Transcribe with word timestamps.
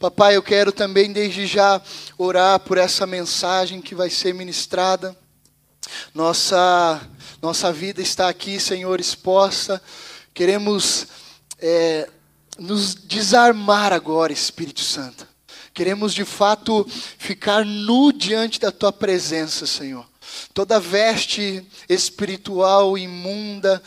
Papai, 0.00 0.34
eu 0.34 0.42
quero 0.42 0.72
também 0.72 1.12
desde 1.12 1.46
já 1.46 1.78
orar 2.16 2.58
por 2.60 2.78
essa 2.78 3.06
mensagem 3.06 3.82
que 3.82 3.94
vai 3.94 4.08
ser 4.08 4.32
ministrada. 4.32 5.14
Nossa, 6.14 7.06
nossa 7.42 7.70
vida 7.70 8.00
está 8.00 8.26
aqui, 8.26 8.58
Senhor, 8.58 8.98
exposta. 8.98 9.78
Queremos 10.32 11.06
é, 11.58 12.08
nos 12.58 12.94
desarmar 12.94 13.92
agora, 13.92 14.32
Espírito 14.32 14.80
Santo. 14.80 15.28
Queremos 15.74 16.14
de 16.14 16.24
fato 16.24 16.86
ficar 17.18 17.62
nu 17.62 18.10
diante 18.10 18.58
da 18.58 18.72
tua 18.72 18.90
presença, 18.90 19.66
Senhor. 19.66 20.08
Toda 20.54 20.80
veste 20.80 21.62
espiritual 21.90 22.96
imunda, 22.96 23.82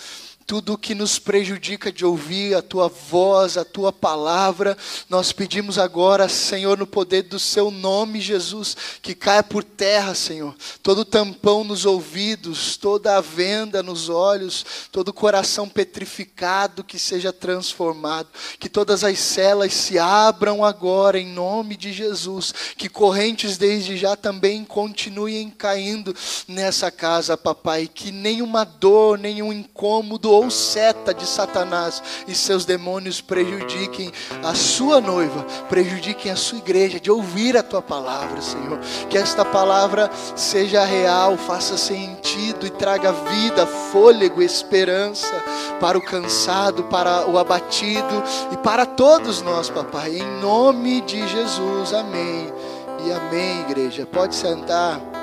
tudo 0.45 0.77
que 0.77 0.93
nos 0.93 1.17
prejudica 1.19 1.91
de 1.91 2.05
ouvir 2.05 2.55
a 2.55 2.61
tua 2.61 2.87
voz, 2.87 3.57
a 3.57 3.63
tua 3.63 3.91
palavra, 3.93 4.77
nós 5.09 5.31
pedimos 5.31 5.77
agora, 5.77 6.27
Senhor, 6.27 6.77
no 6.77 6.85
poder 6.85 7.23
do 7.23 7.39
seu 7.39 7.71
nome, 7.71 8.19
Jesus, 8.19 8.75
que 9.01 9.15
caia 9.15 9.43
por 9.43 9.63
terra, 9.63 10.13
Senhor. 10.13 10.53
Todo 10.81 11.05
tampão 11.05 11.63
nos 11.63 11.85
ouvidos, 11.85 12.75
toda 12.75 13.17
a 13.17 13.21
venda 13.21 13.81
nos 13.81 14.09
olhos, 14.09 14.65
todo 14.91 15.13
coração 15.13 15.69
petrificado 15.69 16.83
que 16.83 16.99
seja 16.99 17.31
transformado, 17.31 18.27
que 18.59 18.67
todas 18.67 19.03
as 19.03 19.19
celas 19.19 19.73
se 19.73 19.97
abram 19.97 20.63
agora 20.63 21.19
em 21.19 21.27
nome 21.27 21.77
de 21.77 21.93
Jesus, 21.93 22.53
que 22.77 22.89
correntes 22.89 23.57
desde 23.57 23.95
já 23.95 24.15
também 24.15 24.65
continuem 24.65 25.49
caindo 25.49 26.13
nessa 26.47 26.91
casa, 26.91 27.37
papai, 27.37 27.87
que 27.87 28.11
nenhuma 28.11 28.65
dor, 28.65 29.17
nenhum 29.17 29.53
incômodo 29.53 30.32
ou 30.33 30.49
seta 30.49 31.13
de 31.13 31.25
Satanás 31.25 32.01
e 32.27 32.35
seus 32.35 32.65
demônios 32.65 33.21
prejudiquem 33.21 34.11
a 34.43 34.53
sua 34.53 34.99
noiva, 34.99 35.43
prejudiquem 35.69 36.31
a 36.31 36.35
sua 36.35 36.57
igreja 36.57 36.99
de 36.99 37.11
ouvir 37.11 37.55
a 37.57 37.63
tua 37.63 37.81
palavra, 37.81 38.41
Senhor. 38.41 38.79
Que 39.09 39.17
esta 39.17 39.45
palavra 39.45 40.09
seja 40.35 40.83
real, 40.83 41.37
faça 41.37 41.77
sentido 41.77 42.65
e 42.65 42.69
traga 42.69 43.11
vida, 43.11 43.65
fôlego, 43.65 44.41
esperança 44.41 45.33
para 45.79 45.97
o 45.97 46.01
cansado, 46.01 46.83
para 46.83 47.27
o 47.27 47.37
abatido 47.37 48.23
e 48.51 48.57
para 48.57 48.85
todos 48.85 49.41
nós, 49.41 49.69
papai. 49.69 50.17
Em 50.17 50.41
nome 50.41 51.01
de 51.01 51.27
Jesus. 51.27 51.93
Amém. 51.93 52.51
E 53.05 53.11
amém, 53.11 53.61
igreja. 53.61 54.05
Pode 54.05 54.35
sentar. 54.35 55.22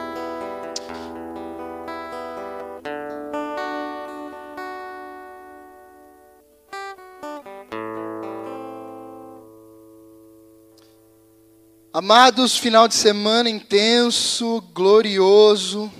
Amados, 11.93 12.57
final 12.57 12.87
de 12.87 12.95
semana 12.95 13.51
intenso, 13.51 14.61
glorioso. 14.73 15.93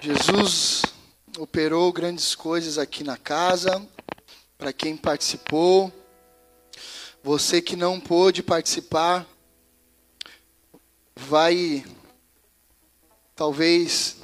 Jesus 0.00 0.82
operou 1.36 1.92
grandes 1.92 2.32
coisas 2.36 2.78
aqui 2.78 3.02
na 3.02 3.16
casa. 3.16 3.84
Para 4.56 4.72
quem 4.72 4.96
participou, 4.96 5.92
você 7.24 7.60
que 7.60 7.74
não 7.74 7.98
pôde 7.98 8.40
participar, 8.40 9.26
vai, 11.16 11.84
talvez, 13.34 14.18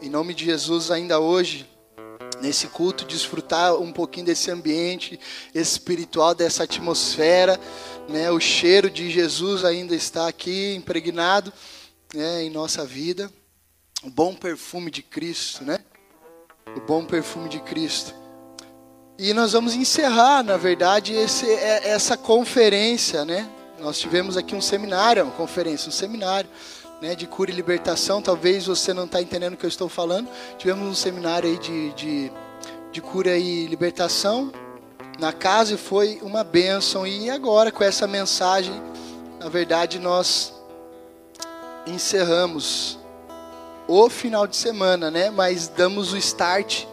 em 0.00 0.08
nome 0.08 0.32
de 0.32 0.46
Jesus, 0.46 0.90
ainda 0.90 1.20
hoje, 1.20 1.68
nesse 2.40 2.68
culto, 2.68 3.04
desfrutar 3.04 3.74
um 3.76 3.92
pouquinho 3.92 4.26
desse 4.26 4.50
ambiente 4.50 5.18
espiritual, 5.54 6.34
dessa 6.34 6.64
atmosfera 6.64 7.58
né, 8.08 8.30
o 8.30 8.40
cheiro 8.40 8.90
de 8.90 9.10
Jesus 9.10 9.64
ainda 9.64 9.94
está 9.94 10.26
aqui 10.26 10.74
impregnado 10.74 11.52
né, 12.14 12.42
em 12.42 12.50
nossa 12.50 12.84
vida. 12.84 13.30
O 14.02 14.10
bom 14.10 14.34
perfume 14.34 14.90
de 14.90 15.02
Cristo, 15.02 15.64
né? 15.64 15.80
O 16.76 16.80
bom 16.80 17.04
perfume 17.04 17.48
de 17.48 17.60
Cristo. 17.60 18.14
E 19.18 19.34
nós 19.34 19.52
vamos 19.52 19.74
encerrar, 19.74 20.44
na 20.44 20.56
verdade, 20.56 21.12
esse, 21.12 21.50
é, 21.50 21.88
essa 21.88 22.16
conferência, 22.16 23.24
né? 23.24 23.50
Nós 23.80 23.98
tivemos 23.98 24.36
aqui 24.36 24.54
um 24.54 24.60
seminário, 24.60 25.24
uma 25.24 25.32
conferência, 25.32 25.88
um 25.88 25.92
seminário 25.92 26.48
né, 27.00 27.14
de 27.14 27.26
cura 27.26 27.50
e 27.50 27.54
libertação. 27.54 28.20
Talvez 28.20 28.66
você 28.66 28.92
não 28.92 29.04
está 29.04 29.20
entendendo 29.22 29.54
o 29.54 29.56
que 29.56 29.66
eu 29.66 29.68
estou 29.68 29.88
falando. 29.88 30.28
Tivemos 30.56 30.86
um 30.86 30.94
seminário 30.94 31.48
aí 31.48 31.58
de, 31.58 31.92
de, 31.94 32.32
de 32.92 33.00
cura 33.00 33.36
e 33.36 33.66
libertação 33.66 34.52
na 35.18 35.32
casa 35.32 35.74
e 35.74 35.76
foi 35.76 36.18
uma 36.22 36.44
bênção. 36.44 37.06
E 37.06 37.30
agora, 37.30 37.70
com 37.70 37.82
essa 37.82 38.06
mensagem, 38.06 38.74
na 39.40 39.48
verdade, 39.48 39.98
nós 39.98 40.54
encerramos 41.86 42.98
o 43.86 44.08
final 44.10 44.46
de 44.46 44.56
semana, 44.56 45.10
né? 45.10 45.30
Mas 45.30 45.68
damos 45.68 46.12
o 46.12 46.16
start 46.16 46.84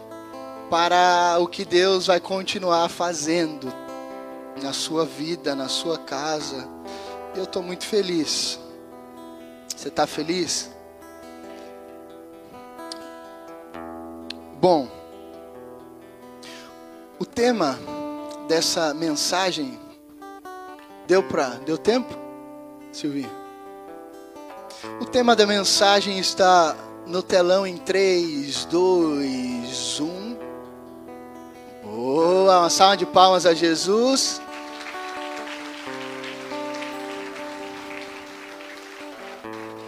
para 0.70 1.36
o 1.38 1.46
que 1.46 1.64
Deus 1.64 2.06
vai 2.06 2.18
continuar 2.18 2.88
fazendo 2.88 3.72
na 4.62 4.72
sua 4.72 5.04
vida, 5.04 5.54
na 5.54 5.68
sua 5.68 5.98
casa. 5.98 6.66
Eu 7.34 7.44
estou 7.44 7.62
muito 7.62 7.84
feliz. 7.84 8.58
Você 9.76 9.88
está 9.88 10.06
feliz? 10.06 10.70
Bom, 14.58 14.88
o 17.18 17.26
tema 17.26 17.78
dessa 18.48 18.94
mensagem. 18.94 19.78
Deu 21.06 21.22
para, 21.22 21.50
deu 21.66 21.76
tempo? 21.76 22.12
Silvinho. 22.90 23.30
O 24.98 25.04
tema 25.04 25.36
da 25.36 25.46
mensagem 25.46 26.18
está 26.18 26.74
no 27.06 27.22
telão 27.22 27.66
em 27.66 27.76
3, 27.76 28.64
2, 28.64 30.00
1. 30.00 30.36
Boa, 31.84 32.60
uma 32.60 32.70
salva 32.70 32.96
de 32.96 33.04
palmas 33.04 33.44
a 33.44 33.52
Jesus. 33.52 34.40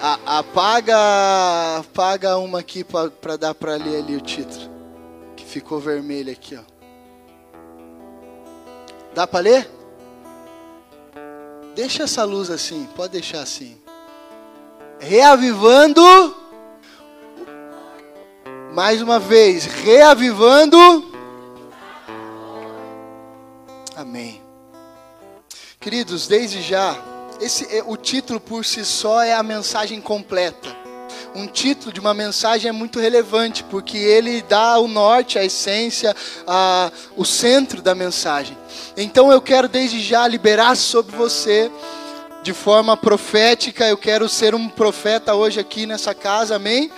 Apaga, 0.00 1.78
apaga 1.78 2.38
uma 2.38 2.60
aqui 2.60 2.84
para 2.84 3.36
dar 3.36 3.54
para 3.54 3.76
ler 3.76 4.02
ali 4.02 4.16
o 4.16 4.20
título, 4.20 4.70
que 5.36 5.44
ficou 5.44 5.80
vermelho 5.80 6.32
aqui, 6.32 6.56
ó. 6.56 6.62
Dá 9.14 9.26
para 9.26 9.40
ler? 9.40 9.70
Deixa 11.74 12.04
essa 12.04 12.24
luz 12.24 12.50
assim, 12.50 12.88
pode 12.94 13.12
deixar 13.12 13.40
assim. 13.40 13.80
Reavivando. 15.00 16.02
Mais 18.72 19.02
uma 19.02 19.18
vez, 19.18 19.64
reavivando. 19.64 20.78
Amém. 23.96 24.40
Queridos, 25.80 26.28
desde 26.28 26.62
já, 26.62 26.96
esse 27.40 27.76
é, 27.76 27.82
o 27.86 27.96
título 27.96 28.40
por 28.40 28.64
si 28.64 28.84
só 28.84 29.22
é 29.22 29.34
a 29.34 29.42
mensagem 29.42 30.00
completa 30.00 30.78
um 31.34 31.46
título 31.46 31.92
de 31.92 32.00
uma 32.00 32.14
mensagem 32.14 32.68
é 32.68 32.72
muito 32.72 32.98
relevante, 32.98 33.62
porque 33.64 33.96
ele 33.96 34.42
dá 34.42 34.78
o 34.78 34.88
norte, 34.88 35.38
a 35.38 35.44
essência, 35.44 36.14
a, 36.46 36.90
o 37.16 37.24
centro 37.24 37.80
da 37.80 37.94
mensagem. 37.94 38.56
Então 38.96 39.30
eu 39.30 39.40
quero 39.40 39.68
desde 39.68 40.00
já 40.00 40.26
liberar 40.26 40.76
sobre 40.76 41.16
você, 41.16 41.70
de 42.42 42.52
forma 42.52 42.96
profética, 42.96 43.86
eu 43.86 43.96
quero 43.96 44.28
ser 44.28 44.54
um 44.54 44.68
profeta 44.68 45.34
hoje 45.34 45.60
aqui 45.60 45.86
nessa 45.86 46.14
casa, 46.14 46.56
amém? 46.56 46.90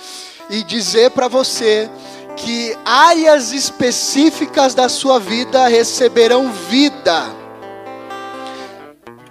E 0.49 0.63
dizer 0.63 1.11
para 1.11 1.29
você 1.29 1.91
que 2.37 2.77
áreas 2.85 3.53
específicas 3.53 4.75
da 4.75 4.89
sua 4.89 5.19
vida 5.19 5.67
receberão 5.67 6.51
vida. 6.53 7.25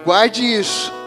Guarde 0.06 0.44
isso 0.44 0.99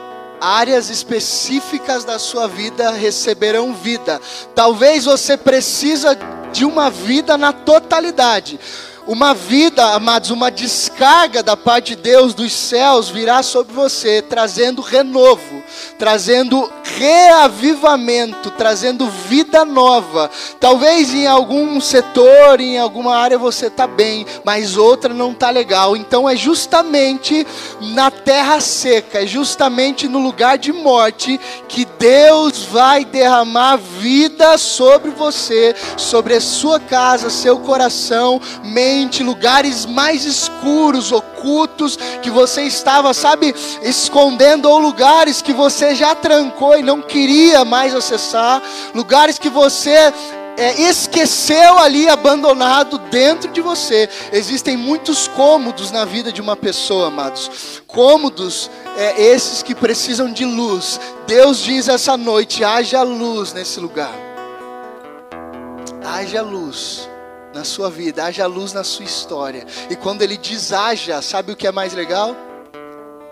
áreas 0.42 0.90
específicas 0.90 2.04
da 2.04 2.18
sua 2.18 2.48
vida 2.48 2.90
receberão 2.90 3.72
vida. 3.72 4.20
Talvez 4.56 5.04
você 5.04 5.36
precisa 5.36 6.18
de 6.52 6.64
uma 6.64 6.90
vida 6.90 7.38
na 7.38 7.52
totalidade. 7.52 8.58
Uma 9.04 9.34
vida, 9.34 9.94
amados, 9.94 10.30
uma 10.30 10.48
descarga 10.48 11.42
da 11.42 11.56
parte 11.56 11.96
de 11.96 12.02
Deus 12.02 12.34
dos 12.34 12.52
céus 12.52 13.08
virá 13.08 13.42
sobre 13.42 13.74
você, 13.74 14.22
trazendo 14.22 14.80
renovo, 14.80 15.60
trazendo 15.98 16.70
reavivamento, 16.84 18.52
trazendo 18.52 19.08
vida 19.08 19.64
nova. 19.64 20.30
Talvez 20.60 21.12
em 21.12 21.26
algum 21.26 21.80
setor, 21.80 22.60
em 22.60 22.78
alguma 22.78 23.16
área 23.16 23.36
você 23.36 23.66
está 23.66 23.88
bem, 23.88 24.24
mas 24.44 24.76
outra 24.76 25.12
não 25.12 25.32
está 25.32 25.50
legal. 25.50 25.96
Então 25.96 26.28
é 26.28 26.36
justamente 26.36 27.44
na 27.80 28.08
terra 28.08 28.60
seca, 28.60 29.24
é 29.24 29.26
justamente 29.26 30.06
no 30.06 30.20
lugar 30.20 30.56
de 30.58 30.72
morte 30.72 31.40
que 31.66 31.84
Deus 31.98 32.62
vai 32.66 33.04
derramar 33.04 33.78
vida 33.78 34.56
sobre 34.58 35.10
você, 35.10 35.74
sobre 35.96 36.34
a 36.34 36.40
sua 36.40 36.78
casa, 36.78 37.30
seu 37.30 37.58
coração, 37.58 38.40
mente, 38.62 38.91
lugares 39.22 39.86
mais 39.86 40.24
escuros, 40.24 41.12
ocultos 41.12 41.32
ocultos 41.42 41.98
que 42.22 42.30
você 42.30 42.62
estava, 42.62 43.12
sabe, 43.12 43.54
escondendo, 43.82 44.70
ou 44.70 44.78
lugares 44.78 45.42
que 45.42 45.52
você 45.52 45.94
já 45.94 46.14
trancou 46.14 46.78
e 46.78 46.82
não 46.82 47.02
queria 47.02 47.64
mais 47.64 47.94
acessar, 47.94 48.62
lugares 48.94 49.38
que 49.38 49.48
você 49.50 50.12
é, 50.56 50.80
esqueceu 50.82 51.78
ali, 51.78 52.08
abandonado 52.08 52.98
dentro 53.10 53.50
de 53.50 53.60
você. 53.60 54.08
Existem 54.32 54.76
muitos 54.76 55.26
cômodos 55.26 55.90
na 55.90 56.04
vida 56.04 56.30
de 56.30 56.40
uma 56.40 56.54
pessoa, 56.54 57.08
amados. 57.08 57.82
Cômodos 57.86 58.70
é, 58.96 59.20
esses 59.20 59.62
que 59.62 59.74
precisam 59.74 60.32
de 60.32 60.44
luz. 60.44 61.00
Deus 61.26 61.58
diz 61.58 61.88
essa 61.88 62.16
noite: 62.16 62.62
haja 62.62 63.02
luz 63.02 63.52
nesse 63.52 63.80
lugar. 63.80 64.12
Haja 66.04 66.42
luz 66.42 67.11
na 67.54 67.64
sua 67.64 67.90
vida, 67.90 68.24
haja 68.24 68.46
luz 68.46 68.72
na 68.72 68.84
sua 68.84 69.04
história. 69.04 69.66
E 69.90 69.96
quando 69.96 70.22
Ele 70.22 70.36
diz 70.36 70.72
haja, 70.72 71.20
sabe 71.22 71.52
o 71.52 71.56
que 71.56 71.66
é 71.66 71.72
mais 71.72 71.92
legal? 71.92 72.34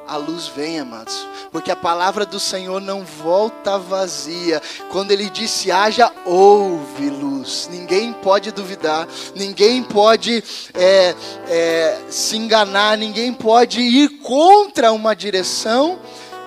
A 0.06 0.16
luz 0.16 0.48
vem, 0.48 0.80
amados 0.80 1.26
porque 1.50 1.70
a 1.70 1.76
palavra 1.76 2.24
do 2.24 2.38
Senhor 2.38 2.80
não 2.80 3.04
volta 3.04 3.78
vazia. 3.78 4.62
Quando 4.90 5.10
ele 5.10 5.28
disse 5.28 5.70
haja, 5.70 6.10
houve 6.24 7.10
luz. 7.10 7.68
Ninguém 7.70 8.12
pode 8.12 8.52
duvidar, 8.52 9.08
ninguém 9.34 9.82
pode 9.82 10.42
é, 10.74 11.14
é, 11.48 11.98
se 12.08 12.36
enganar, 12.36 12.96
ninguém 12.96 13.32
pode 13.32 13.80
ir 13.80 14.08
contra 14.20 14.92
uma 14.92 15.14
direção 15.14 15.98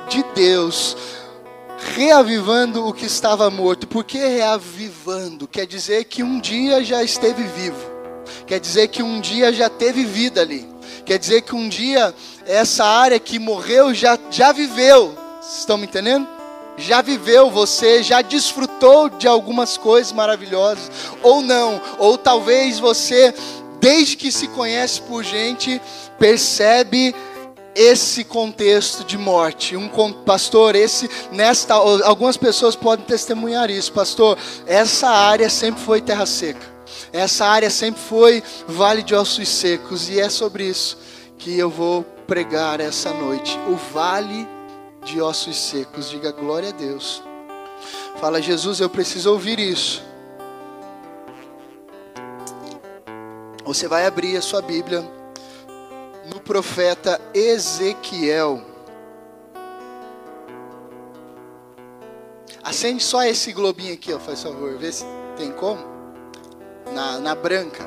de 0.08 0.24
Deus. 0.34 0.96
Reavivando 1.92 2.88
o 2.88 2.94
que 2.94 3.06
estava 3.06 3.50
morto. 3.50 3.88
Por 3.88 4.04
que 4.04 4.18
reavivando? 4.18 5.48
Quer 5.48 5.68
dizer 5.68 6.06
que 6.06 6.24
um 6.24 6.40
dia 6.40 6.84
já 6.84 7.04
esteve 7.04 7.44
vivo. 7.44 7.78
Quer 8.48 8.60
dizer 8.60 8.88
que 8.88 9.04
um 9.04 9.20
dia 9.20 9.54
já 9.54 9.70
teve 9.70 10.04
vida 10.04 10.42
ali. 10.42 10.68
Quer 11.06 11.20
dizer 11.20 11.42
que 11.42 11.54
um 11.54 11.68
dia 11.68 12.14
essa 12.46 12.86
área 12.86 13.20
que 13.20 13.38
morreu 13.38 13.94
já, 13.94 14.18
já 14.32 14.52
viveu. 14.52 15.16
Estão 15.42 15.78
me 15.78 15.86
entendendo? 15.86 16.28
Já 16.78 17.02
viveu, 17.02 17.52
você 17.52 18.02
já 18.02 18.22
desfrutou 18.22 19.10
de 19.10 19.28
algumas 19.28 19.78
coisas 19.78 20.12
maravilhosas, 20.12 20.90
ou 21.22 21.42
não, 21.42 21.80
ou 22.00 22.18
talvez 22.18 22.80
você, 22.80 23.32
desde 23.80 24.18
que 24.18 24.32
se 24.32 24.48
conhece 24.48 25.00
por 25.02 25.24
gente, 25.24 25.80
percebe 26.18 27.14
esse 27.76 28.24
contexto 28.24 29.04
de 29.04 29.18
morte. 29.18 29.76
Um 29.76 29.90
pastor, 30.24 30.76
esse 30.76 31.10
nesta 31.32 31.74
algumas 31.74 32.38
pessoas 32.38 32.76
podem 32.76 33.06
testemunhar 33.06 33.70
isso, 33.70 33.92
pastor. 33.92 34.38
Essa 34.66 35.10
área 35.10 35.50
sempre 35.50 35.82
foi 35.82 36.02
terra 36.02 36.26
seca. 36.26 36.74
Essa 37.12 37.46
área 37.46 37.70
sempre 37.70 38.02
foi 38.02 38.44
vale 38.68 39.04
de 39.04 39.16
ossos 39.16 39.48
secos 39.50 40.10
e 40.10 40.20
é 40.20 40.30
sobre 40.30 40.66
isso 40.66 40.98
que 41.38 41.58
eu 41.58 41.70
vou 41.70 42.04
pregar 42.28 42.80
essa 42.80 43.12
noite. 43.14 43.58
O 43.68 43.76
vale 43.94 44.48
de 45.04 45.22
ossos 45.22 45.58
secos. 45.58 46.10
Diga 46.10 46.32
glória 46.32 46.70
a 46.70 46.72
Deus. 46.72 47.22
Fala, 48.20 48.42
Jesus, 48.42 48.80
eu 48.80 48.90
preciso 48.90 49.32
ouvir 49.32 49.60
isso. 49.60 50.02
Você 53.66 53.88
vai 53.88 54.06
abrir 54.06 54.38
a 54.38 54.42
sua 54.42 54.62
Bíblia 54.62 55.04
no 56.26 56.40
profeta 56.40 57.20
Ezequiel. 57.34 58.62
Acende 62.64 63.04
só 63.04 63.24
esse 63.24 63.52
globinho 63.52 63.94
aqui, 63.94 64.14
ó, 64.14 64.20
faz 64.20 64.42
favor. 64.42 64.78
Vê 64.78 64.92
se 64.92 65.06
tem 65.36 65.52
como. 65.52 65.82
Na, 66.94 67.20
na 67.20 67.36
branca. 67.36 67.84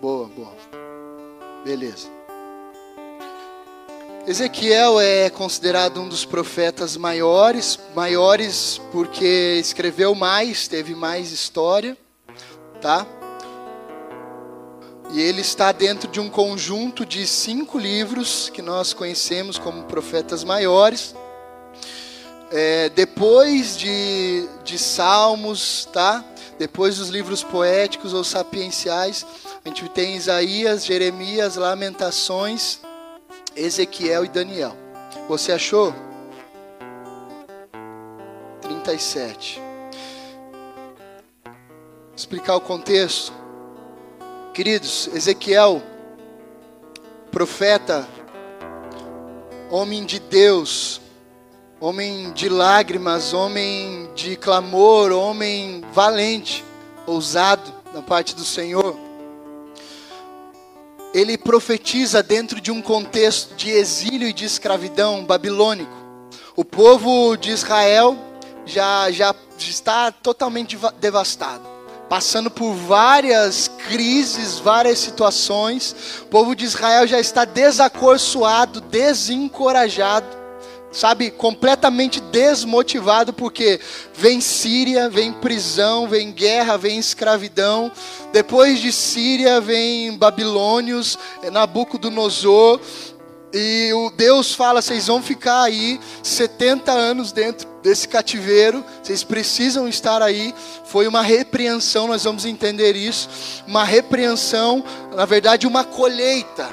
Boa, 0.00 0.26
boa. 0.28 0.56
Beleza. 1.64 2.19
Ezequiel 4.26 5.00
é 5.00 5.30
considerado 5.30 5.98
um 5.98 6.08
dos 6.08 6.26
profetas 6.26 6.94
maiores, 6.94 7.78
maiores 7.94 8.78
porque 8.92 9.56
escreveu 9.58 10.14
mais, 10.14 10.68
teve 10.68 10.94
mais 10.94 11.32
história, 11.32 11.96
tá? 12.82 13.06
E 15.10 15.20
ele 15.20 15.40
está 15.40 15.72
dentro 15.72 16.08
de 16.08 16.20
um 16.20 16.28
conjunto 16.28 17.06
de 17.06 17.26
cinco 17.26 17.78
livros 17.78 18.50
que 18.52 18.60
nós 18.60 18.92
conhecemos 18.92 19.58
como 19.58 19.84
profetas 19.84 20.44
maiores. 20.44 21.14
É, 22.52 22.90
depois 22.90 23.76
de, 23.76 24.46
de 24.62 24.78
Salmos, 24.78 25.88
tá? 25.94 26.22
Depois 26.58 26.98
dos 26.98 27.08
livros 27.08 27.42
poéticos 27.42 28.12
ou 28.12 28.22
sapienciais, 28.22 29.26
a 29.64 29.68
gente 29.68 29.88
tem 29.88 30.14
Isaías, 30.14 30.84
Jeremias, 30.84 31.56
Lamentações, 31.56 32.80
Ezequiel 33.56 34.24
e 34.24 34.28
Daniel. 34.28 34.76
Você 35.28 35.52
achou? 35.52 35.94
37. 38.62 39.60
Explicar 42.16 42.56
o 42.56 42.60
contexto. 42.60 43.32
Queridos, 44.54 45.08
Ezequiel, 45.14 45.82
profeta, 47.30 48.06
homem 49.70 50.04
de 50.04 50.18
Deus, 50.18 51.00
homem 51.80 52.32
de 52.32 52.48
lágrimas, 52.48 53.32
homem 53.32 54.10
de 54.14 54.36
clamor, 54.36 55.12
homem 55.12 55.82
valente, 55.92 56.64
ousado 57.06 57.72
da 57.92 58.02
parte 58.02 58.34
do 58.34 58.44
Senhor 58.44 59.09
ele 61.12 61.36
profetiza 61.36 62.22
dentro 62.22 62.60
de 62.60 62.70
um 62.70 62.80
contexto 62.80 63.54
de 63.54 63.70
exílio 63.70 64.28
e 64.28 64.32
de 64.32 64.44
escravidão 64.44 65.24
babilônico. 65.24 65.92
O 66.54 66.64
povo 66.64 67.36
de 67.36 67.50
Israel 67.50 68.16
já, 68.64 69.10
já 69.10 69.34
está 69.58 70.12
totalmente 70.12 70.78
devastado, 71.00 71.64
passando 72.08 72.50
por 72.50 72.72
várias 72.74 73.68
crises, 73.88 74.58
várias 74.58 74.98
situações. 74.98 75.94
O 76.22 76.26
povo 76.26 76.54
de 76.54 76.64
Israel 76.64 77.06
já 77.06 77.18
está 77.18 77.44
desacorçoado, 77.44 78.80
desencorajado 78.80 80.39
sabe, 80.92 81.30
completamente 81.30 82.20
desmotivado, 82.20 83.32
porque 83.32 83.80
vem 84.14 84.40
Síria, 84.40 85.08
vem 85.08 85.32
prisão, 85.32 86.08
vem 86.08 86.32
guerra, 86.32 86.76
vem 86.76 86.98
escravidão. 86.98 87.90
Depois 88.32 88.80
de 88.80 88.92
Síria 88.92 89.60
vem 89.60 90.16
Babilônios, 90.16 91.18
Nabucodonosor. 91.50 92.80
E 93.52 93.92
o 93.92 94.10
Deus 94.10 94.54
fala: 94.54 94.80
vocês 94.80 95.06
vão 95.06 95.22
ficar 95.22 95.62
aí 95.62 96.00
70 96.22 96.92
anos 96.92 97.32
dentro 97.32 97.68
desse 97.82 98.06
cativeiro, 98.06 98.84
vocês 99.02 99.24
precisam 99.24 99.88
estar 99.88 100.22
aí. 100.22 100.54
Foi 100.84 101.06
uma 101.06 101.22
repreensão, 101.22 102.06
nós 102.06 102.24
vamos 102.24 102.44
entender 102.44 102.94
isso. 102.94 103.28
Uma 103.66 103.84
repreensão, 103.84 104.84
na 105.14 105.24
verdade, 105.24 105.66
uma 105.66 105.82
colheita, 105.82 106.68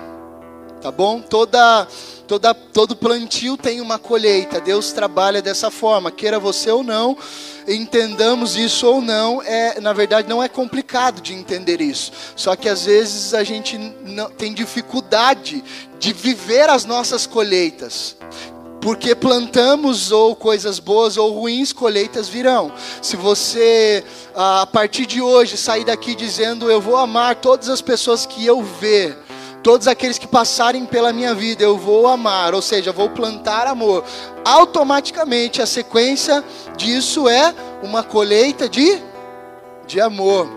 tá 0.81 0.91
bom? 0.91 1.19
Toda 1.19 1.87
Toda, 2.27 2.53
todo 2.53 2.93
plantio 2.93 3.55
tem 3.55 3.79
uma 3.79 3.97
colheita. 3.97 4.59
Deus 4.59 4.91
trabalha 4.91 5.41
dessa 5.41 5.71
forma, 5.71 6.11
queira 6.11 6.37
você 6.37 6.69
ou 6.69 6.83
não, 6.83 7.17
entendamos 7.65 8.57
isso 8.57 8.85
ou 8.85 9.01
não, 9.01 9.41
é, 9.41 9.79
na 9.79 9.93
verdade 9.93 10.27
não 10.27 10.43
é 10.43 10.49
complicado 10.49 11.21
de 11.21 11.33
entender 11.33 11.79
isso. 11.79 12.11
Só 12.35 12.55
que 12.55 12.67
às 12.67 12.83
vezes 12.83 13.33
a 13.33 13.45
gente 13.45 13.77
não, 13.77 14.29
tem 14.29 14.53
dificuldade 14.53 15.63
de 15.97 16.11
viver 16.11 16.69
as 16.69 16.83
nossas 16.83 17.25
colheitas. 17.25 18.17
Porque 18.81 19.15
plantamos 19.15 20.11
ou 20.11 20.35
coisas 20.35 20.79
boas 20.79 21.17
ou 21.17 21.31
ruins, 21.31 21.73
colheitas 21.73 22.29
virão. 22.29 22.71
Se 23.01 23.15
você, 23.15 24.03
a 24.35 24.65
partir 24.65 25.05
de 25.05 25.21
hoje, 25.21 25.57
sair 25.57 25.83
daqui 25.83 26.13
dizendo: 26.13 26.69
Eu 26.69 26.79
vou 26.79 26.95
amar 26.95 27.35
todas 27.35 27.69
as 27.69 27.81
pessoas 27.81 28.25
que 28.25 28.45
eu 28.45 28.61
ver, 28.61 29.17
Todos 29.67 29.85
aqueles 29.85 30.17
que 30.17 30.25
passarem 30.25 30.85
pela 30.85 31.11
minha 31.11 31.35
vida 31.35 31.61
eu 31.61 31.77
vou 31.77 32.07
amar, 32.07 32.55
ou 32.55 32.61
seja, 32.61 32.93
vou 32.93 33.09
plantar 33.09 33.67
amor. 33.67 34.01
Automaticamente 34.45 35.61
a 35.61 35.65
sequência 35.65 36.41
disso 36.77 37.27
é 37.27 37.53
uma 37.83 38.01
colheita 38.01 38.69
de, 38.69 39.03
de 39.85 39.99
amor. 39.99 40.47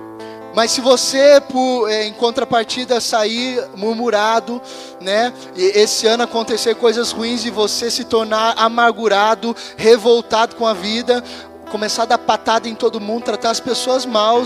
Mas 0.55 0.71
se 0.71 0.81
você, 0.81 1.43
por, 1.49 1.89
é, 1.89 2.07
em 2.07 2.13
contrapartida, 2.13 3.01
sair 3.01 3.61
murmurado, 3.77 4.63
né, 5.01 5.33
e 5.57 5.65
esse 5.77 6.07
ano 6.07 6.23
acontecer 6.23 6.77
coisas 6.77 7.11
ruins 7.11 7.45
e 7.45 7.51
você 7.51 7.91
se 7.91 8.05
tornar 8.05 8.55
amargurado, 8.57 9.57
revoltado 9.77 10.55
com 10.55 10.65
a 10.65 10.73
vida, 10.73 11.25
começar 11.71 12.03
a 12.03 12.07
dar 12.07 12.19
patada 12.19 12.69
em 12.69 12.75
todo 12.75 13.01
mundo, 13.01 13.25
tratar 13.25 13.51
as 13.51 13.61
pessoas 13.61 14.05
mal, 14.05 14.43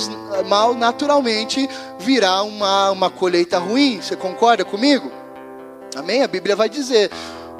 mal 0.46 0.74
naturalmente 0.74 1.68
virá 1.98 2.42
uma, 2.42 2.90
uma 2.90 3.10
colheita 3.10 3.58
ruim. 3.58 4.00
Você 4.00 4.14
concorda 4.14 4.64
comigo? 4.64 5.10
Amém? 5.96 6.22
A 6.22 6.28
Bíblia 6.28 6.54
vai 6.54 6.68
dizer: 6.68 7.10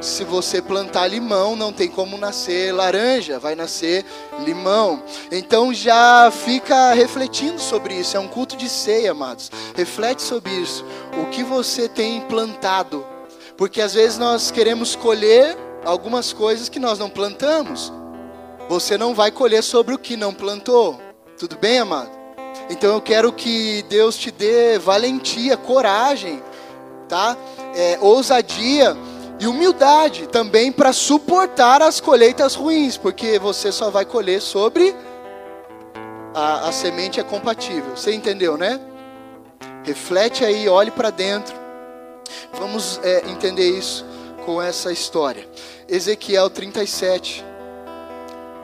se 0.01 0.23
você 0.23 0.61
plantar 0.61 1.07
limão, 1.07 1.57
não 1.57 1.73
tem 1.73 1.89
como 1.89 2.19
nascer 2.19 2.73
laranja, 2.73 3.39
vai 3.39 3.55
nascer 3.55 4.05
limão. 4.45 5.03
Então 5.33 5.73
já 5.73 6.31
fica 6.31 6.93
refletindo 6.93 7.59
sobre 7.59 7.95
isso. 7.95 8.17
É 8.17 8.21
um 8.21 8.29
culto 8.29 8.57
de 8.57 8.69
ceia, 8.69 9.13
amados. 9.13 9.51
Reflete 9.75 10.23
sobre 10.23 10.53
isso. 10.53 10.85
O 11.21 11.31
que 11.31 11.43
você 11.43 11.89
tem 11.89 12.21
plantado? 12.23 13.05
Porque 13.57 13.81
às 13.81 13.95
vezes 13.95 14.19
nós 14.19 14.51
queremos 14.51 14.95
colher 14.95 15.57
algumas 15.85 16.33
coisas 16.33 16.69
que 16.69 16.79
nós 16.79 16.99
não 16.99 17.09
plantamos. 17.09 17.93
Você 18.69 18.97
não 18.97 19.15
vai 19.15 19.31
colher 19.31 19.63
sobre 19.63 19.95
o 19.95 19.99
que 19.99 20.17
não 20.17 20.33
plantou. 20.33 21.01
Tudo 21.39 21.57
bem, 21.57 21.79
amado? 21.79 22.11
Então 22.71 22.95
eu 22.95 23.01
quero 23.01 23.33
que 23.33 23.85
Deus 23.89 24.17
te 24.17 24.31
dê 24.31 24.79
valentia, 24.79 25.57
coragem, 25.57 26.43
tá? 27.09 27.37
É, 27.75 27.99
ousadia 28.01 28.97
e 29.39 29.47
humildade 29.47 30.29
também 30.29 30.73
para 30.73 30.93
suportar 30.93 31.83
as 31.83 32.01
colheitas 32.01 32.55
ruins, 32.55 32.97
porque 32.97 33.39
você 33.39 33.71
só 33.71 33.91
vai 33.91 34.05
colher 34.05 34.41
sobre 34.41 34.95
a, 36.35 36.69
a 36.69 36.73
semente 36.73 37.21
é 37.21 37.23
compatível. 37.23 37.97
Você 37.97 38.13
entendeu, 38.13 38.57
né? 38.57 38.81
Reflete 39.85 40.45
aí, 40.45 40.69
olhe 40.69 40.91
para 40.91 41.11
dentro. 41.11 41.55
Vamos 42.55 42.99
é, 43.03 43.29
entender 43.31 43.69
isso 43.69 44.05
com 44.45 44.61
essa 44.61 44.91
história. 44.91 45.49
Ezequiel 45.89 46.49
37, 46.49 47.45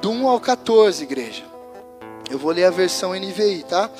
do 0.00 0.10
1 0.10 0.28
ao 0.28 0.40
14, 0.40 1.02
igreja. 1.02 1.44
Eu 2.30 2.38
vou 2.38 2.52
ler 2.52 2.64
a 2.64 2.70
versão 2.70 3.12
NVI, 3.12 3.64
tá? 3.68 3.90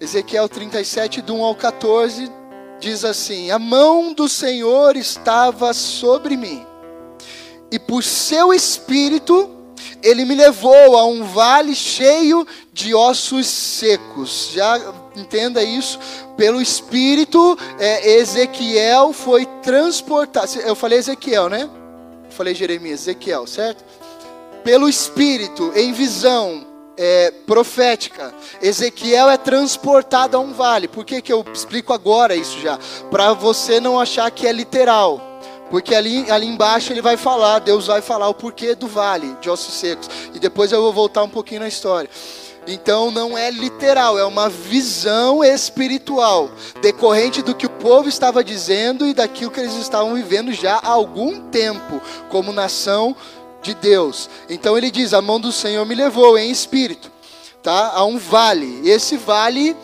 Ezequiel 0.00 0.48
37, 0.48 1.20
do 1.22 1.34
1 1.34 1.44
ao 1.44 1.54
14, 1.54 2.30
diz 2.78 3.04
assim: 3.04 3.50
A 3.50 3.58
mão 3.58 4.12
do 4.12 4.28
Senhor 4.28 4.96
estava 4.96 5.72
sobre 5.74 6.36
mim, 6.36 6.64
e 7.70 7.78
por 7.78 8.02
seu 8.02 8.52
espírito 8.54 9.50
ele 10.02 10.24
me 10.24 10.34
levou 10.34 10.96
a 10.96 11.04
um 11.04 11.24
vale 11.24 11.74
cheio 11.74 12.46
de 12.72 12.94
ossos 12.94 13.46
secos. 13.46 14.50
Já 14.52 14.80
entenda 15.16 15.62
isso, 15.62 15.98
pelo 16.36 16.60
espírito, 16.60 17.58
é, 17.78 18.18
Ezequiel 18.18 19.12
foi 19.12 19.44
transportado. 19.62 20.58
Eu 20.60 20.76
falei 20.76 20.98
Ezequiel, 20.98 21.48
né? 21.48 21.68
Eu 22.24 22.30
falei 22.30 22.54
Jeremias, 22.54 23.00
Ezequiel, 23.00 23.46
certo? 23.46 23.84
Pelo 24.68 24.86
espírito, 24.86 25.72
em 25.74 25.94
visão, 25.94 26.62
é, 26.94 27.30
profética. 27.46 28.34
Ezequiel 28.60 29.30
é 29.30 29.38
transportado 29.38 30.36
a 30.36 30.40
um 30.40 30.52
vale. 30.52 30.86
Por 30.86 31.06
que, 31.06 31.22
que 31.22 31.32
eu 31.32 31.42
explico 31.54 31.94
agora 31.94 32.36
isso 32.36 32.60
já? 32.60 32.78
Para 33.10 33.32
você 33.32 33.80
não 33.80 33.98
achar 33.98 34.30
que 34.30 34.46
é 34.46 34.52
literal. 34.52 35.22
Porque 35.70 35.94
ali, 35.94 36.30
ali 36.30 36.46
embaixo 36.46 36.92
ele 36.92 37.00
vai 37.00 37.16
falar, 37.16 37.60
Deus 37.60 37.86
vai 37.86 38.02
falar 38.02 38.28
o 38.28 38.34
porquê 38.34 38.74
do 38.74 38.86
vale 38.86 39.34
de 39.40 39.48
ossos 39.48 39.72
secos. 39.72 40.06
E 40.34 40.38
depois 40.38 40.70
eu 40.70 40.82
vou 40.82 40.92
voltar 40.92 41.22
um 41.22 41.30
pouquinho 41.30 41.62
na 41.62 41.68
história. 41.68 42.10
Então 42.66 43.10
não 43.10 43.38
é 43.38 43.50
literal, 43.50 44.18
é 44.18 44.24
uma 44.26 44.50
visão 44.50 45.42
espiritual, 45.42 46.50
decorrente 46.82 47.40
do 47.40 47.54
que 47.54 47.64
o 47.64 47.70
povo 47.70 48.10
estava 48.10 48.44
dizendo 48.44 49.06
e 49.06 49.14
daquilo 49.14 49.50
que 49.50 49.60
eles 49.60 49.72
estavam 49.76 50.14
vivendo 50.14 50.52
já 50.52 50.74
há 50.74 50.88
algum 50.88 51.40
tempo, 51.48 52.02
como 52.28 52.52
nação 52.52 53.16
de 53.62 53.74
Deus. 53.74 54.28
Então 54.48 54.76
ele 54.76 54.90
diz: 54.90 55.12
A 55.12 55.22
mão 55.22 55.40
do 55.40 55.52
Senhor 55.52 55.84
me 55.84 55.94
levou 55.94 56.38
em 56.38 56.50
espírito, 56.50 57.10
tá? 57.62 57.92
A 57.94 58.04
um 58.04 58.18
vale. 58.18 58.88
Esse 58.88 59.16
vale 59.16 59.76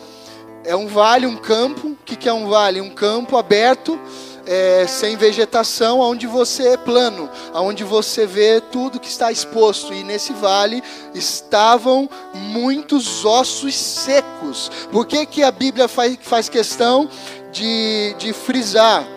é 0.64 0.74
um 0.74 0.86
vale, 0.86 1.26
um 1.26 1.36
campo. 1.36 1.88
O 1.88 1.96
que, 2.04 2.16
que 2.16 2.28
é 2.28 2.32
um 2.32 2.48
vale? 2.48 2.80
Um 2.80 2.90
campo 2.90 3.36
aberto. 3.36 3.98
É, 4.46 4.86
sem 4.86 5.16
vegetação, 5.16 6.00
onde 6.00 6.26
você 6.26 6.74
é 6.74 6.76
plano, 6.76 7.30
onde 7.54 7.82
você 7.82 8.26
vê 8.26 8.60
tudo 8.60 9.00
que 9.00 9.08
está 9.08 9.32
exposto. 9.32 9.94
E 9.94 10.04
nesse 10.04 10.34
vale 10.34 10.82
estavam 11.14 12.06
muitos 12.34 13.24
ossos 13.24 13.74
secos. 13.74 14.70
Por 14.92 15.06
que, 15.06 15.24
que 15.24 15.42
a 15.42 15.50
Bíblia 15.50 15.88
faz, 15.88 16.18
faz 16.20 16.50
questão 16.50 17.08
de, 17.52 18.14
de 18.18 18.34
frisar? 18.34 19.13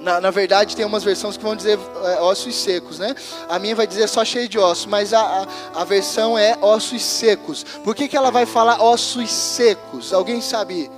Na, 0.00 0.20
na, 0.20 0.30
verdade, 0.30 0.76
tem 0.76 0.84
umas 0.84 1.02
versões 1.02 1.36
que 1.36 1.42
vão 1.42 1.56
dizer 1.56 1.78
é, 2.04 2.20
ossos 2.20 2.54
secos, 2.54 2.98
né? 2.98 3.14
A 3.48 3.58
minha 3.58 3.74
vai 3.74 3.86
dizer 3.86 4.06
só 4.08 4.24
cheio 4.24 4.48
de 4.48 4.58
ossos, 4.58 4.86
mas 4.86 5.12
a, 5.12 5.20
a, 5.20 5.80
a 5.80 5.84
versão 5.84 6.38
é 6.38 6.56
ossos 6.60 7.02
secos. 7.02 7.64
Por 7.82 7.94
que, 7.94 8.06
que 8.06 8.16
ela 8.16 8.30
vai 8.30 8.46
falar 8.46 8.82
ossos 8.82 9.30
secos? 9.30 10.12
Alguém 10.12 10.40
sabe, 10.40 10.88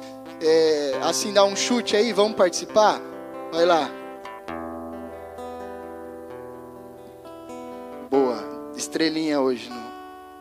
é, 0.42 0.99
assim, 1.02 1.33
dar 1.33 1.45
um 1.45 1.57
chute 1.57 1.97
aí? 1.97 2.12
Vamos 2.12 2.37
participar? 2.37 3.00
Vai 3.52 3.64
lá. 3.64 3.90
Boa. 8.11 8.45
Estrelinha 8.76 9.40
hoje 9.40 9.71
no, 9.71 9.83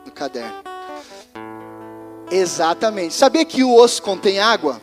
no 0.04 0.12
caderno. 0.12 0.62
Exatamente. 2.30 3.14
Sabia 3.14 3.44
que 3.44 3.64
o 3.64 3.74
osso 3.74 4.02
contém 4.02 4.38
água? 4.38 4.80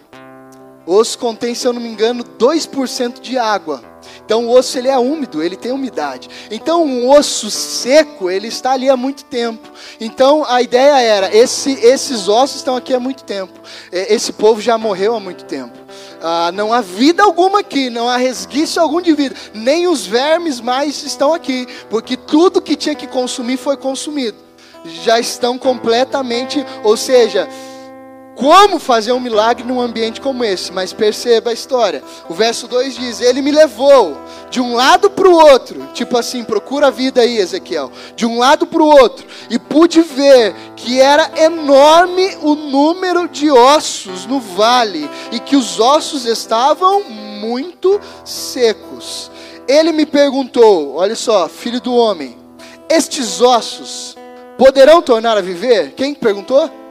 Osso 0.88 1.20
contém, 1.20 1.54
se 1.54 1.68
eu 1.68 1.74
não 1.74 1.82
me 1.82 1.90
engano, 1.90 2.24
2% 2.24 3.20
de 3.20 3.38
água. 3.38 3.84
Então 4.26 4.46
o 4.46 4.52
osso 4.52 4.78
ele 4.78 4.88
é 4.88 4.98
úmido, 4.98 5.44
ele 5.44 5.58
tem 5.58 5.72
umidade. 5.72 6.30
Então 6.50 6.84
um 6.84 7.10
osso 7.10 7.52
seco, 7.52 8.30
ele 8.30 8.48
está 8.48 8.72
ali 8.72 8.90
há 8.90 8.96
muito 8.96 9.26
tempo. 9.26 9.70
Então 10.00 10.46
a 10.48 10.62
ideia 10.62 11.00
era, 11.02 11.36
esse, 11.36 11.74
esses 11.74 12.30
ossos 12.30 12.58
estão 12.58 12.76
aqui 12.76 12.94
há 12.94 13.00
muito 13.00 13.24
tempo. 13.26 13.54
Esse 13.92 14.32
povo 14.32 14.62
já 14.62 14.78
morreu 14.78 15.14
há 15.14 15.20
muito 15.20 15.44
tempo. 15.44 15.78
Ah, 16.22 16.52
não 16.54 16.74
há 16.74 16.82
vida 16.82 17.24
alguma 17.24 17.60
aqui, 17.60 17.90
não 17.90 18.10
há 18.10 18.18
resguício 18.18 18.82
algum 18.82 19.02
de 19.02 19.14
vida. 19.14 19.36
Nem 19.54 19.88
os 19.88 20.06
vermes 20.06 20.60
mais 20.60 21.04
estão 21.04 21.34
aqui, 21.34 21.68
porque 21.90 22.16
tudo 22.16 22.62
que 22.62 22.76
tinha 22.76 22.96
que 22.96 23.08
consumir 23.08 23.58
foi 23.58 23.78
consumido. 23.78 24.38
Já 25.04 25.20
estão 25.20 25.58
completamente, 25.58 26.66
ou 26.84 26.96
seja, 26.96 27.48
como 28.38 28.78
fazer 28.78 29.12
um 29.12 29.20
milagre 29.20 29.66
num 29.66 29.82
ambiente 29.82 30.22
como 30.22 30.44
esse, 30.44 30.72
mas 30.72 30.94
perceba 30.94 31.50
a 31.50 31.54
história. 31.54 32.04
O 32.30 32.36
verso 32.36 32.68
2 32.68 32.96
diz: 32.96 33.20
Ele 33.20 33.42
me 33.42 33.52
levou 33.52 34.16
de 34.52 34.62
um 34.62 34.76
lado 34.76 35.10
para 35.10 35.28
o 35.28 35.34
outro, 35.34 35.90
tipo 35.94 36.16
assim, 36.16 36.44
procura 36.44 36.88
a 36.88 36.92
vida 36.92 37.22
aí, 37.22 37.38
Ezequiel, 37.38 37.92
de 38.16 38.28
um 38.28 38.38
lado 38.38 38.68
para 38.68 38.82
o 38.82 38.88
outro, 38.88 39.26
e 39.50 39.58
pude 39.58 40.02
ver 40.02 40.54
que 40.76 41.02
era 41.02 41.32
enorme 41.36 42.38
o 42.44 42.54
número 42.54 43.28
de 43.28 43.52
ossos 43.52 44.28
no 44.28 44.40
vale, 44.40 45.10
e 45.32 45.40
que 45.40 45.56
os 45.56 45.80
ossos 45.80 46.26
estavam 46.26 47.04
muito 47.04 48.00
secos. 48.24 49.32
Ele 49.68 49.92
me 49.92 50.06
perguntou: 50.06 50.96
Olha 50.96 51.16
só, 51.16 51.50
filho 51.50 51.82
do 51.82 51.96
homem, 51.96 52.38
estes 52.88 53.42
ossos 53.42 54.16
poderão 54.60 55.02
tornar 55.02 55.38
a 55.38 55.42
viver? 55.42 55.94
Quem 55.94 56.14
perguntou? 56.14 56.87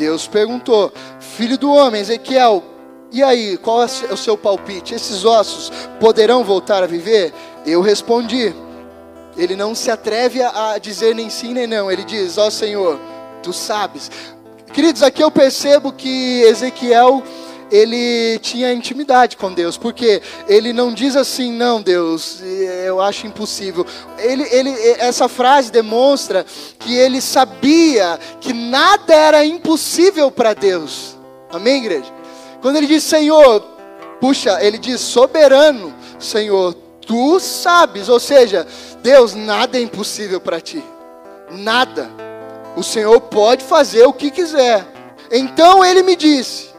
Deus 0.00 0.26
perguntou: 0.26 0.90
Filho 1.20 1.58
do 1.58 1.70
homem, 1.70 2.00
Ezequiel, 2.00 2.64
e 3.12 3.22
aí, 3.22 3.58
qual 3.58 3.82
é 3.82 3.84
o 3.84 4.16
seu 4.16 4.38
palpite? 4.38 4.94
Esses 4.94 5.26
ossos 5.26 5.70
poderão 6.00 6.42
voltar 6.42 6.82
a 6.82 6.86
viver? 6.86 7.34
Eu 7.66 7.82
respondi. 7.82 8.54
Ele 9.36 9.54
não 9.54 9.74
se 9.74 9.90
atreve 9.90 10.42
a 10.42 10.78
dizer 10.78 11.14
nem 11.14 11.28
sim 11.28 11.52
nem 11.52 11.66
não. 11.66 11.90
Ele 11.90 12.02
diz: 12.02 12.38
Ó 12.38 12.46
oh, 12.46 12.50
Senhor, 12.50 12.98
tu 13.42 13.52
sabes. 13.52 14.10
Queridos, 14.72 15.02
aqui 15.02 15.22
eu 15.22 15.30
percebo 15.30 15.92
que 15.92 16.40
Ezequiel 16.44 17.22
ele 17.70 18.38
tinha 18.40 18.72
intimidade 18.72 19.36
com 19.36 19.52
Deus, 19.52 19.76
porque 19.76 20.20
ele 20.48 20.72
não 20.72 20.92
diz 20.92 21.16
assim, 21.16 21.52
não, 21.52 21.80
Deus, 21.80 22.42
eu 22.84 23.00
acho 23.00 23.26
impossível. 23.26 23.86
Ele, 24.18 24.42
ele, 24.50 24.70
essa 24.98 25.28
frase 25.28 25.70
demonstra 25.70 26.44
que 26.78 26.94
ele 26.94 27.20
sabia 27.20 28.18
que 28.40 28.52
nada 28.52 29.14
era 29.14 29.44
impossível 29.44 30.30
para 30.30 30.54
Deus. 30.54 31.16
Amém, 31.50 31.78
igreja? 31.78 32.12
Quando 32.60 32.76
ele 32.76 32.86
diz 32.86 33.04
Senhor, 33.04 33.60
puxa, 34.20 34.58
ele 34.62 34.78
diz 34.78 35.00
soberano, 35.00 35.94
Senhor, 36.18 36.74
tu 37.06 37.40
sabes, 37.40 38.08
ou 38.08 38.20
seja, 38.20 38.66
Deus, 39.02 39.34
nada 39.34 39.78
é 39.78 39.82
impossível 39.82 40.40
para 40.40 40.60
ti, 40.60 40.82
nada. 41.50 42.10
O 42.76 42.82
Senhor 42.82 43.20
pode 43.20 43.64
fazer 43.64 44.06
o 44.06 44.12
que 44.12 44.30
quiser. 44.30 44.86
Então 45.30 45.84
ele 45.84 46.02
me 46.02 46.14
disse: 46.14 46.69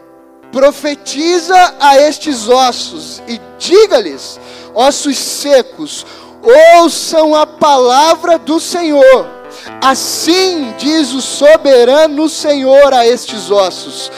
profetiza 0.52 1.76
a 1.80 1.98
estes 1.98 2.48
ossos 2.50 3.22
e 3.28 3.40
diga-lhes, 3.58 4.40
ossos 4.74 5.18
secos, 5.18 6.06
ouçam 6.76 7.36
a 7.36 7.46
palavra 7.46 8.38
do 8.38 8.60
Senhor. 8.60 9.42
Assim 9.82 10.74
diz 10.78 11.14
o 11.14 11.22
soberano 11.22 12.30
Senhor 12.30 12.94
a 12.94 13.06
estes 13.06 13.52
ossos: 13.52 14.12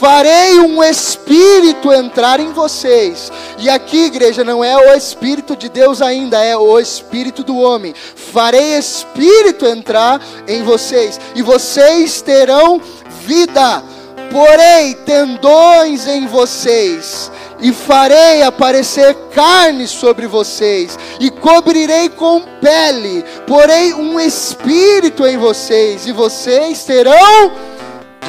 farei 0.00 0.60
um 0.60 0.82
espírito 0.82 1.92
entrar 1.92 2.38
em 2.40 2.52
vocês. 2.52 3.32
E 3.58 3.68
aqui, 3.68 4.04
igreja, 4.04 4.44
não 4.44 4.62
é 4.62 4.76
o 4.76 4.96
espírito 4.96 5.56
de 5.56 5.68
Deus 5.68 6.00
ainda, 6.00 6.42
é 6.42 6.56
o 6.56 6.78
espírito 6.78 7.42
do 7.42 7.56
homem. 7.56 7.94
Farei 8.32 8.78
espírito 8.78 9.66
entrar 9.66 10.20
em 10.46 10.62
vocês, 10.62 11.20
e 11.34 11.42
vocês 11.42 12.22
terão 12.22 12.80
vida 13.26 13.82
porei 14.30 14.94
tendões 14.94 16.06
em 16.06 16.26
vocês, 16.26 17.30
e 17.60 17.72
farei 17.72 18.42
aparecer 18.42 19.14
carne 19.34 19.86
sobre 19.86 20.26
vocês, 20.26 20.98
e 21.18 21.30
cobrirei 21.30 22.08
com 22.08 22.42
pele, 22.60 23.24
porei 23.46 23.94
um 23.94 24.20
espírito 24.20 25.26
em 25.26 25.36
vocês, 25.36 26.06
e 26.06 26.12
vocês 26.12 26.84
terão, 26.84 27.52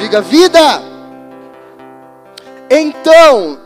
diga 0.00 0.20
vida. 0.20 0.82
Então, 2.70 3.58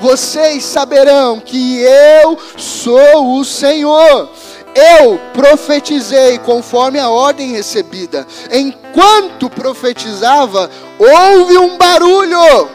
vocês 0.00 0.64
saberão 0.64 1.38
que 1.38 1.82
eu 1.82 2.38
sou 2.56 3.38
o 3.38 3.44
Senhor. 3.44 4.30
Eu 4.74 5.18
profetizei 5.32 6.38
conforme 6.38 6.98
a 6.98 7.10
ordem 7.10 7.52
recebida. 7.52 8.26
Enquanto 8.50 9.50
profetizava, 9.50 10.70
houve 10.98 11.58
um 11.58 11.76
barulho. 11.76 12.68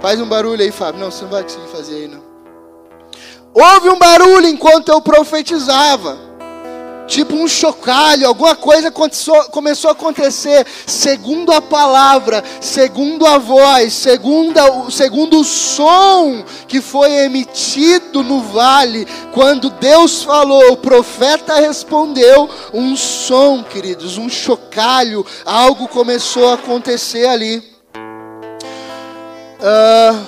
Faz 0.00 0.20
um 0.20 0.26
barulho 0.26 0.62
aí, 0.62 0.70
Fábio. 0.70 1.00
Não, 1.00 1.10
você 1.10 1.24
não 1.24 1.30
vai 1.30 1.42
conseguir 1.42 1.68
fazer 1.68 1.94
aí, 1.94 2.08
não. 2.08 2.22
Houve 3.54 3.88
um 3.88 3.98
barulho 3.98 4.46
enquanto 4.46 4.88
eu 4.88 5.00
profetizava 5.00 6.23
tipo 7.06 7.34
um 7.34 7.46
chocalho, 7.46 8.26
alguma 8.26 8.56
coisa 8.56 8.90
começou 8.90 9.88
a 9.88 9.92
acontecer, 9.92 10.66
segundo 10.86 11.52
a 11.52 11.60
palavra, 11.60 12.42
segundo 12.60 13.26
a 13.26 13.38
voz, 13.38 13.92
segundo, 13.92 14.90
segundo 14.90 15.40
o 15.40 15.44
som 15.44 16.44
que 16.66 16.80
foi 16.80 17.10
emitido 17.24 18.22
no 18.22 18.40
vale, 18.40 19.06
quando 19.32 19.70
Deus 19.70 20.22
falou, 20.22 20.72
o 20.72 20.76
profeta 20.76 21.60
respondeu, 21.60 22.48
um 22.72 22.96
som, 22.96 23.62
queridos, 23.62 24.18
um 24.18 24.28
chocalho, 24.28 25.24
algo 25.44 25.88
começou 25.88 26.48
a 26.48 26.54
acontecer 26.54 27.26
ali. 27.26 27.62
Uh, 29.60 30.24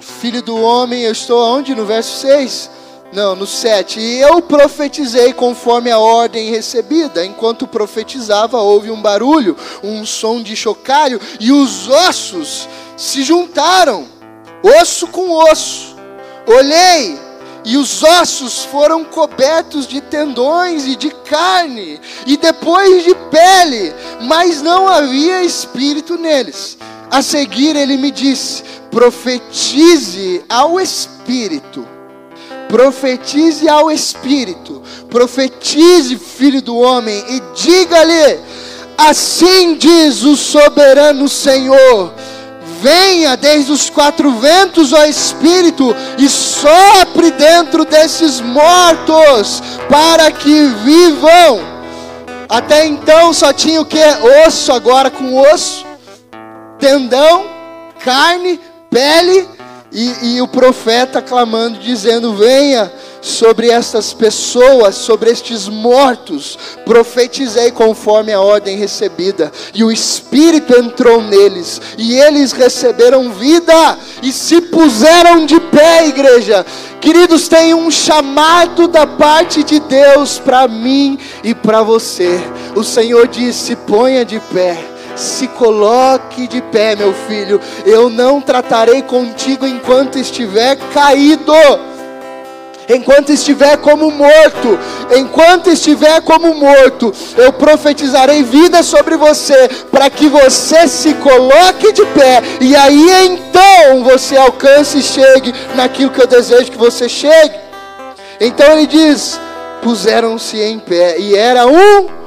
filho 0.00 0.42
do 0.42 0.60
homem, 0.60 1.02
eu 1.02 1.12
estou 1.12 1.40
onde? 1.40 1.74
No 1.74 1.84
verso 1.84 2.20
6 2.20 2.77
não, 3.12 3.34
no 3.34 3.46
7. 3.46 3.98
E 3.98 4.20
eu 4.20 4.42
profetizei 4.42 5.32
conforme 5.32 5.90
a 5.90 5.98
ordem 5.98 6.50
recebida. 6.50 7.24
Enquanto 7.24 7.66
profetizava, 7.66 8.60
houve 8.60 8.90
um 8.90 9.00
barulho, 9.00 9.56
um 9.82 10.04
som 10.04 10.42
de 10.42 10.54
chocalho, 10.54 11.20
e 11.40 11.50
os 11.50 11.88
ossos 11.88 12.68
se 12.96 13.22
juntaram, 13.22 14.06
osso 14.62 15.06
com 15.06 15.30
osso. 15.30 15.96
Olhei, 16.46 17.18
e 17.64 17.76
os 17.76 18.02
ossos 18.02 18.64
foram 18.64 19.04
cobertos 19.04 19.86
de 19.86 20.00
tendões 20.00 20.86
e 20.86 20.96
de 20.96 21.10
carne, 21.10 22.00
e 22.26 22.36
depois 22.36 23.04
de 23.04 23.14
pele, 23.30 23.94
mas 24.22 24.62
não 24.62 24.86
havia 24.86 25.42
espírito 25.42 26.16
neles. 26.16 26.78
A 27.10 27.22
seguir, 27.22 27.74
ele 27.74 27.96
me 27.96 28.10
disse: 28.10 28.62
profetize 28.90 30.44
ao 30.48 30.78
espírito 30.78 31.97
profetize 32.68 33.68
ao 33.68 33.90
Espírito, 33.90 34.82
profetize, 35.08 36.16
filho 36.16 36.60
do 36.62 36.76
homem, 36.76 37.24
e 37.28 37.42
diga-lhe: 37.54 38.38
Assim 38.96 39.74
diz 39.74 40.22
o 40.22 40.36
soberano 40.36 41.28
Senhor. 41.28 42.12
Venha 42.80 43.36
desde 43.36 43.72
os 43.72 43.90
quatro 43.90 44.30
ventos, 44.38 44.92
ó 44.92 45.04
Espírito, 45.04 45.96
e 46.16 46.28
sopre 46.28 47.32
dentro 47.32 47.84
desses 47.84 48.40
mortos, 48.40 49.60
para 49.88 50.30
que 50.30 50.64
vivam. 50.84 51.60
Até 52.48 52.86
então 52.86 53.32
só 53.32 53.52
tinha 53.52 53.80
o 53.80 53.84
que? 53.84 53.98
Osso, 54.46 54.72
agora 54.72 55.10
com 55.10 55.36
osso, 55.36 55.84
tendão, 56.78 57.46
carne, 58.04 58.60
pele 58.88 59.57
e, 59.90 60.34
e, 60.34 60.42
o 60.42 60.48
profeta 60.48 61.22
clamando, 61.22 61.78
dizendo: 61.78 62.34
Venha 62.34 62.92
sobre 63.22 63.70
estas 63.70 64.12
pessoas, 64.12 64.94
sobre 64.94 65.30
estes 65.30 65.66
mortos. 65.66 66.58
Profetizei 66.84 67.70
conforme 67.70 68.32
a 68.32 68.40
ordem 68.40 68.76
recebida, 68.76 69.50
e 69.74 69.82
o 69.82 69.90
Espírito 69.90 70.78
entrou 70.78 71.22
neles, 71.22 71.80
e 71.96 72.18
eles 72.20 72.52
receberam 72.52 73.32
vida 73.32 73.98
e 74.22 74.30
se 74.30 74.60
puseram 74.60 75.46
de 75.46 75.58
pé, 75.58 76.06
igreja. 76.06 76.66
Queridos, 77.00 77.48
tem 77.48 77.72
um 77.72 77.90
chamado 77.90 78.88
da 78.88 79.06
parte 79.06 79.62
de 79.62 79.80
Deus 79.80 80.38
para 80.38 80.68
mim 80.68 81.18
e 81.42 81.54
para 81.54 81.82
você. 81.82 82.40
O 82.76 82.84
Senhor 82.84 83.26
disse: 83.26 83.74
ponha 83.74 84.22
de 84.22 84.38
pé 84.52 84.97
se 85.18 85.48
coloque 85.48 86.46
de 86.46 86.62
pé, 86.62 86.94
meu 86.96 87.12
filho. 87.12 87.60
Eu 87.84 88.08
não 88.08 88.40
tratarei 88.40 89.02
contigo 89.02 89.66
enquanto 89.66 90.18
estiver 90.18 90.76
caído. 90.94 91.52
Enquanto 92.88 93.30
estiver 93.30 93.76
como 93.76 94.10
morto, 94.10 94.78
enquanto 95.14 95.68
estiver 95.68 96.22
como 96.22 96.54
morto, 96.54 97.12
eu 97.36 97.52
profetizarei 97.52 98.42
vida 98.42 98.82
sobre 98.82 99.14
você, 99.14 99.68
para 99.90 100.08
que 100.08 100.26
você 100.26 100.88
se 100.88 101.12
coloque 101.14 101.92
de 101.92 102.06
pé, 102.06 102.42
e 102.62 102.74
aí 102.74 103.26
então 103.26 104.02
você 104.04 104.38
alcance 104.38 104.98
e 104.98 105.02
chegue 105.02 105.52
naquilo 105.74 106.10
que 106.10 106.22
eu 106.22 106.26
desejo 106.26 106.70
que 106.70 106.78
você 106.78 107.10
chegue. 107.10 107.56
Então 108.40 108.72
ele 108.72 108.86
diz: 108.86 109.38
puseram-se 109.82 110.58
em 110.58 110.78
pé, 110.78 111.18
e 111.18 111.36
era 111.36 111.66
um 111.66 112.17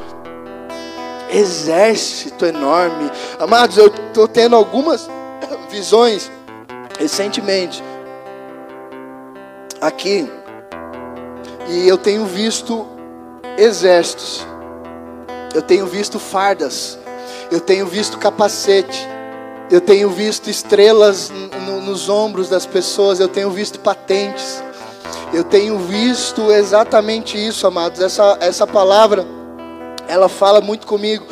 exército 1.31 2.45
enorme. 2.45 3.09
Amados, 3.39 3.77
eu 3.77 3.87
estou 3.87 4.27
tendo 4.27 4.55
algumas 4.55 5.09
visões 5.71 6.29
recentemente 6.99 7.83
aqui. 9.79 10.29
E 11.67 11.87
eu 11.87 11.97
tenho 11.97 12.25
visto 12.25 12.85
exércitos, 13.57 14.45
eu 15.53 15.61
tenho 15.61 15.85
visto 15.87 16.19
fardas, 16.19 16.97
eu 17.49 17.59
tenho 17.59 17.85
visto 17.85 18.17
capacete, 18.17 19.07
eu 19.69 19.79
tenho 19.79 20.09
visto 20.09 20.49
estrelas 20.49 21.31
no, 21.65 21.81
nos 21.81 22.09
ombros 22.09 22.49
das 22.49 22.65
pessoas, 22.65 23.19
eu 23.19 23.27
tenho 23.27 23.49
visto 23.51 23.79
patentes, 23.79 24.61
eu 25.33 25.43
tenho 25.43 25.77
visto 25.79 26.51
exatamente 26.51 27.37
isso, 27.37 27.65
amados, 27.65 28.01
essa, 28.01 28.37
essa 28.41 28.67
palavra 28.67 29.25
ela 30.11 30.27
fala 30.27 30.59
muito 30.59 30.85
comigo, 30.85 31.25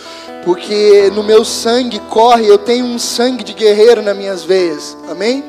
porque 0.46 1.12
no 1.14 1.22
meu 1.22 1.44
sangue 1.44 2.00
corre, 2.10 2.48
eu 2.48 2.58
tenho 2.58 2.86
um 2.86 2.98
sangue 2.98 3.44
de 3.44 3.54
guerreiro 3.54 4.02
nas 4.02 4.16
minhas 4.16 4.44
veias, 4.44 4.98
amém? 5.10 5.44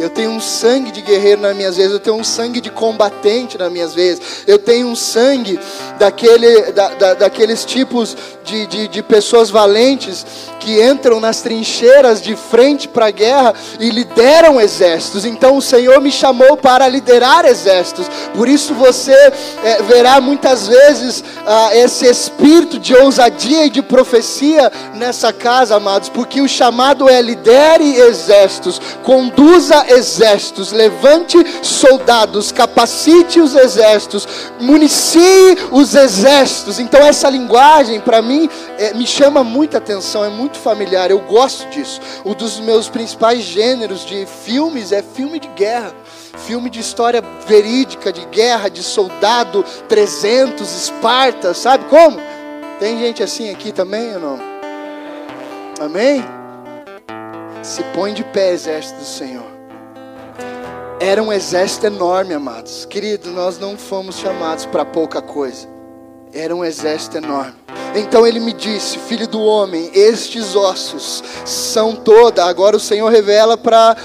Eu 0.00 0.08
tenho 0.08 0.30
um 0.30 0.40
sangue 0.40 0.90
de 0.90 1.02
guerreiro 1.02 1.42
nas 1.42 1.54
minhas 1.54 1.76
veias, 1.76 1.92
eu 1.92 2.00
tenho 2.00 2.16
um 2.16 2.24
sangue 2.24 2.60
de 2.60 2.70
combatente 2.70 3.58
nas 3.58 3.70
minhas 3.70 3.94
veias, 3.94 4.18
eu 4.46 4.58
tenho 4.58 4.86
um 4.88 4.96
sangue 4.96 5.60
daquele, 5.98 6.72
da, 6.72 6.88
da, 6.94 7.14
daqueles 7.14 7.66
tipos 7.66 8.16
de, 8.42 8.66
de, 8.66 8.88
de 8.88 9.02
pessoas 9.02 9.50
valentes 9.50 10.24
que 10.60 10.82
entram 10.82 11.18
nas 11.20 11.40
trincheiras 11.40 12.20
de 12.20 12.36
frente 12.36 12.86
para 12.86 13.06
a 13.06 13.10
guerra 13.10 13.54
e 13.78 13.90
lideram 13.90 14.60
exércitos. 14.60 15.24
Então 15.24 15.56
o 15.56 15.62
Senhor 15.62 16.00
me 16.00 16.12
chamou 16.12 16.56
para 16.56 16.86
liderar 16.86 17.44
exércitos. 17.44 18.06
Por 18.34 18.48
isso 18.48 18.74
você 18.74 19.12
é, 19.12 19.82
verá 19.82 20.20
muitas 20.20 20.66
vezes 20.66 21.24
ah, 21.46 21.70
esse 21.74 22.06
espírito 22.06 22.78
de 22.78 22.94
ousadia 22.94 23.64
e 23.66 23.70
de 23.70 23.82
profecia 23.82 24.70
nessa 24.94 25.32
casa, 25.32 25.76
amados, 25.76 26.08
porque 26.08 26.40
o 26.40 26.48
chamado 26.48 27.08
é 27.08 27.20
lidere 27.22 27.96
exércitos, 27.96 28.80
conduza 29.02 29.84
exércitos, 29.90 30.72
levante 30.72 31.38
soldados, 31.62 32.52
capacite 32.52 33.40
os 33.40 33.54
exércitos, 33.54 34.26
municie 34.60 35.56
os 35.70 35.94
exércitos. 35.94 36.78
Então 36.78 37.00
essa 37.00 37.28
linguagem 37.28 38.00
para 38.00 38.22
mim 38.22 38.48
é, 38.78 38.94
me 38.94 39.06
chama 39.06 39.42
muita 39.42 39.78
atenção, 39.78 40.24
é 40.24 40.28
muito 40.28 40.58
familiar, 40.58 41.10
eu 41.10 41.20
gosto 41.20 41.68
disso. 41.70 42.00
Um 42.24 42.34
dos 42.34 42.60
meus 42.60 42.88
principais 42.88 43.42
gêneros 43.42 44.04
de 44.04 44.26
filmes 44.44 44.92
é 44.92 45.02
filme 45.02 45.38
de 45.38 45.48
guerra. 45.48 45.94
Filme 46.46 46.70
de 46.70 46.80
história 46.80 47.22
verídica, 47.46 48.12
de 48.12 48.24
guerra, 48.26 48.70
de 48.70 48.82
soldado 48.82 49.64
300, 49.88 50.70
Esparta, 50.72 51.52
sabe 51.52 51.84
como? 51.84 52.18
Tem 52.78 52.98
gente 52.98 53.22
assim 53.22 53.50
aqui 53.50 53.72
também 53.72 54.14
ou 54.14 54.20
não? 54.20 54.40
Amém? 55.80 56.24
Se 57.62 57.82
põe 57.94 58.14
de 58.14 58.24
pé, 58.24 58.52
exército 58.52 58.98
do 58.98 59.04
Senhor. 59.04 59.49
Era 61.02 61.22
um 61.22 61.32
exército 61.32 61.86
enorme, 61.86 62.34
amados. 62.34 62.84
Querido, 62.84 63.30
nós 63.30 63.58
não 63.58 63.74
fomos 63.78 64.18
chamados 64.18 64.66
para 64.66 64.84
pouca 64.84 65.22
coisa. 65.22 65.66
Era 66.30 66.54
um 66.54 66.62
exército 66.62 67.16
enorme. 67.16 67.54
Então 67.94 68.26
ele 68.26 68.38
me 68.38 68.52
disse: 68.52 68.98
Filho 68.98 69.26
do 69.26 69.40
homem, 69.40 69.90
estes 69.94 70.54
ossos 70.54 71.24
são 71.46 71.96
toda. 71.96 72.44
Agora 72.44 72.76
o 72.76 72.80
Senhor 72.80 73.08
revela 73.08 73.56
para 73.56 73.96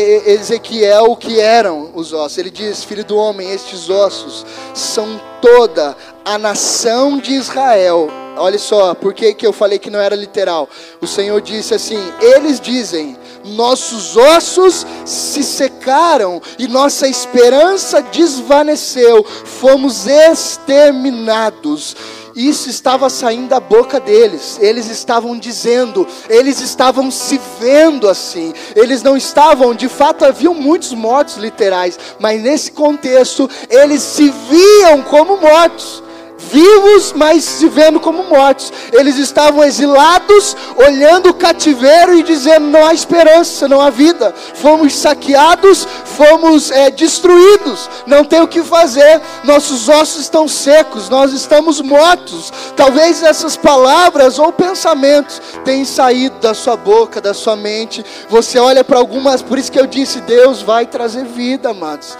Ezequiel 0.00 1.12
o 1.12 1.16
que 1.16 1.38
eram 1.38 1.90
os 1.94 2.14
ossos. 2.14 2.38
Ele 2.38 2.50
diz: 2.50 2.82
Filho 2.82 3.04
do 3.04 3.18
homem, 3.18 3.50
estes 3.52 3.90
ossos 3.90 4.46
são 4.72 5.20
toda 5.42 5.94
a 6.24 6.38
nação 6.38 7.18
de 7.18 7.34
Israel. 7.34 8.08
Olha 8.38 8.58
só, 8.58 8.94
por 8.94 9.12
que, 9.12 9.34
que 9.34 9.46
eu 9.46 9.52
falei 9.52 9.78
que 9.78 9.90
não 9.90 9.98
era 9.98 10.14
literal? 10.14 10.68
O 11.00 11.06
Senhor 11.06 11.40
disse 11.42 11.74
assim: 11.74 12.00
Eles 12.20 12.58
dizem, 12.58 13.18
nossos 13.48 14.16
ossos 14.16 14.86
se 15.04 15.42
secaram 15.42 16.40
e 16.58 16.68
nossa 16.68 17.08
esperança 17.08 18.02
desvaneceu, 18.02 19.24
fomos 19.24 20.06
exterminados 20.06 21.96
isso 22.38 22.70
estava 22.70 23.10
saindo 23.10 23.48
da 23.48 23.58
boca 23.58 23.98
deles. 23.98 24.60
Eles 24.62 24.88
estavam 24.88 25.36
dizendo, 25.36 26.06
eles 26.28 26.60
estavam 26.60 27.10
se 27.10 27.40
vendo 27.58 28.08
assim. 28.08 28.54
Eles 28.76 29.02
não 29.02 29.16
estavam, 29.16 29.74
de 29.74 29.88
fato, 29.88 30.24
haviam 30.24 30.54
muitos 30.54 30.92
mortos 30.92 31.36
literais, 31.36 31.98
mas 32.20 32.40
nesse 32.40 32.70
contexto, 32.70 33.50
eles 33.68 34.02
se 34.02 34.32
viam 34.48 35.02
como 35.02 35.36
mortos 35.38 36.04
vivos, 36.50 37.12
mas 37.14 37.44
se 37.44 37.68
vendo 37.68 38.00
como 38.00 38.24
mortos. 38.24 38.72
Eles 38.92 39.16
estavam 39.16 39.62
exilados, 39.62 40.56
olhando 40.76 41.30
o 41.30 41.34
cativeiro 41.34 42.14
e 42.14 42.22
dizendo: 42.22 42.66
não 42.66 42.84
há 42.84 42.92
esperança, 42.92 43.68
não 43.68 43.80
há 43.80 43.90
vida. 43.90 44.34
Fomos 44.54 44.96
saqueados, 44.96 45.86
fomos 46.04 46.70
é, 46.70 46.90
destruídos, 46.90 47.88
não 48.06 48.24
tem 48.24 48.40
o 48.40 48.48
que 48.48 48.62
fazer. 48.62 49.20
Nossos 49.44 49.88
ossos 49.88 50.22
estão 50.22 50.48
secos, 50.48 51.08
nós 51.08 51.32
estamos 51.32 51.80
mortos. 51.80 52.52
Talvez 52.76 53.22
essas 53.22 53.56
palavras 53.56 54.38
ou 54.38 54.52
pensamentos 54.52 55.40
tenham 55.64 55.84
saído 55.84 56.38
da 56.40 56.54
sua 56.54 56.76
boca, 56.76 57.20
da 57.20 57.34
sua 57.34 57.56
mente. 57.56 58.04
Você 58.28 58.58
olha 58.58 58.82
para 58.82 58.98
algumas, 58.98 59.42
por 59.42 59.58
isso 59.58 59.70
que 59.70 59.78
eu 59.78 59.86
disse: 59.86 60.20
Deus 60.22 60.62
vai 60.62 60.86
trazer 60.86 61.24
vida, 61.24 61.70
amados. 61.70 62.16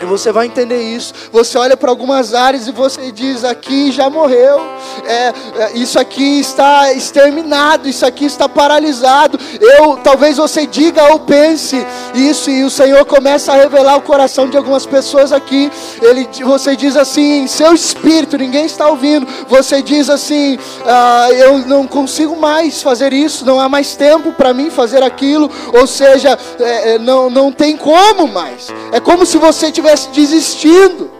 E 0.00 0.04
você 0.04 0.30
vai 0.30 0.46
entender 0.46 0.80
isso. 0.80 1.12
Você 1.32 1.58
olha 1.58 1.76
para 1.76 1.90
algumas 1.90 2.32
áreas 2.32 2.68
e 2.68 2.72
você 2.72 3.10
diz: 3.10 3.42
aqui 3.42 3.90
já 3.90 4.08
morreu, 4.08 4.60
é, 5.04 5.32
é, 5.58 5.72
isso 5.74 5.98
aqui 5.98 6.38
está 6.38 6.92
exterminado, 6.92 7.88
isso 7.88 8.06
aqui 8.06 8.24
está 8.24 8.48
paralisado. 8.48 9.40
Eu, 9.60 9.96
talvez 9.96 10.36
você 10.36 10.68
diga 10.68 11.12
ou 11.12 11.18
pense 11.20 11.84
isso 12.14 12.48
e 12.48 12.62
o 12.62 12.70
Senhor 12.70 13.04
começa 13.06 13.52
a 13.52 13.56
revelar 13.56 13.96
o 13.96 14.02
coração 14.02 14.48
de 14.48 14.56
algumas 14.56 14.86
pessoas 14.86 15.32
aqui. 15.32 15.68
Ele, 16.00 16.28
você 16.44 16.76
diz 16.76 16.96
assim: 16.96 17.48
seu 17.48 17.74
espírito, 17.74 18.38
ninguém 18.38 18.66
está 18.66 18.86
ouvindo. 18.86 19.26
Você 19.48 19.82
diz 19.82 20.08
assim: 20.08 20.60
ah, 20.86 21.28
eu 21.32 21.58
não 21.66 21.88
consigo 21.88 22.36
mais 22.36 22.80
fazer 22.80 23.12
isso, 23.12 23.44
não 23.44 23.58
há 23.58 23.68
mais 23.68 23.96
tempo 23.96 24.32
para 24.32 24.54
mim 24.54 24.70
fazer 24.70 25.02
aquilo. 25.02 25.50
Ou 25.72 25.88
seja, 25.88 26.38
é, 26.60 26.94
é, 26.94 26.98
não, 27.00 27.28
não 27.28 27.50
tem 27.50 27.76
como 27.76 28.28
mais. 28.28 28.68
É 28.92 29.00
como 29.00 29.26
se 29.26 29.36
você 29.38 29.72
tivesse 29.72 29.87
estivesse 29.88 30.08
desistindo, 30.10 31.10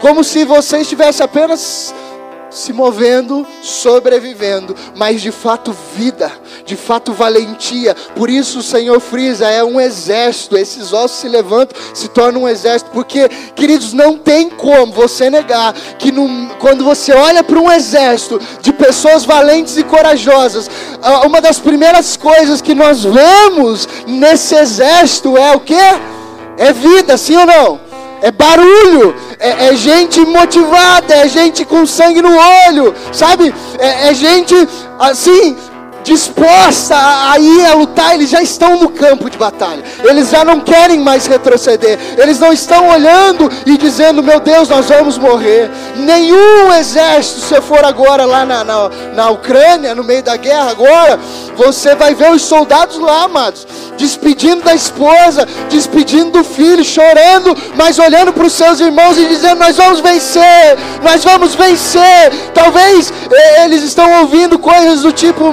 como 0.00 0.24
se 0.24 0.44
você 0.44 0.78
estivesse 0.78 1.22
apenas 1.22 1.94
se 2.50 2.72
movendo, 2.72 3.46
sobrevivendo, 3.60 4.74
mas 4.94 5.20
de 5.20 5.30
fato 5.30 5.76
vida, 5.94 6.32
de 6.64 6.74
fato 6.74 7.12
valentia. 7.12 7.94
Por 8.14 8.30
isso 8.30 8.60
o 8.60 8.62
Senhor 8.62 8.98
frisa, 8.98 9.46
é 9.46 9.62
um 9.62 9.78
exército. 9.78 10.56
Esses 10.56 10.92
ossos 10.92 11.18
se 11.18 11.28
levantam, 11.28 11.78
se 11.92 12.08
tornam 12.08 12.44
um 12.44 12.48
exército, 12.48 12.90
porque, 12.92 13.28
queridos, 13.54 13.92
não 13.92 14.16
tem 14.16 14.48
como 14.48 14.90
você 14.92 15.28
negar 15.28 15.74
que 15.98 16.10
no, 16.10 16.48
quando 16.58 16.82
você 16.82 17.12
olha 17.12 17.44
para 17.44 17.60
um 17.60 17.70
exército 17.70 18.40
de 18.62 18.72
pessoas 18.72 19.24
valentes 19.24 19.76
e 19.76 19.84
corajosas, 19.84 20.70
uma 21.26 21.42
das 21.42 21.58
primeiras 21.58 22.16
coisas 22.16 22.62
que 22.62 22.74
nós 22.74 23.04
vemos 23.04 23.86
nesse 24.06 24.54
exército 24.54 25.36
é 25.36 25.54
o 25.54 25.60
que? 25.60 25.74
É 26.56 26.72
vida, 26.72 27.18
sim 27.18 27.36
ou 27.36 27.44
não? 27.44 27.85
É 28.22 28.30
barulho, 28.30 29.14
é, 29.38 29.68
é, 29.68 29.76
gente 29.76 30.20
motivada, 30.20 31.14
é 31.14 31.28
gente 31.28 31.64
com 31.64 31.86
sangue 31.86 32.22
no 32.22 32.34
olho, 32.68 32.94
sabe? 33.12 33.54
É, 33.78 34.08
é 34.08 34.14
gente 34.14 34.54
assim, 34.98 35.56
disposta 36.06 36.96
a 37.30 37.38
ir 37.38 37.66
a 37.66 37.74
lutar, 37.74 38.14
eles 38.14 38.30
já 38.30 38.40
estão 38.40 38.78
no 38.78 38.88
campo 38.90 39.28
de 39.28 39.36
batalha. 39.36 39.82
Eles 40.04 40.30
já 40.30 40.44
não 40.44 40.60
querem 40.60 41.00
mais 41.00 41.26
retroceder. 41.26 41.98
Eles 42.16 42.38
não 42.38 42.52
estão 42.52 42.88
olhando 42.88 43.50
e 43.66 43.76
dizendo: 43.76 44.22
Meu 44.22 44.38
Deus, 44.38 44.68
nós 44.68 44.86
vamos 44.86 45.18
morrer. 45.18 45.68
Nenhum 45.96 46.72
exército, 46.72 47.40
se 47.40 47.60
for 47.60 47.84
agora 47.84 48.24
lá 48.24 48.46
na, 48.46 48.62
na, 48.62 48.90
na 49.14 49.30
Ucrânia, 49.30 49.94
no 49.96 50.04
meio 50.04 50.22
da 50.22 50.36
guerra, 50.36 50.70
agora, 50.70 51.18
você 51.56 51.96
vai 51.96 52.14
ver 52.14 52.30
os 52.30 52.42
soldados 52.42 52.98
lá, 52.98 53.24
amados, 53.24 53.66
despedindo 53.98 54.62
da 54.62 54.74
esposa, 54.74 55.46
despedindo 55.68 56.30
do 56.30 56.44
filho, 56.44 56.84
chorando, 56.84 57.56
mas 57.74 57.98
olhando 57.98 58.32
para 58.32 58.46
os 58.46 58.52
seus 58.52 58.78
irmãos 58.78 59.18
e 59.18 59.24
dizendo: 59.26 59.58
Nós 59.58 59.76
vamos 59.76 59.98
vencer, 59.98 60.78
nós 61.02 61.24
vamos 61.24 61.56
vencer. 61.56 62.32
Talvez 62.54 63.12
eh, 63.32 63.64
eles 63.64 63.82
estão 63.82 64.20
ouvindo 64.20 64.56
coisas 64.56 65.02
do 65.02 65.10
tipo 65.10 65.52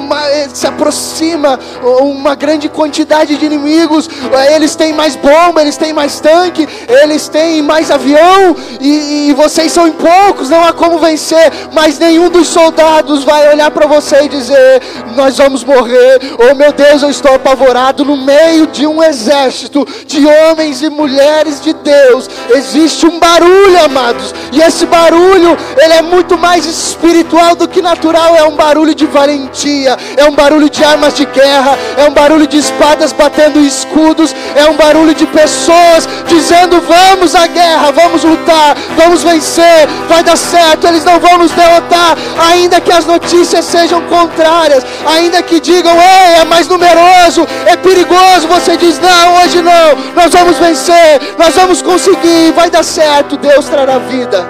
se 0.52 0.66
aproxima 0.66 1.58
uma 2.00 2.34
grande 2.34 2.68
quantidade 2.68 3.36
de 3.36 3.46
inimigos. 3.46 4.08
Eles 4.54 4.74
têm 4.74 4.92
mais 4.92 5.16
bomba, 5.16 5.62
eles 5.62 5.76
têm 5.76 5.92
mais 5.92 6.20
tanque, 6.20 6.68
eles 6.88 7.28
têm 7.28 7.62
mais 7.62 7.90
avião 7.90 8.56
e, 8.80 9.28
e 9.28 9.32
vocês 9.34 9.72
são 9.72 9.86
em 9.86 9.92
poucos, 9.92 10.50
não 10.50 10.64
há 10.64 10.72
como 10.72 10.98
vencer. 10.98 11.52
Mas 11.72 11.98
nenhum 11.98 12.28
dos 12.28 12.48
soldados 12.48 13.24
vai 13.24 13.48
olhar 13.52 13.70
para 13.70 13.86
você 13.86 14.24
e 14.24 14.28
dizer: 14.28 14.82
Nós 15.16 15.36
vamos 15.38 15.64
morrer. 15.64 16.20
Oh 16.38 16.54
meu 16.54 16.72
Deus, 16.72 17.02
eu 17.02 17.10
estou 17.10 17.34
apavorado. 17.34 18.04
No 18.04 18.16
meio 18.16 18.66
de 18.66 18.86
um 18.86 19.02
exército 19.02 19.86
de 20.06 20.26
homens 20.26 20.82
e 20.82 20.90
mulheres 20.90 21.60
de 21.60 21.72
Deus 21.72 22.28
existe 22.54 23.06
um 23.06 23.18
barulho, 23.18 23.84
amados, 23.84 24.34
e 24.52 24.60
esse 24.60 24.86
barulho 24.86 25.56
ele 25.78 25.94
é 25.94 26.02
muito 26.02 26.36
mais 26.36 26.66
espiritual 26.66 27.54
do 27.54 27.68
que 27.68 27.80
natural. 27.82 28.36
É 28.36 28.44
um 28.44 28.56
barulho 28.56 28.94
de 28.94 29.06
valentia, 29.06 29.96
é 30.16 30.24
um 30.24 30.33
um 30.34 30.36
barulho 30.36 30.68
de 30.68 30.82
armas 30.84 31.14
de 31.14 31.24
guerra, 31.26 31.78
é 31.96 32.04
um 32.08 32.12
barulho 32.12 32.46
de 32.46 32.58
espadas 32.58 33.12
batendo 33.12 33.60
escudos, 33.60 34.34
é 34.56 34.68
um 34.68 34.74
barulho 34.74 35.14
de 35.14 35.26
pessoas 35.26 36.08
dizendo: 36.26 36.80
vamos 36.80 37.36
à 37.36 37.46
guerra, 37.46 37.92
vamos 37.92 38.24
lutar, 38.24 38.76
vamos 38.96 39.22
vencer, 39.22 39.86
vai 40.08 40.24
dar 40.24 40.36
certo, 40.36 40.88
eles 40.88 41.04
não 41.04 41.20
vão 41.20 41.38
nos 41.38 41.52
derrotar, 41.52 42.18
ainda 42.50 42.80
que 42.80 42.92
as 42.92 43.06
notícias 43.06 43.64
sejam 43.64 44.02
contrárias, 44.02 44.84
ainda 45.06 45.40
que 45.40 45.60
digam: 45.60 45.94
ei, 45.94 46.40
é 46.40 46.44
mais 46.44 46.66
numeroso, 46.66 47.46
é 47.66 47.76
perigoso. 47.76 48.48
Você 48.48 48.76
diz: 48.76 48.98
não, 48.98 49.36
hoje 49.36 49.62
não, 49.62 49.94
nós 50.16 50.32
vamos 50.32 50.58
vencer, 50.58 51.20
nós 51.38 51.54
vamos 51.54 51.80
conseguir, 51.80 52.52
vai 52.56 52.68
dar 52.68 52.82
certo, 52.82 53.36
Deus 53.36 53.66
trará 53.66 53.98
vida. 53.98 54.44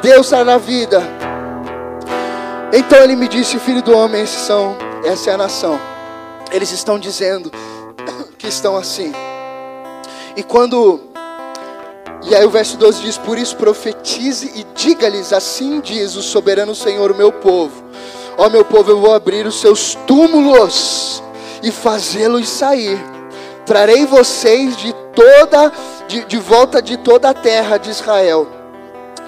Deus 0.00 0.28
trará 0.28 0.58
vida. 0.58 1.02
Então 2.72 2.98
ele 3.02 3.14
me 3.14 3.28
disse, 3.28 3.58
filho 3.58 3.82
do 3.82 3.94
homem, 3.94 4.22
esses 4.22 4.46
são 4.46 4.91
essa 5.04 5.30
é 5.30 5.34
a 5.34 5.36
nação. 5.36 5.78
Eles 6.50 6.70
estão 6.70 6.98
dizendo 6.98 7.50
que 8.38 8.46
estão 8.46 8.76
assim. 8.76 9.12
E 10.36 10.42
quando. 10.42 11.00
E 12.24 12.34
aí 12.34 12.44
o 12.44 12.50
verso 12.50 12.76
12 12.76 13.02
diz: 13.02 13.18
Por 13.18 13.38
isso 13.38 13.56
profetize 13.56 14.52
e 14.54 14.64
diga-lhes: 14.74 15.32
Assim 15.32 15.80
diz 15.80 16.14
o 16.14 16.22
soberano 16.22 16.74
Senhor, 16.74 17.14
meu 17.14 17.32
povo. 17.32 17.82
Ó 18.38 18.48
meu 18.48 18.64
povo, 18.64 18.90
eu 18.90 19.00
vou 19.00 19.12
abrir 19.12 19.46
os 19.46 19.60
seus 19.60 19.94
túmulos 20.06 21.22
e 21.62 21.70
fazê-los 21.70 22.48
sair. 22.48 22.98
Trarei 23.66 24.06
vocês 24.06 24.76
de 24.76 24.92
toda, 25.14 25.72
de, 26.08 26.24
de 26.24 26.38
volta 26.38 26.80
de 26.80 26.96
toda 26.96 27.30
a 27.30 27.34
terra 27.34 27.76
de 27.76 27.90
Israel 27.90 28.61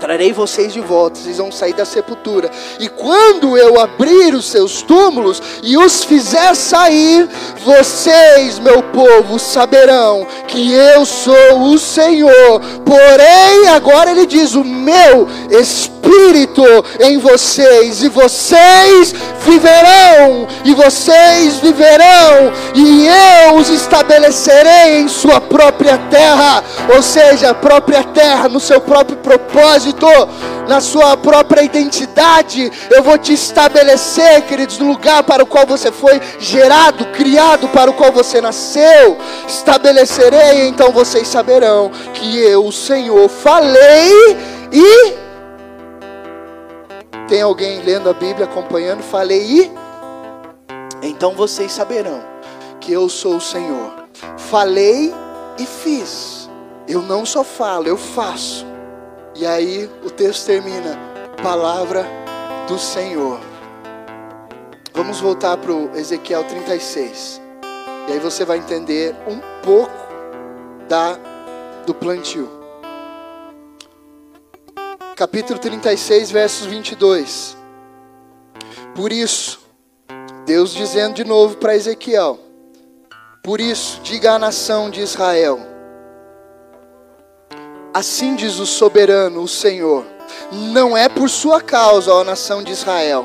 Trarei 0.05 0.35
vocês 0.35 0.71
de 0.71 0.83
volta, 0.83 1.19
vocês 1.19 1.38
vão 1.38 1.51
sair 1.51 1.73
da 1.73 1.87
sepultura. 1.87 2.51
E 2.79 2.90
quando 2.90 3.57
eu 3.57 3.81
abrir 3.81 4.35
os 4.35 4.45
seus 4.45 4.83
túmulos 4.83 5.40
e 5.62 5.79
os 5.79 6.05
fizer 6.05 6.55
sair, 6.55 7.27
vocês, 7.64 8.59
meu 8.59 8.83
povo, 8.83 9.38
saberão 9.38 10.27
que 10.47 10.75
eu 10.75 11.07
sou 11.07 11.71
o 11.71 11.79
Senhor. 11.79 12.61
Porém, 12.85 13.69
agora 13.75 14.11
ele 14.11 14.27
diz: 14.27 14.55
o 14.55 14.62
meu 14.62 15.27
espírito 15.51 16.62
em 17.01 17.17
vocês, 17.17 18.03
e 18.03 18.09
vocês 18.11 19.14
viverão, 19.40 20.47
e 20.67 20.75
vocês 20.75 21.57
viverão, 21.57 22.53
e 22.75 23.09
eu 23.47 23.57
os 23.57 23.71
estabelecerei 23.71 24.99
em 24.99 25.09
sua 25.09 25.40
própria 25.40 25.97
terra, 26.11 26.62
ou 26.95 27.03
seja, 27.03 27.51
a 27.51 27.55
própria 27.55 28.05
terra, 28.05 28.49
no 28.51 28.61
seu 28.61 28.83
próprio 28.83 29.17
propósito 29.17 29.94
propósito, 29.95 30.29
na 30.69 30.81
sua 30.81 31.17
própria 31.17 31.63
identidade. 31.63 32.71
Eu 32.91 33.03
vou 33.03 33.19
te 33.19 33.33
estabelecer, 33.33 34.43
queridos, 34.43 34.79
no 34.79 34.89
lugar 34.89 35.23
para 35.23 35.43
o 35.43 35.47
qual 35.47 35.67
você 35.67 35.93
foi 35.93 36.21
gerado, 36.39 37.07
criado, 37.07 37.69
para 37.69 37.91
o 37.91 37.95
qual 37.95 38.13
você 38.13 38.41
nasceu. 38.41 39.17
Estabelecerei, 39.47 40.69
então 40.69 40.91
vocês 40.91 41.29
saberão 41.29 41.91
que 42.15 42.39
eu, 42.39 42.67
o 42.67 42.73
Senhor, 42.73 43.29
falei 43.29 44.37
e. 44.73 45.15
Tem 47.29 47.43
alguém 47.43 47.81
lendo 47.83 48.09
a 48.09 48.13
Bíblia, 48.13 48.47
acompanhando? 48.47 49.03
Falei 49.03 49.43
e. 49.43 49.73
Então 51.03 51.35
vocês 51.35 51.73
saberão 51.73 52.23
que 52.81 52.93
eu 52.93 53.09
sou 53.09 53.37
o 53.37 53.41
Senhor. 53.41 53.93
Falei 54.37 55.13
e 55.59 55.67
fiz. 55.67 56.49
Eu 56.87 57.01
não 57.01 57.25
só 57.25 57.43
falo, 57.43 57.87
eu 57.87 57.97
faço. 57.97 58.74
E 59.35 59.44
aí 59.44 59.90
o 60.05 60.11
texto 60.11 60.47
termina: 60.47 60.97
Palavra 61.42 62.07
do 62.68 62.79
Senhor. 62.79 63.40
Vamos 64.92 65.20
voltar 65.20 65.57
para 65.57 65.73
o 65.73 65.90
Ezequiel 65.97 66.44
36. 66.44 67.40
E 68.09 68.12
aí 68.12 68.18
você 68.20 68.44
vai 68.44 68.59
entender 68.59 69.14
um 69.27 69.40
pouco 69.62 69.92
da 70.88 71.18
do 71.85 71.92
plantio. 71.92 72.49
Capítulo 75.16 75.59
36, 75.59 76.31
versos 76.31 76.66
22. 76.66 77.57
Por 78.94 79.12
isso, 79.12 79.61
Deus 80.47 80.73
dizendo 80.73 81.14
de 81.14 81.25
novo 81.25 81.57
para 81.57 81.75
Ezequiel: 81.75 82.38
Por 83.42 83.61
isso, 83.61 84.01
diga 84.03 84.35
à 84.35 84.38
nação 84.38 84.90
de 84.90 85.01
Israel: 85.01 85.74
Assim 87.95 88.35
diz 88.35 88.59
o 88.59 88.67
soberano, 88.67 89.41
o 89.41 89.47
Senhor: 89.47 90.05
Não 90.51 90.97
é 90.97 91.09
por 91.09 91.31
sua 91.31 91.61
causa, 91.61 92.13
ó 92.13 92.25
nação 92.25 92.61
de 92.61 92.73
Israel, 92.73 93.25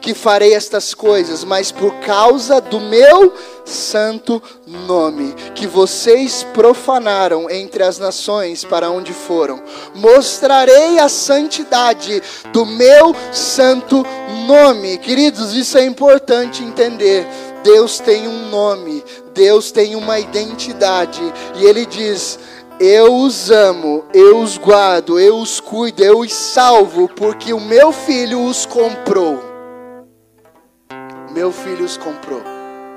que 0.00 0.12
farei 0.12 0.54
estas 0.54 0.92
coisas, 0.92 1.44
mas 1.44 1.70
por 1.70 1.94
causa 2.00 2.60
do 2.60 2.80
meu 2.80 3.32
santo 3.64 4.42
nome, 4.66 5.32
que 5.54 5.68
vocês 5.68 6.44
profanaram 6.52 7.48
entre 7.48 7.84
as 7.84 8.00
nações 8.00 8.64
para 8.64 8.90
onde 8.90 9.12
foram. 9.12 9.62
Mostrarei 9.94 10.98
a 10.98 11.08
santidade 11.08 12.20
do 12.52 12.66
meu 12.66 13.14
santo 13.30 14.04
nome. 14.48 14.98
Queridos, 14.98 15.54
isso 15.54 15.78
é 15.78 15.84
importante 15.84 16.64
entender. 16.64 17.24
Deus 17.62 18.00
tem 18.00 18.26
um 18.26 18.48
nome, 18.48 19.04
Deus 19.34 19.70
tem 19.70 19.94
uma 19.94 20.18
identidade, 20.18 21.20
e 21.56 21.64
Ele 21.64 21.84
diz: 21.84 22.38
eu 22.80 23.16
os 23.16 23.50
amo, 23.50 24.04
eu 24.14 24.38
os 24.38 24.56
guardo, 24.56 25.18
eu 25.18 25.36
os 25.36 25.58
cuido, 25.58 26.02
eu 26.02 26.20
os 26.20 26.32
salvo, 26.32 27.08
porque 27.08 27.52
o 27.52 27.60
meu 27.60 27.92
filho 27.92 28.44
os 28.44 28.64
comprou. 28.64 29.42
Meu 31.32 31.52
filho 31.52 31.84
os 31.84 31.96
comprou. 31.96 32.42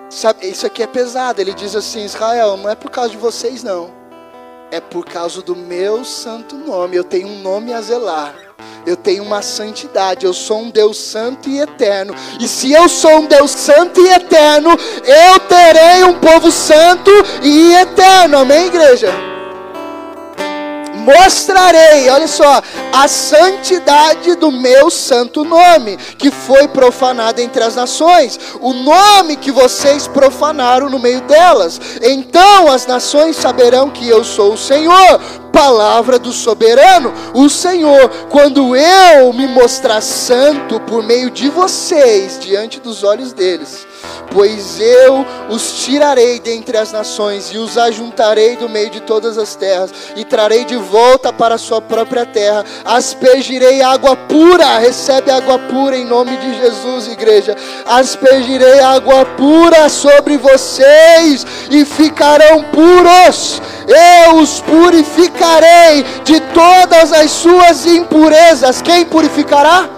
Sabe, 0.09 0.47
isso 0.47 0.65
aqui 0.65 0.83
é 0.83 0.87
pesado. 0.87 1.41
Ele 1.41 1.53
diz 1.53 1.75
assim: 1.75 2.03
Israel, 2.03 2.57
não 2.57 2.69
é 2.69 2.75
por 2.75 2.91
causa 2.91 3.09
de 3.11 3.17
vocês, 3.17 3.63
não. 3.63 3.89
É 4.69 4.79
por 4.79 5.05
causa 5.05 5.41
do 5.41 5.55
meu 5.55 6.05
santo 6.05 6.55
nome. 6.55 6.95
Eu 6.95 7.03
tenho 7.03 7.27
um 7.27 7.41
nome 7.41 7.73
a 7.73 7.81
zelar. 7.81 8.35
Eu 8.85 8.95
tenho 8.95 9.23
uma 9.23 9.41
santidade. 9.41 10.25
Eu 10.25 10.33
sou 10.33 10.59
um 10.59 10.69
Deus 10.69 10.97
santo 10.97 11.49
e 11.49 11.59
eterno. 11.59 12.13
E 12.39 12.47
se 12.47 12.71
eu 12.71 12.87
sou 12.87 13.19
um 13.19 13.25
Deus 13.25 13.51
santo 13.51 13.99
e 13.99 14.09
eterno, 14.09 14.69
eu 14.69 15.39
terei 15.41 16.03
um 16.03 16.19
povo 16.19 16.51
santo 16.51 17.11
e 17.41 17.73
eterno. 17.73 18.37
Amém, 18.37 18.67
igreja? 18.67 19.30
Mostrarei, 21.01 22.09
olha 22.09 22.27
só, 22.27 22.61
a 22.93 23.07
santidade 23.07 24.35
do 24.35 24.51
meu 24.51 24.89
santo 24.89 25.43
nome, 25.43 25.97
que 26.17 26.31
foi 26.31 26.67
profanado 26.67 27.41
entre 27.41 27.63
as 27.63 27.75
nações, 27.75 28.39
o 28.59 28.73
nome 28.73 29.35
que 29.35 29.51
vocês 29.51 30.07
profanaram 30.07 30.89
no 30.89 30.99
meio 30.99 31.21
delas. 31.21 31.79
Então 32.01 32.71
as 32.71 32.85
nações 32.85 33.35
saberão 33.35 33.89
que 33.89 34.07
eu 34.07 34.23
sou 34.23 34.53
o 34.53 34.57
Senhor, 34.57 35.19
palavra 35.51 36.17
do 36.17 36.31
soberano, 36.31 37.13
o 37.33 37.49
Senhor, 37.49 38.09
quando 38.29 38.75
eu 38.75 39.33
me 39.33 39.47
mostrar 39.47 40.01
santo 40.01 40.79
por 40.81 41.03
meio 41.03 41.29
de 41.29 41.49
vocês, 41.49 42.39
diante 42.39 42.79
dos 42.79 43.03
olhos 43.03 43.33
deles 43.33 43.90
Pois 44.33 44.79
eu 44.79 45.25
os 45.49 45.83
tirarei 45.83 46.39
dentre 46.39 46.77
as 46.77 46.91
nações 46.91 47.51
e 47.51 47.57
os 47.57 47.77
ajuntarei 47.77 48.55
do 48.55 48.69
meio 48.69 48.89
de 48.89 49.01
todas 49.01 49.37
as 49.37 49.55
terras 49.55 49.91
e 50.15 50.23
trarei 50.23 50.63
de 50.63 50.77
volta 50.77 51.33
para 51.33 51.55
a 51.55 51.57
sua 51.57 51.81
própria 51.81 52.25
terra. 52.25 52.63
Aspergirei 52.85 53.81
água 53.81 54.15
pura, 54.15 54.77
recebe 54.77 55.29
água 55.29 55.59
pura 55.59 55.97
em 55.97 56.05
nome 56.05 56.37
de 56.37 56.55
Jesus, 56.55 57.07
igreja. 57.07 57.57
Aspergirei 57.85 58.79
água 58.79 59.25
pura 59.25 59.89
sobre 59.89 60.37
vocês 60.37 61.45
e 61.69 61.83
ficarão 61.83 62.63
puros. 62.63 63.61
Eu 63.87 64.37
os 64.37 64.61
purificarei 64.61 66.03
de 66.23 66.39
todas 66.53 67.11
as 67.11 67.31
suas 67.31 67.85
impurezas. 67.85 68.81
Quem 68.81 69.05
purificará? 69.05 69.89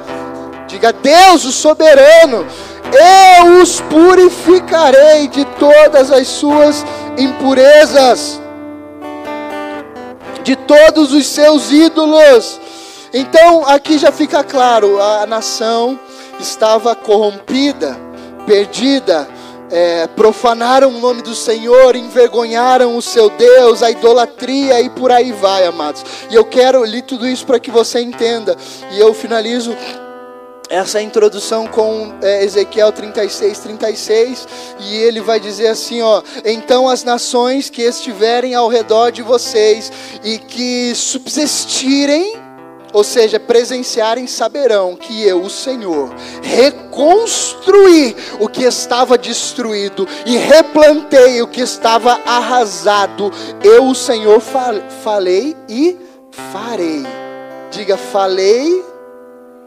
Diga 0.68 0.92
Deus, 0.92 1.46
o 1.46 1.52
soberano 1.52 2.48
eu 2.94 3.62
os 3.62 3.82
purificarei 3.82 5.28
de 5.28 5.46
todas 5.46 6.12
as 6.12 6.28
suas 6.28 6.86
impurezas, 7.18 8.40
de 10.44 10.56
todos 10.56 11.14
os 11.14 11.26
seus 11.28 11.72
ídolos. 11.72 12.60
Então 13.14 13.66
aqui 13.68 13.98
já 13.98 14.12
fica 14.12 14.44
claro: 14.44 15.02
a 15.02 15.26
nação 15.26 16.00
estava 16.40 16.96
corrompida, 16.96 17.98
perdida, 18.46 19.28
é, 19.72 20.06
profanaram 20.08 20.90
o 20.90 21.00
nome 21.00 21.22
do 21.22 21.34
Senhor, 21.34 21.96
envergonharam 21.96 22.96
o 22.96 23.02
seu 23.02 23.30
Deus, 23.30 23.82
a 23.82 23.90
idolatria 23.90 24.80
e 24.82 24.90
por 24.90 25.12
aí 25.12 25.32
vai, 25.32 25.66
amados. 25.66 26.06
E 26.30 26.36
eu 26.36 26.46
quero 26.46 26.82
ler 26.82 27.02
tudo 27.02 27.28
isso 27.28 27.46
para 27.46 27.60
que 27.60 27.72
você 27.72 28.00
entenda. 28.00 28.56
E 28.92 29.00
eu 29.00 29.14
finalizo 29.14 29.76
essa 30.70 31.02
introdução 31.02 31.68
com 31.68 32.14
é, 32.22 32.44
Ezequiel 32.44 32.92
36, 32.92 33.60
36, 33.60 34.48
e 34.80 34.96
ele 34.96 35.22
vai 35.22 35.40
dizer 35.40 35.68
assim: 35.68 36.02
ó, 36.02 36.22
então 36.46 36.88
as 36.88 37.04
nações 37.04 37.70
que 37.70 37.82
estiverem 37.82 38.56
ao 38.56 38.68
redor 38.68 39.12
de 39.12 39.22
vocês 39.22 39.92
e 40.24 40.38
que 40.38 40.94
subsistirem, 40.96 42.34
ou 42.92 43.04
seja, 43.04 43.40
presenciarem, 43.40 44.28
saberão 44.28 44.96
que 44.96 45.24
eu, 45.24 45.42
o 45.42 45.50
Senhor, 45.50 46.14
reconstruí 46.42 48.16
o 48.40 48.48
que 48.48 48.64
estava 48.64 49.18
destruído 49.18 50.08
e 50.26 50.38
replantei 50.38 51.42
o 51.42 51.48
que 51.48 51.62
estava 51.62 52.22
arrasado. 52.26 53.32
Eu, 53.64 53.88
o 53.88 53.96
Senhor, 53.96 54.42
falei 55.04 55.56
e 55.68 55.98
farei. 56.52 57.04
Diga, 57.72 57.98
falei 57.98 58.93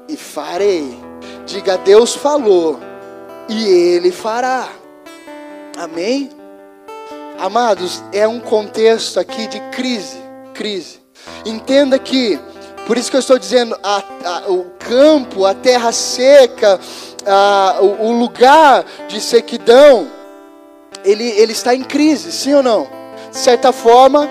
e 0.09 0.16
farei. 0.16 0.99
Diga, 1.45 1.79
Deus 1.79 2.14
falou 2.14 2.79
e 3.49 3.64
Ele 3.64 4.11
fará. 4.11 4.69
Amém? 5.79 6.31
Amados, 7.38 8.03
é 8.12 8.27
um 8.27 8.40
contexto 8.40 9.21
aqui 9.21 9.47
de 9.47 9.61
crise, 9.71 10.16
crise. 10.55 11.01
Entenda 11.45 11.99
que, 11.99 12.40
por 12.87 12.97
isso 12.97 13.11
que 13.11 13.16
eu 13.16 13.21
estou 13.21 13.38
dizendo, 13.38 13.79
a, 13.83 14.03
a, 14.25 14.51
o 14.51 14.71
campo, 14.79 15.45
a 15.45 15.55
terra 15.55 15.92
seca, 15.92 16.81
a, 17.27 17.79
o, 17.81 18.07
o 18.07 18.12
lugar 18.19 18.85
de 19.07 19.21
sequidão, 19.21 20.11
ele, 21.05 21.25
ele 21.25 21.53
está 21.53 21.75
em 21.75 21.85
crise, 21.85 22.33
sim 22.33 22.55
ou 22.55 22.62
não? 22.62 22.88
De 23.31 23.37
certa 23.37 23.71
forma, 23.71 24.27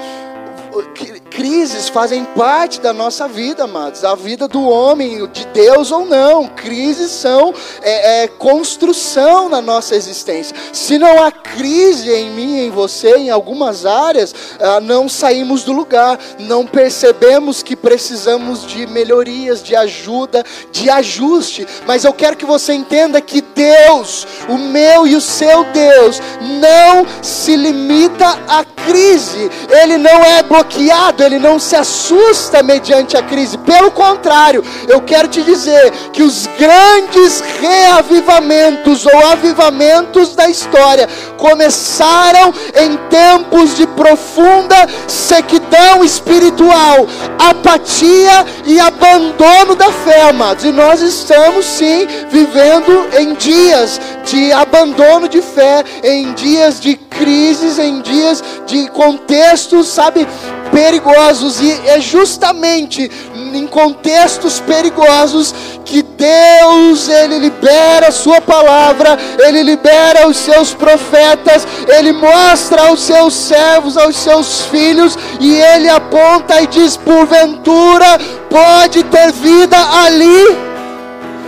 Crises 1.36 1.89
fazem 1.89 2.24
parte 2.24 2.80
da 2.80 2.93
nossa 2.93 3.28
vida, 3.28 3.65
amados. 3.65 4.06
A 4.06 4.15
vida 4.15 4.48
do 4.48 4.63
homem, 4.69 5.28
de 5.28 5.45
Deus 5.48 5.91
ou 5.91 6.06
não. 6.06 6.48
Crises 6.48 7.12
são 7.12 7.54
é, 7.82 8.24
é, 8.24 8.28
construção 8.30 9.50
na 9.50 9.62
nossa 9.62 9.98
existência. 9.98 10.56
Se 10.71 10.98
não 10.98 11.21
há 11.21 11.34
crise 11.34 12.10
em 12.10 12.30
mim, 12.30 12.60
em 12.60 12.69
você, 12.69 13.17
em 13.17 13.30
algumas 13.30 13.86
áreas, 13.86 14.34
ah, 14.62 14.80
não 14.80 15.10
saímos 15.10 15.63
do 15.65 15.74
lugar. 15.74 16.17
Não 16.39 16.65
percebemos 16.65 17.62
que 17.62 17.76
precisamos 17.76 18.65
de 18.65 18.88
melhorias, 18.88 19.62
de 19.62 19.76
ajuda, 19.76 20.41
de 20.71 20.89
ajuste. 20.89 21.67
Mas 21.86 22.06
eu 22.06 22.13
quero 22.13 22.38
que 22.38 22.45
você 22.45 22.74
entenda 22.74 23.19
que 23.19 23.41
Deus, 23.56 24.28
o 24.50 24.58
meu 24.58 25.08
e 25.08 25.15
o 25.15 25.22
seu 25.22 25.63
Deus, 25.65 26.22
não 26.41 27.06
se 27.22 27.56
limita 27.56 28.28
à 28.48 28.63
crise. 28.86 29.50
Ele 29.70 29.98
não 29.98 30.24
é 30.24 30.44
bloqueado 30.44 31.24
ele 31.24 31.39
não 31.39 31.60
se 31.60 31.76
assusta 31.76 32.62
mediante 32.62 33.18
a 33.18 33.24
crise. 33.24 33.58
Pelo 33.60 33.91
contrário, 33.91 34.63
eu 34.88 35.02
quero 35.02 35.28
te 35.28 35.41
dizer 35.41 35.91
que 36.12 36.24
os 36.24 36.48
grandes 36.58 37.41
reavivamentos 37.62 39.06
ou 39.06 39.28
avivamentos 39.28 40.36
da 40.36 40.50
história 40.50 41.08
começaram 41.38 42.54
em 42.76 42.98
tempos 43.10 43.76
de 43.76 43.88
profunda 43.88 44.76
sequidão 45.08 46.04
espiritual, 46.04 47.08
apatia 47.39 48.46
e 48.65 48.80
abandono 48.80 49.76
da 49.76 49.91
fé, 49.91 50.30
amados. 50.30 50.65
E 50.65 50.72
nós 50.72 51.02
estamos 51.02 51.65
sim 51.65 52.08
vivendo 52.30 53.10
em 53.18 53.34
dias 53.45 54.01
de 54.25 54.51
abandono 54.51 55.29
de 55.29 55.41
fé, 55.41 55.84
em 56.03 56.34
dias 56.34 56.79
de 56.79 56.95
crises, 56.95 57.77
em 57.77 58.01
dias 58.01 58.43
de 58.65 58.89
contextos, 58.89 59.88
sabe, 59.88 60.27
perigosos. 60.71 61.62
E 61.62 61.71
é 61.88 62.01
justamente 62.01 63.10
em 63.53 63.67
contextos 63.67 64.60
perigosos 64.60 65.53
que 65.86 66.01
Deus 66.01 67.08
ele 67.08 67.38
libera 67.38 68.08
a 68.08 68.12
sua 68.12 68.41
palavra, 68.41 69.17
ele 69.45 69.62
libera 69.62 70.27
os 70.27 70.38
seus 70.38 70.73
profetas, 70.73 71.67
ele 71.88 72.12
mostra 72.12 72.88
aos 72.88 73.01
seus 73.01 73.34
servos, 73.34 73.95
aos 73.95 74.15
seus 74.15 74.62
filhos 74.62 75.17
e 75.39 75.53
ele 75.53 75.88
aponta 75.88 76.60
e 76.62 76.67
diz: 76.67 76.97
porventura 76.97 78.19
pode 78.49 79.03
ter 79.03 79.31
vida 79.31 79.77
ali. 80.03 80.75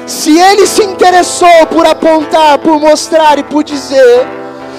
Se 0.07 0.39
ele 0.39 0.65
se 0.65 0.83
interessou 0.83 1.67
por 1.69 1.85
apontar, 1.85 2.57
por 2.59 2.79
mostrar 2.79 3.37
e 3.37 3.43
por 3.43 3.63
dizer, 3.63 4.25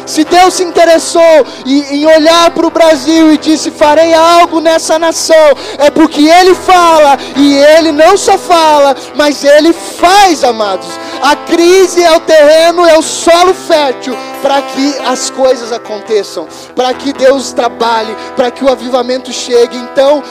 Se 0.06 0.24
Deus 0.24 0.54
se 0.54 0.64
interessou 0.64 1.46
em, 1.66 2.06
olhar 2.06 2.50
para 2.52 2.66
o 2.66 2.70
Brasil 2.70 3.30
e 3.30 3.36
disse: 3.36 3.70
Farei 3.70 4.14
algo 4.14 4.58
nessa 4.58 4.98
nação, 4.98 5.54
é 5.76 5.90
porque 5.90 6.22
Ele 6.26 6.54
fala, 6.54 7.18
e 7.36 7.58
Ele 7.58 7.92
não 7.92 8.16
só 8.16 8.38
fala, 8.38 8.96
mas 9.14 9.44
Ele 9.44 9.70
faz, 9.74 10.42
amados. 10.42 10.88
A 11.20 11.36
crise 11.36 12.02
é 12.02 12.16
o 12.16 12.20
terreno, 12.20 12.86
é 12.86 12.96
o 12.96 13.02
solo 13.02 13.52
fértil 13.52 14.16
para 14.42 14.62
que 14.62 14.98
as 15.06 15.30
coisas 15.30 15.72
aconteçam, 15.72 16.46
para 16.74 16.92
que 16.94 17.12
Deus 17.12 17.52
trabalhe, 17.52 18.14
para 18.36 18.50
que 18.50 18.64
o 18.64 18.68
avivamento 18.68 19.32
chegue. 19.32 19.76
Então, 19.76 20.22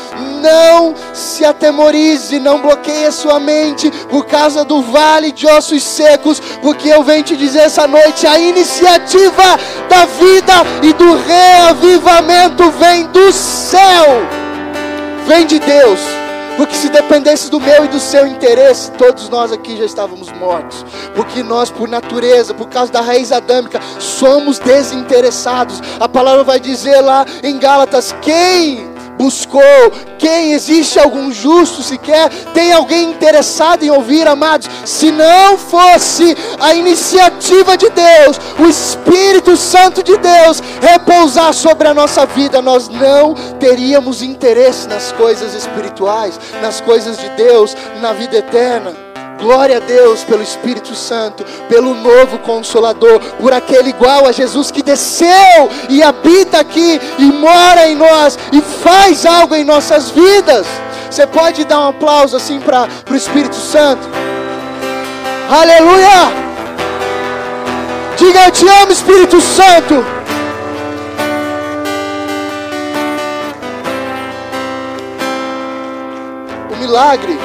não 0.41 0.93
se 1.13 1.43
atemorize, 1.45 2.39
não 2.39 2.61
bloqueie 2.61 3.05
a 3.05 3.11
sua 3.11 3.39
mente 3.39 3.89
por 4.09 4.25
causa 4.25 4.63
do 4.63 4.81
vale 4.81 5.31
de 5.31 5.47
ossos 5.47 5.83
secos, 5.83 6.39
porque 6.61 6.89
eu 6.89 7.03
venho 7.03 7.23
te 7.23 7.35
dizer 7.35 7.59
essa 7.59 7.87
noite: 7.87 8.25
a 8.27 8.39
iniciativa 8.39 9.59
da 9.89 10.05
vida 10.05 10.53
e 10.83 10.93
do 10.93 11.17
reavivamento 11.17 12.69
vem 12.71 13.05
do 13.07 13.31
céu, 13.31 14.05
vem 15.27 15.45
de 15.45 15.59
Deus. 15.59 16.16
Porque 16.57 16.75
se 16.75 16.89
dependesse 16.89 17.49
do 17.51 17.59
meu 17.59 17.85
e 17.85 17.87
do 17.87 17.99
seu 17.99 18.25
interesse, 18.25 18.91
todos 18.91 19.29
nós 19.29 19.51
aqui 19.53 19.77
já 19.77 19.85
estávamos 19.85 20.31
mortos. 20.33 20.83
Porque 21.15 21.43
nós, 21.43 21.69
por 21.69 21.87
natureza, 21.87 22.53
por 22.53 22.67
causa 22.67 22.91
da 22.91 22.99
raiz 22.99 23.31
adâmica, 23.31 23.79
somos 23.99 24.57
desinteressados. 24.57 25.79
A 25.99 26.09
palavra 26.09 26.43
vai 26.43 26.59
dizer 26.59 26.99
lá 27.01 27.25
em 27.43 27.59
Gálatas: 27.59 28.13
quem 28.21 28.86
buscou, 29.17 29.61
quem 30.17 30.53
existe 30.53 30.99
algum 30.99 31.31
justo 31.31 31.81
sequer, 31.81 32.29
tem 32.53 32.71
alguém 32.71 33.11
interessado 33.11 33.83
em 33.83 33.89
ouvir, 33.89 34.27
amados, 34.27 34.69
se 34.85 35.11
não 35.11 35.57
fosse 35.57 36.35
a 36.59 36.73
iniciativa 36.73 37.75
de 37.77 37.89
Deus, 37.89 38.39
o 38.59 38.67
Espírito 38.67 39.57
Santo 39.57 40.03
de 40.03 40.17
Deus 40.17 40.61
repousar 40.81 41.53
sobre 41.53 41.87
a 41.87 41.93
nossa 41.93 42.25
vida, 42.25 42.61
nós 42.61 42.87
não 42.87 43.33
teríamos 43.59 44.21
interesse 44.21 44.87
nas 44.87 45.11
coisas 45.11 45.53
espirituais, 45.53 46.39
nas 46.61 46.81
coisas 46.81 47.17
de 47.17 47.29
Deus, 47.29 47.75
na 48.01 48.13
vida 48.13 48.37
eterna. 48.37 49.06
Glória 49.39 49.77
a 49.77 49.79
Deus 49.79 50.23
pelo 50.23 50.41
Espírito 50.41 50.95
Santo, 50.95 51.45
pelo 51.69 51.93
novo 51.93 52.39
Consolador, 52.39 53.19
por 53.39 53.53
aquele 53.53 53.89
igual 53.89 54.25
a 54.25 54.31
Jesus 54.31 54.71
que 54.71 54.81
desceu 54.81 55.69
e 55.89 56.01
habita 56.01 56.59
aqui 56.59 56.99
e 57.19 57.25
mora 57.25 57.87
em 57.87 57.95
nós 57.95 58.37
e 58.51 58.61
faz 58.61 59.25
algo 59.25 59.55
em 59.55 59.63
nossas 59.63 60.09
vidas. 60.09 60.65
Você 61.09 61.27
pode 61.27 61.63
dar 61.65 61.79
um 61.81 61.89
aplauso 61.89 62.35
assim 62.35 62.59
para 62.59 62.87
o 63.09 63.15
Espírito 63.15 63.55
Santo? 63.55 64.07
Aleluia! 65.49 66.47
Diga 68.17 68.45
eu 68.45 68.51
te 68.51 68.67
amo, 68.67 68.91
Espírito 68.91 69.39
Santo. 69.39 70.03
O 76.73 76.75
milagre 76.77 77.37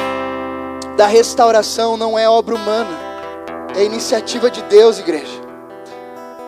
da 1.03 1.09
restauração 1.09 1.97
não 1.97 2.17
é 2.17 2.29
obra 2.29 2.55
humana, 2.55 2.97
é 3.75 3.83
iniciativa 3.83 4.49
de 4.49 4.62
Deus, 4.62 5.01
igreja. 5.01 5.43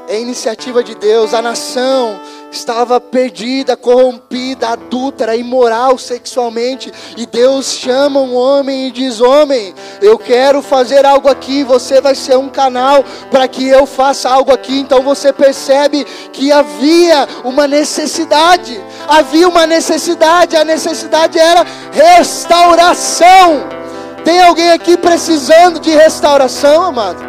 É 0.06 0.20
iniciativa 0.20 0.84
de 0.84 0.94
Deus. 0.94 1.34
A 1.34 1.42
nação 1.42 2.20
estava 2.52 3.00
perdida, 3.00 3.76
corrompida, 3.76 4.68
adúltera, 4.68 5.34
imoral 5.34 5.98
sexualmente. 5.98 6.92
E 7.16 7.26
Deus 7.26 7.72
chama 7.72 8.20
um 8.20 8.32
homem 8.36 8.86
e 8.86 8.90
diz: 8.92 9.20
Homem, 9.20 9.74
eu 10.00 10.16
quero 10.16 10.62
fazer 10.62 11.04
algo 11.04 11.28
aqui. 11.28 11.64
Você 11.64 12.00
vai 12.00 12.14
ser 12.14 12.38
um 12.38 12.48
canal 12.48 13.04
para 13.32 13.48
que 13.48 13.66
eu 13.66 13.86
faça 13.86 14.30
algo 14.30 14.52
aqui. 14.52 14.78
Então 14.78 15.02
você 15.02 15.32
percebe 15.32 16.04
que 16.32 16.52
havia 16.52 17.26
uma 17.42 17.66
necessidade. 17.66 18.80
Havia 19.08 19.48
uma 19.48 19.66
necessidade. 19.66 20.56
A 20.56 20.64
necessidade 20.64 21.40
era 21.40 21.66
restauração. 21.90 23.82
Tem 24.24 24.40
alguém 24.40 24.70
aqui 24.70 24.96
precisando 24.96 25.78
de 25.78 25.90
restauração, 25.90 26.82
amado? 26.82 27.22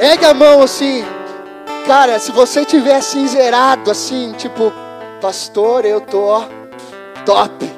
Ergue 0.00 0.24
a 0.24 0.32
mão 0.32 0.62
assim. 0.62 1.04
Cara, 1.86 2.18
se 2.18 2.32
você 2.32 2.64
tiver 2.64 2.96
assim 2.96 3.28
zerado, 3.28 3.90
assim, 3.90 4.32
tipo, 4.32 4.72
pastor, 5.20 5.84
eu 5.84 6.00
tô 6.00 6.22
ó, 6.22 6.44
top. 7.26 7.70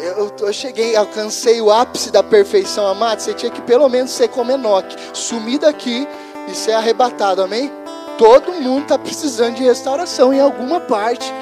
Eu, 0.00 0.32
eu, 0.40 0.52
cheguei, 0.52 0.94
alcancei 0.94 1.60
o 1.60 1.72
ápice 1.72 2.12
da 2.12 2.22
perfeição, 2.22 2.86
amado. 2.86 3.18
Você 3.18 3.34
tinha 3.34 3.50
que 3.50 3.60
pelo 3.62 3.88
menos 3.88 4.12
ser 4.12 4.28
como 4.28 4.52
Enoque, 4.52 4.96
sumir 5.12 5.58
daqui 5.58 6.06
e 6.46 6.54
ser 6.54 6.72
arrebatado, 6.72 7.42
amém? 7.42 7.72
Todo 8.16 8.52
mundo 8.52 8.82
está 8.82 8.96
precisando 8.96 9.56
de 9.56 9.64
restauração 9.64 10.32
em 10.32 10.40
alguma 10.40 10.78
parte 10.78 11.32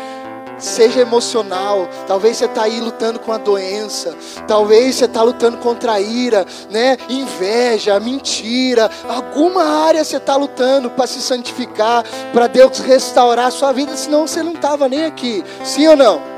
seja 0.58 1.00
emocional. 1.00 1.88
Talvez 2.06 2.36
você 2.36 2.44
está 2.46 2.62
aí 2.62 2.80
lutando 2.80 3.18
com 3.18 3.32
a 3.32 3.38
doença. 3.38 4.16
Talvez 4.46 4.96
você 4.96 5.04
está 5.04 5.22
lutando 5.22 5.58
contra 5.58 5.94
a 5.94 6.00
ira, 6.00 6.46
né? 6.70 6.96
Inveja, 7.08 7.98
mentira. 8.00 8.90
Alguma 9.08 9.64
área 9.86 10.04
você 10.04 10.16
está 10.16 10.36
lutando 10.36 10.90
para 10.90 11.06
se 11.06 11.20
santificar, 11.20 12.04
para 12.32 12.46
Deus 12.46 12.78
restaurar 12.78 13.46
a 13.46 13.50
sua 13.50 13.72
vida. 13.72 13.96
Senão 13.96 14.26
você 14.26 14.42
não 14.42 14.52
estava 14.52 14.88
nem 14.88 15.04
aqui. 15.04 15.44
Sim 15.64 15.88
ou 15.88 15.96
não? 15.96 16.34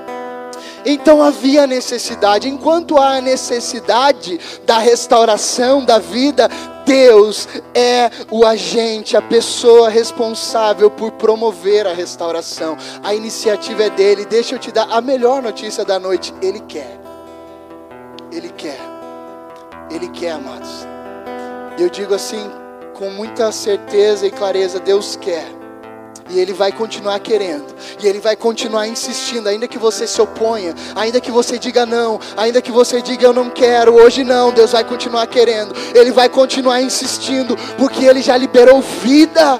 Então 0.84 1.20
havia 1.20 1.66
necessidade. 1.66 2.48
Enquanto 2.48 2.96
há 2.96 3.20
necessidade 3.20 4.38
da 4.64 4.78
restauração 4.78 5.84
da 5.84 5.98
vida, 5.98 6.48
Deus 6.86 7.48
é 7.74 8.08
o 8.30 8.46
agente, 8.46 9.16
a 9.16 9.20
pessoa 9.20 9.90
responsável 9.90 10.88
por 10.88 11.10
promover 11.12 11.84
a 11.84 11.92
restauração. 11.92 12.76
A 13.02 13.12
iniciativa 13.12 13.82
é 13.82 13.90
dele. 13.90 14.24
Deixa 14.24 14.54
eu 14.54 14.58
te 14.58 14.70
dar 14.70 14.88
a 14.90 15.00
melhor 15.00 15.42
notícia 15.42 15.84
da 15.84 15.98
noite: 15.98 16.32
Ele 16.40 16.60
quer. 16.60 16.98
Ele 18.30 18.48
quer. 18.50 18.78
Ele 19.90 20.08
quer, 20.08 20.30
amados. 20.30 20.86
Eu 21.76 21.90
digo 21.90 22.14
assim, 22.14 22.50
com 22.94 23.10
muita 23.10 23.50
certeza 23.50 24.26
e 24.26 24.30
clareza: 24.30 24.78
Deus 24.78 25.16
quer. 25.16 25.55
E 26.28 26.38
Ele 26.38 26.52
vai 26.52 26.72
continuar 26.72 27.18
querendo. 27.20 27.74
E 28.02 28.06
Ele 28.06 28.20
vai 28.20 28.36
continuar 28.36 28.86
insistindo, 28.86 29.48
ainda 29.48 29.68
que 29.68 29.78
você 29.78 30.06
se 30.06 30.20
oponha, 30.20 30.74
ainda 30.94 31.20
que 31.20 31.30
você 31.30 31.58
diga 31.58 31.86
não, 31.86 32.20
ainda 32.36 32.60
que 32.60 32.72
você 32.72 33.00
diga 33.00 33.26
eu 33.26 33.32
não 33.32 33.50
quero, 33.50 33.94
hoje 33.94 34.24
não, 34.24 34.52
Deus 34.52 34.72
vai 34.72 34.84
continuar 34.84 35.26
querendo. 35.26 35.74
Ele 35.94 36.10
vai 36.10 36.28
continuar 36.28 36.80
insistindo, 36.82 37.56
porque 37.78 38.04
Ele 38.04 38.22
já 38.22 38.36
liberou 38.36 38.80
vida. 38.80 39.58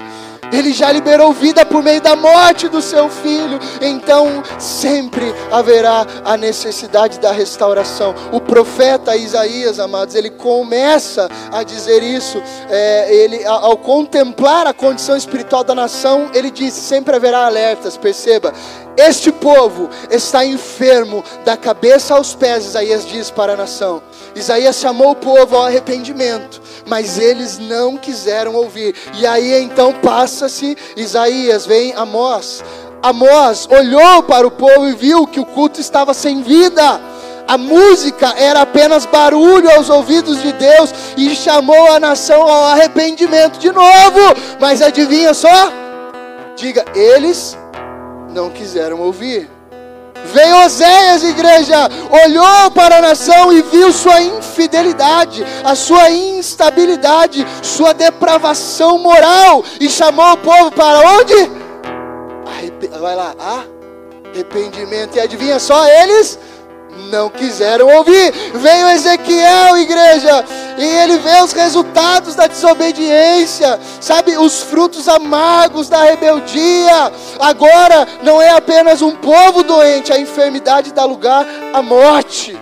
Ele 0.53 0.73
já 0.73 0.91
liberou 0.93 1.33
vida 1.33 1.65
por 1.65 1.83
meio 1.83 2.01
da 2.01 2.17
morte 2.17 2.69
do 2.69 2.81
seu 2.81 3.09
filho. 3.09 3.59
Então 3.81 4.43
sempre 4.59 5.35
haverá 5.51 6.07
a 6.25 6.37
necessidade 6.37 7.19
da 7.19 7.33
restauração. 7.33 8.15
O 8.33 8.41
profeta 8.41 9.17
Isaías, 9.17 9.79
amados, 9.79 10.15
ele 10.15 10.31
começa 10.31 11.29
a 11.53 11.63
dizer 11.63 12.03
isso. 12.03 12.43
É, 12.69 13.15
ele, 13.15 13.45
ao 13.45 13.77
contemplar 13.77 14.67
a 14.67 14.73
condição 14.73 15.17
espiritual 15.17 15.65
da 15.65 15.75
nação, 15.75 16.31
ele 16.35 16.51
diz: 16.51 16.73
sempre 16.73 17.17
haverá 17.17 17.47
alertas. 17.47 17.97
Perceba, 17.97 18.53
este 18.97 19.31
povo 19.31 19.91
está 20.11 20.45
enfermo 20.45 21.23
da 21.45 21.57
cabeça 21.57 22.15
aos 22.15 22.35
pés. 22.35 22.67
Isaías 22.67 23.07
diz 23.07 23.31
para 23.31 23.53
a 23.53 23.57
nação. 23.57 24.03
Isaías 24.35 24.77
chamou 24.77 25.13
o 25.13 25.17
povo 25.17 25.57
ao 25.57 25.65
arrependimento 25.65 26.61
mas 26.87 27.19
eles 27.19 27.59
não 27.59 27.97
quiseram 27.97 28.55
ouvir. 28.55 28.95
E 29.15 29.27
aí 29.27 29.63
então 29.63 29.93
passa-se 29.93 30.77
Isaías, 30.97 31.67
vem 31.67 31.93
Amós. 31.95 32.65
Amós 33.03 33.69
olhou 33.71 34.23
para 34.23 34.47
o 34.47 34.51
povo 34.51 34.89
e 34.89 34.95
viu 34.95 35.27
que 35.27 35.41
o 35.41 35.45
culto 35.45 35.81
estava 35.81 36.15
sem 36.15 36.43
vida. 36.43 37.01
A 37.49 37.57
música 37.57 38.35
era 38.37 38.63
apenas 38.63 39.07
barulho 39.07 39.71
aos 39.71 39.89
ouvidos 39.89 40.43
de 40.43 40.53
Deus 40.53 40.93
e 41.17 41.35
chamou 41.35 41.93
a 41.93 42.01
nação 42.01 42.43
ao 42.43 42.65
arrependimento 42.67 43.59
de 43.59 43.71
novo. 43.71 44.35
Mas 44.59 44.83
adivinha 44.83 45.33
só? 45.33 45.71
Diga, 46.57 46.85
eles 46.95 47.57
não 48.37 48.51
quiseram 48.51 49.01
ouvir. 49.01 49.51
Veio 50.27 50.65
Oséias, 50.65 51.23
igreja, 51.23 51.89
olhou 52.25 52.71
para 52.73 52.99
a 52.99 53.01
nação 53.01 53.53
e 53.53 53.63
viu 53.63 53.93
sua 53.93 54.21
infidelidade, 54.21 55.45
a 55.65 55.75
sua 55.75 56.11
instabilidade, 56.11 57.47
sua 57.63 57.95
depravação 57.95 58.99
moral 58.99 59.65
e 59.81 59.89
chamou 59.89 60.33
o 60.33 60.37
povo 60.37 60.71
para 60.71 60.99
onde? 61.19 61.35
Arrep... 62.47 62.89
Vai 63.01 63.17
lá, 63.17 63.35
arrependimento. 64.35 65.17
E 65.17 65.21
adivinha 65.21 65.59
só, 65.59 65.87
eles 65.89 66.39
não 67.11 67.29
quiseram 67.31 67.89
ouvir. 67.89 68.33
Veio 68.55 68.89
Ezequiel, 68.89 69.79
igreja, 69.79 70.45
e 70.79 70.85
ele 70.85 71.19
vê 71.19 71.43
os 71.43 71.53
resultados 71.53 72.35
da 72.35 72.47
desobediência, 72.47 73.79
sabe, 74.01 74.37
os 74.37 74.63
frutos 74.63 75.09
amargos 75.09 75.89
da 75.89 76.03
rebeldia. 76.03 77.13
Agora 77.41 78.07
não 78.23 78.41
é 78.41 78.51
apenas 78.51 79.03
um 79.03 79.15
povo 79.17 79.63
doente, 79.63 80.13
a 80.13 80.19
enfermidade 80.19 80.93
dá 80.93 81.05
lugar 81.05 81.47
à 81.73 81.83
morte. 81.83 82.59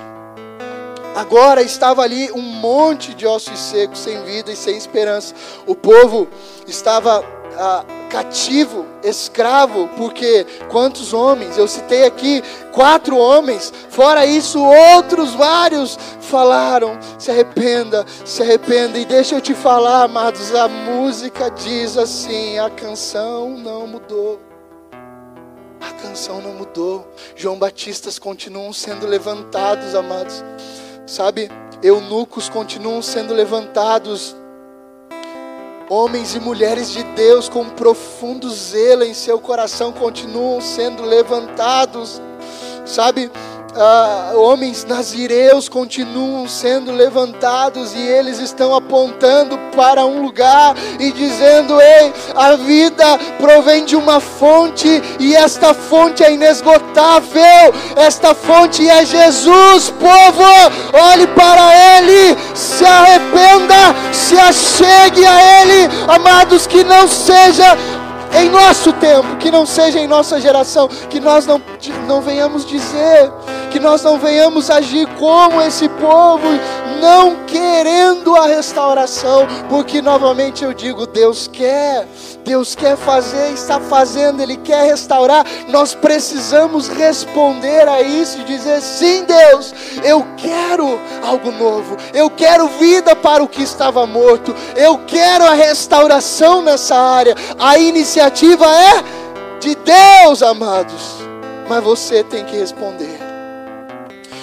Agora 1.14 1.62
estava 1.62 2.02
ali 2.02 2.30
um 2.32 2.42
monte 2.42 3.14
de 3.14 3.24
ossos 3.24 3.58
secos, 3.58 4.00
sem 4.00 4.20
vida 4.24 4.50
e 4.50 4.56
sem 4.56 4.76
esperança. 4.76 5.32
O 5.64 5.74
povo 5.74 6.26
estava 6.66 7.24
ah, 7.58 7.84
cativo, 8.10 8.86
escravo, 9.02 9.88
porque 9.96 10.46
quantos 10.70 11.12
homens, 11.12 11.58
eu 11.58 11.66
citei 11.66 12.04
aqui 12.04 12.42
quatro 12.72 13.16
homens, 13.16 13.72
fora 13.90 14.24
isso, 14.24 14.62
outros 14.62 15.32
vários 15.34 15.98
falaram: 16.20 16.98
se 17.18 17.30
arrependa, 17.30 18.04
se 18.24 18.42
arrependa, 18.42 18.98
e 18.98 19.04
deixa 19.04 19.34
eu 19.34 19.40
te 19.40 19.54
falar, 19.54 20.04
amados, 20.04 20.54
a 20.54 20.68
música 20.68 21.50
diz 21.50 21.96
assim: 21.96 22.58
a 22.58 22.70
canção 22.70 23.50
não 23.50 23.86
mudou. 23.86 24.40
A 25.80 25.92
canção 26.02 26.40
não 26.40 26.52
mudou. 26.54 27.06
João 27.36 27.58
Batistas 27.58 28.18
continuam 28.18 28.72
sendo 28.72 29.06
levantados, 29.06 29.94
amados. 29.94 30.42
Sabe, 31.06 31.50
eunucos 31.82 32.48
continuam 32.48 33.02
sendo 33.02 33.34
levantados 33.34 34.34
Homens 35.96 36.34
e 36.34 36.40
mulheres 36.40 36.90
de 36.90 37.04
Deus 37.04 37.48
com 37.48 37.70
profundo 37.70 38.50
zelo 38.50 39.04
em 39.04 39.14
seu 39.14 39.38
coração 39.38 39.92
continuam 39.92 40.60
sendo 40.60 41.04
levantados, 41.04 42.20
sabe? 42.84 43.30
Uh, 43.74 44.38
homens 44.38 44.84
nazireus 44.84 45.68
continuam 45.68 46.48
sendo 46.48 46.92
levantados 46.92 47.92
e 47.94 47.98
eles 47.98 48.38
estão 48.38 48.74
apontando 48.74 49.58
para 49.76 50.06
um 50.06 50.22
lugar 50.22 50.74
e 50.98 51.12
dizendo: 51.12 51.80
Ei, 51.80 52.12
a 52.34 52.56
vida 52.56 53.18
provém 53.38 53.84
de 53.84 53.96
uma 53.96 54.20
fonte 54.20 55.02
e 55.18 55.34
esta 55.34 55.74
fonte 55.74 56.22
é 56.22 56.32
inesgotável, 56.32 57.74
esta 57.96 58.34
fonte 58.34 58.88
é 58.88 59.04
Jesus, 59.04 59.90
povo. 59.90 60.44
Olhe 61.12 61.26
para 61.28 61.98
Ele, 61.98 62.36
se 62.54 62.84
arrependa, 62.84 63.94
se 64.12 64.38
achegue 64.38 65.24
a 65.26 65.62
Ele, 65.62 65.88
amados, 66.08 66.66
que 66.66 66.84
não 66.84 67.08
seja 67.08 67.76
em 68.36 68.48
nosso 68.50 68.92
tempo, 68.94 69.36
que 69.36 69.50
não 69.50 69.64
seja 69.64 69.98
em 69.98 70.06
nossa 70.06 70.40
geração, 70.40 70.88
que 70.88 71.20
nós 71.20 71.46
não, 71.46 71.60
não 72.06 72.20
venhamos 72.20 72.64
dizer, 72.64 73.30
que 73.70 73.78
nós 73.78 74.02
não 74.02 74.18
venhamos 74.18 74.70
agir 74.70 75.06
como 75.18 75.60
esse 75.62 75.88
povo, 75.88 76.46
não 77.00 77.44
querendo 77.46 78.34
a 78.36 78.46
restauração, 78.46 79.46
porque 79.68 80.02
novamente 80.02 80.64
eu 80.64 80.72
digo, 80.72 81.06
Deus 81.06 81.48
quer, 81.52 82.06
Deus 82.44 82.74
quer 82.74 82.96
fazer, 82.96 83.52
está 83.52 83.80
fazendo, 83.80 84.42
Ele 84.42 84.56
quer 84.58 84.84
restaurar. 84.84 85.44
Nós 85.68 85.94
precisamos 85.94 86.88
responder 86.88 87.88
a 87.88 88.02
isso 88.02 88.40
e 88.40 88.44
dizer: 88.44 88.80
sim, 88.82 89.24
Deus, 89.24 89.74
eu 90.04 90.24
quero 90.36 91.00
algo 91.22 91.50
novo, 91.50 91.96
eu 92.12 92.28
quero 92.28 92.68
vida 92.68 93.16
para 93.16 93.42
o 93.42 93.48
que 93.48 93.62
estava 93.62 94.06
morto, 94.06 94.54
eu 94.76 94.98
quero 95.06 95.44
a 95.44 95.54
restauração 95.54 96.60
nessa 96.60 96.96
área. 96.96 97.34
A 97.58 97.78
iniciativa 97.78 98.66
é 98.66 99.02
de 99.58 99.74
Deus, 99.76 100.42
amados, 100.42 101.16
mas 101.66 101.82
você 101.82 102.22
tem 102.22 102.44
que 102.44 102.56
responder. 102.56 103.18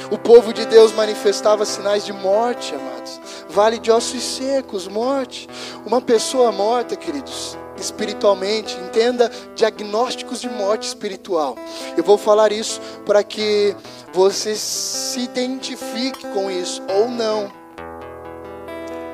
O 0.09 0.17
povo 0.17 0.51
de 0.51 0.65
Deus 0.65 0.91
manifestava 0.91 1.63
sinais 1.63 2.03
de 2.03 2.11
morte, 2.11 2.75
amados. 2.75 3.21
Vale 3.47 3.79
de 3.79 3.89
ossos 3.89 4.21
secos, 4.21 4.85
morte. 4.87 5.47
Uma 5.85 6.01
pessoa 6.01 6.51
morta, 6.51 6.97
queridos, 6.97 7.57
espiritualmente, 7.81 8.77
entenda 8.77 9.31
diagnósticos 9.55 10.39
de 10.39 10.49
morte 10.49 10.87
espiritual. 10.87 11.55
Eu 11.97 12.03
vou 12.03 12.17
falar 12.17 12.51
isso 12.51 12.79
para 13.05 13.23
que 13.23 13.75
você 14.13 14.55
se 14.55 15.19
identifique 15.21 16.25
com 16.27 16.49
isso 16.49 16.81
ou 16.87 17.09
não. 17.09 17.51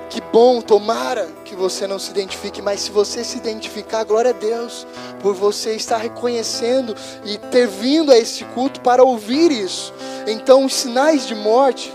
Que 0.09 0.21
bom, 0.21 0.61
tomara 0.61 1.27
que 1.43 1.53
você 1.53 1.85
não 1.85 1.99
se 1.99 2.09
identifique, 2.11 2.61
mas 2.61 2.79
se 2.79 2.91
você 2.91 3.23
se 3.23 3.37
identificar, 3.37 4.03
glória 4.05 4.31
a 4.31 4.33
Deus, 4.33 4.87
por 5.21 5.33
você 5.33 5.75
estar 5.75 5.97
reconhecendo 5.97 6.95
e 7.25 7.37
ter 7.37 7.67
vindo 7.67 8.11
a 8.11 8.17
esse 8.17 8.45
culto 8.45 8.79
para 8.81 9.03
ouvir 9.03 9.51
isso. 9.51 9.93
Então, 10.25 10.65
os 10.65 10.73
sinais 10.73 11.27
de 11.27 11.35
morte, 11.35 11.93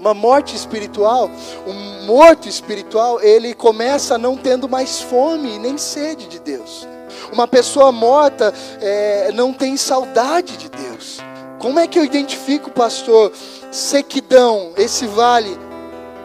uma 0.00 0.14
morte 0.14 0.56
espiritual, 0.56 1.30
um 1.66 2.06
morto 2.06 2.48
espiritual, 2.48 3.20
ele 3.22 3.54
começa 3.54 4.16
não 4.16 4.34
tendo 4.34 4.66
mais 4.66 5.00
fome 5.00 5.58
nem 5.58 5.76
sede 5.76 6.26
de 6.26 6.40
Deus. 6.40 6.88
Uma 7.30 7.46
pessoa 7.46 7.92
morta 7.92 8.52
é, 8.80 9.30
não 9.32 9.52
tem 9.52 9.76
saudade 9.76 10.56
de 10.56 10.70
Deus. 10.70 11.18
Como 11.58 11.78
é 11.78 11.86
que 11.86 11.98
eu 11.98 12.04
identifico, 12.04 12.70
pastor, 12.70 13.30
sequidão, 13.70 14.72
esse 14.78 15.06
vale 15.06 15.56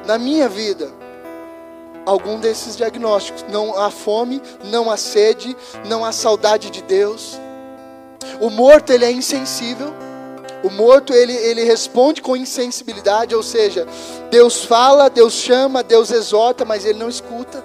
na 0.05 0.17
minha 0.17 0.47
vida? 0.47 0.89
Algum 2.05 2.39
desses 2.39 2.77
diagnósticos. 2.77 3.43
Não 3.51 3.77
há 3.77 3.91
fome, 3.91 4.41
não 4.63 4.89
há 4.89 4.95
sede, 4.95 5.55
não 5.85 6.05
há 6.05 6.13
saudade 6.13 6.69
de 6.69 6.81
Deus. 6.81 7.37
O 8.39 8.49
morto 8.49 8.93
ele 8.93 9.03
é 9.03 9.11
insensível. 9.11 9.93
O 10.65 10.71
morto 10.71 11.13
ele, 11.13 11.31
ele 11.31 11.63
responde 11.63 12.23
com 12.23 12.35
insensibilidade, 12.35 13.35
ou 13.35 13.43
seja, 13.43 13.85
Deus 14.31 14.65
fala, 14.65 15.11
Deus 15.11 15.33
chama, 15.33 15.83
Deus 15.83 16.09
exorta, 16.09 16.65
mas 16.65 16.83
ele 16.85 16.97
não 16.97 17.07
escuta. 17.07 17.63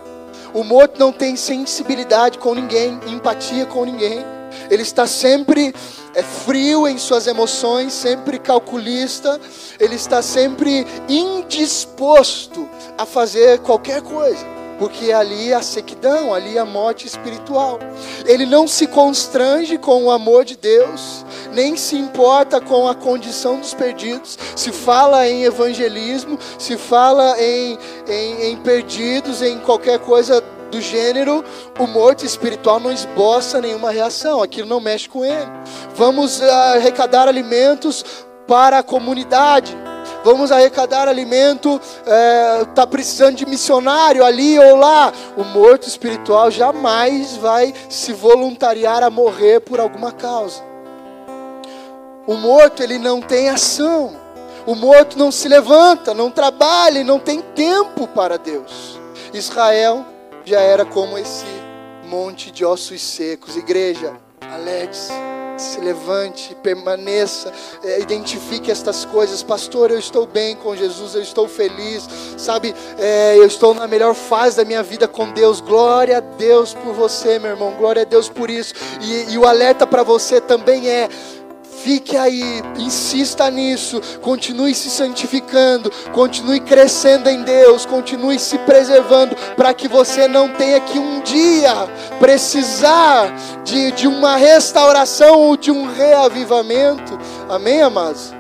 O 0.53 0.63
morto 0.63 1.01
não 1.01 1.11
tem 1.11 1.35
sensibilidade 1.35 2.37
com 2.37 2.55
ninguém, 2.55 3.01
empatia 3.07 3.65
com 3.65 3.87
ninguém. 3.87 4.23
Ele 4.71 4.83
está 4.83 5.07
sempre 5.07 5.75
é, 6.15 6.23
frio 6.23 6.87
em 6.87 6.99
suas 6.99 7.27
emoções, 7.27 7.95
sempre 7.95 8.39
calculista. 8.39 9.41
Ele 9.79 9.95
está 9.95 10.21
sempre 10.21 10.87
indisposto 11.09 12.69
a 12.99 13.07
fazer 13.07 13.61
qualquer 13.61 14.03
coisa 14.03 14.60
porque 14.81 15.13
ali 15.13 15.53
a 15.53 15.61
sequidão, 15.61 16.33
ali 16.33 16.59
a 16.59 16.65
morte 16.65 17.07
espiritual. 17.07 17.79
Ele 18.25 18.47
não 18.47 18.67
se 18.67 18.87
constrange 18.87 19.77
com 19.77 20.05
o 20.05 20.11
amor 20.11 20.43
de 20.43 20.57
Deus, 20.57 21.23
nem 21.53 21.77
se 21.77 21.97
importa 21.97 22.63
com 22.63 22.89
a 22.89 22.95
condição 22.95 23.61
dos 23.61 23.75
perdidos. 23.75 24.39
Se 24.57 24.73
fala 24.73 25.29
em 25.29 25.45
evangelismo, 25.45 26.39
se 26.59 26.79
fala 26.79 27.39
em, 27.39 27.79
em, 28.09 28.53
em 28.53 28.57
perdidos, 28.57 29.43
em 29.43 29.59
qualquer 29.59 29.99
coisa 29.99 30.43
do 30.71 30.81
gênero, 30.81 31.45
o 31.79 31.87
morto 31.87 32.25
espiritual 32.25 32.81
não 32.81 32.91
esboça 32.91 33.61
nenhuma 33.61 33.91
reação, 33.91 34.43
aquilo 34.43 34.67
não 34.67 34.81
mexe 34.81 35.11
com 35.11 35.23
ele. 35.23 35.51
Vamos 35.95 36.41
ah, 36.41 36.73
arrecadar 36.77 37.29
alimentos 37.29 38.03
para 38.47 38.79
a 38.79 38.83
comunidade 38.83 39.77
vamos 40.25 40.53
arrecadar 40.53 41.09
alimento, 41.09 41.81
está 41.81 42.13
é, 42.13 42.65
tá 42.75 42.87
precisando 42.87 43.37
de 43.37 43.47
missionário 43.47 44.25
ali 44.25 44.59
ou 44.59 44.77
lá. 44.77 45.13
O 45.37 45.45
morto 45.45 45.87
espiritual 45.87 46.51
jamais 46.51 47.37
vai 47.37 47.75
se 47.89 48.13
voluntariar 48.13 49.03
a 49.03 49.11
morrer 49.11 49.61
por 49.61 49.81
alguma 49.81 50.13
causa. 50.13 50.63
O 52.27 52.35
morto, 52.35 52.83
ele 52.83 52.99
não 52.99 53.21
tem 53.21 53.49
ação. 53.49 54.17
O 54.67 54.75
morto 54.75 55.19
não 55.19 55.33
se 55.33 55.49
levanta, 55.49 56.13
não 56.13 56.31
trabalha, 56.31 57.03
não 57.03 57.19
tem 57.19 57.41
tempo 57.41 58.07
para 58.07 58.39
Deus. 58.39 59.01
Israel 59.33 60.05
já 60.45 60.61
era 60.61 60.85
como 60.85 61.17
esse 61.17 61.47
monte 62.07 62.51
de 62.51 62.65
ossos 62.65 63.01
secos. 63.01 63.57
Igreja, 63.57 64.13
alegre-se 64.53 65.13
se 65.61 65.81
levante, 65.81 66.55
permaneça, 66.57 67.53
é, 67.85 68.01
identifique 68.01 68.71
estas 68.71 69.05
coisas. 69.05 69.43
Pastor, 69.43 69.91
eu 69.91 69.99
estou 69.99 70.27
bem 70.27 70.57
com 70.57 70.75
Jesus, 70.75 71.15
eu 71.15 71.23
estou 71.23 71.49
feliz, 71.49 72.09
sabe? 72.37 72.75
É, 72.99 73.37
eu 73.37 73.47
estou 73.47 73.75
na 73.75 73.87
melhor 73.87 74.15
fase 74.15 74.57
da 74.57 74.65
minha 74.65 74.83
vida 74.83 75.07
com 75.07 75.31
Deus. 75.31 75.61
Glória 75.61 76.19
a 76.19 76.21
Deus 76.21 76.75
por 76.75 76.95
você, 76.95 77.39
meu 77.39 77.51
irmão. 77.51 77.73
Glória 77.73 78.03
a 78.03 78.05
Deus 78.05 78.29
por 78.29 78.51
isso. 78.51 78.75
E, 79.01 79.33
e 79.33 79.39
o 79.39 79.47
alerta 79.47 79.87
para 79.87 80.03
você 80.03 80.41
também 80.41 80.89
é 80.89 81.09
Fique 81.83 82.15
aí, 82.15 82.63
insista 82.79 83.51
nisso, 83.51 84.03
continue 84.21 84.75
se 84.75 84.91
santificando, 84.91 85.91
continue 86.13 86.61
crescendo 86.61 87.31
em 87.31 87.43
Deus, 87.43 87.87
continue 87.87 88.39
se 88.39 88.59
preservando, 88.59 89.35
para 89.57 89.73
que 89.73 89.89
você 89.89 90.29
não 90.29 90.51
tenha 90.51 90.79
que 90.81 90.99
um 90.99 91.23
dia 91.23 91.73
precisar 92.19 93.35
de, 93.65 93.93
de 93.93 94.07
uma 94.07 94.37
restauração 94.37 95.39
ou 95.39 95.57
de 95.57 95.71
um 95.71 95.91
reavivamento. 95.91 97.19
Amém, 97.49 97.81
amados? 97.81 98.35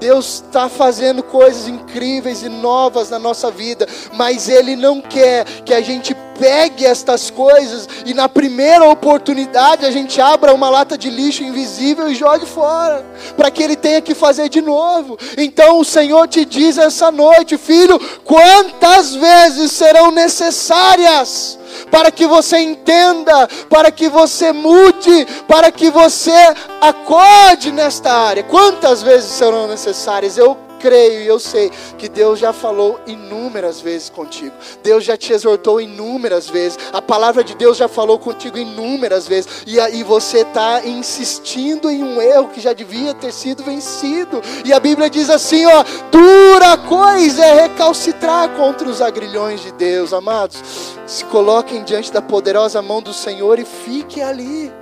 Deus 0.00 0.42
está 0.44 0.68
fazendo 0.68 1.22
coisas 1.22 1.68
incríveis 1.68 2.42
e 2.42 2.48
novas 2.48 3.08
na 3.08 3.20
nossa 3.20 3.48
vida, 3.48 3.86
mas 4.14 4.48
Ele 4.48 4.74
não 4.74 5.00
quer 5.00 5.44
que 5.64 5.72
a 5.72 5.80
gente 5.80 6.16
pegue 6.38 6.84
estas 6.84 7.30
coisas 7.30 7.88
e 8.04 8.14
na 8.14 8.28
primeira 8.28 8.88
oportunidade 8.88 9.86
a 9.86 9.90
gente 9.90 10.20
abra 10.20 10.54
uma 10.54 10.68
lata 10.68 10.96
de 10.96 11.10
lixo 11.10 11.42
invisível 11.42 12.08
e 12.08 12.14
jogue 12.14 12.46
fora, 12.46 13.04
para 13.36 13.50
que 13.50 13.62
Ele 13.62 13.76
tenha 13.76 14.00
que 14.00 14.14
fazer 14.14 14.48
de 14.48 14.60
novo. 14.60 15.18
Então 15.36 15.78
o 15.78 15.84
Senhor 15.84 16.28
te 16.28 16.44
diz 16.44 16.78
essa 16.78 17.10
noite, 17.10 17.56
filho, 17.56 17.98
quantas 18.24 19.14
vezes 19.14 19.72
serão 19.72 20.10
necessárias? 20.10 21.58
para 21.90 22.10
que 22.10 22.26
você 22.26 22.58
entenda, 22.58 23.48
para 23.68 23.90
que 23.90 24.08
você 24.08 24.52
mude, 24.52 25.26
para 25.48 25.70
que 25.70 25.90
você 25.90 26.54
acorde 26.80 27.72
nesta 27.72 28.12
área. 28.12 28.42
Quantas 28.42 29.02
vezes 29.02 29.30
serão 29.30 29.66
necessárias? 29.66 30.36
Eu 30.36 30.56
creio 30.82 31.20
e 31.20 31.26
eu 31.26 31.38
sei 31.38 31.70
que 31.96 32.08
Deus 32.08 32.40
já 32.40 32.52
falou 32.52 33.00
inúmeras 33.06 33.80
vezes 33.80 34.10
contigo. 34.10 34.54
Deus 34.82 35.04
já 35.04 35.16
te 35.16 35.32
exortou 35.32 35.80
inúmeras 35.80 36.50
vezes. 36.50 36.76
A 36.92 37.00
palavra 37.00 37.44
de 37.44 37.54
Deus 37.54 37.76
já 37.76 37.86
falou 37.86 38.18
contigo 38.18 38.58
inúmeras 38.58 39.28
vezes. 39.28 39.62
E 39.64 39.78
aí 39.78 40.02
você 40.02 40.38
está 40.38 40.84
insistindo 40.84 41.88
em 41.88 42.02
um 42.02 42.20
erro 42.20 42.48
que 42.48 42.60
já 42.60 42.72
devia 42.72 43.14
ter 43.14 43.32
sido 43.32 43.62
vencido. 43.62 44.42
E 44.64 44.72
a 44.72 44.80
Bíblia 44.80 45.08
diz 45.08 45.30
assim, 45.30 45.64
ó, 45.66 45.84
dura 46.10 46.76
coisa 46.88 47.44
é 47.44 47.62
recalcitrar 47.62 48.50
contra 48.56 48.88
os 48.88 49.00
agrilhões 49.00 49.60
de 49.60 49.70
Deus, 49.72 50.12
amados. 50.12 50.60
Se 51.06 51.24
coloquem 51.26 51.84
diante 51.84 52.12
da 52.12 52.20
poderosa 52.20 52.82
mão 52.82 53.00
do 53.00 53.12
Senhor 53.12 53.58
e 53.60 53.64
fiquem 53.64 54.22
ali 54.22 54.81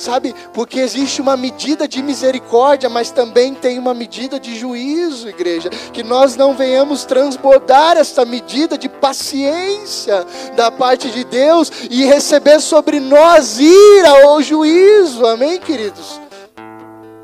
sabe? 0.00 0.34
Porque 0.52 0.80
existe 0.80 1.20
uma 1.20 1.36
medida 1.36 1.86
de 1.86 2.02
misericórdia, 2.02 2.88
mas 2.88 3.10
também 3.10 3.54
tem 3.54 3.78
uma 3.78 3.92
medida 3.92 4.40
de 4.40 4.58
juízo, 4.58 5.28
igreja. 5.28 5.68
Que 5.92 6.02
nós 6.02 6.36
não 6.36 6.54
venhamos 6.54 7.04
transbordar 7.04 7.96
essa 7.96 8.24
medida 8.24 8.78
de 8.78 8.88
paciência 8.88 10.26
da 10.56 10.70
parte 10.70 11.10
de 11.10 11.22
Deus 11.24 11.70
e 11.90 12.04
receber 12.04 12.60
sobre 12.60 12.98
nós 12.98 13.58
ira 13.58 14.26
ou 14.26 14.42
juízo, 14.42 15.26
amém, 15.26 15.60
queridos? 15.60 16.20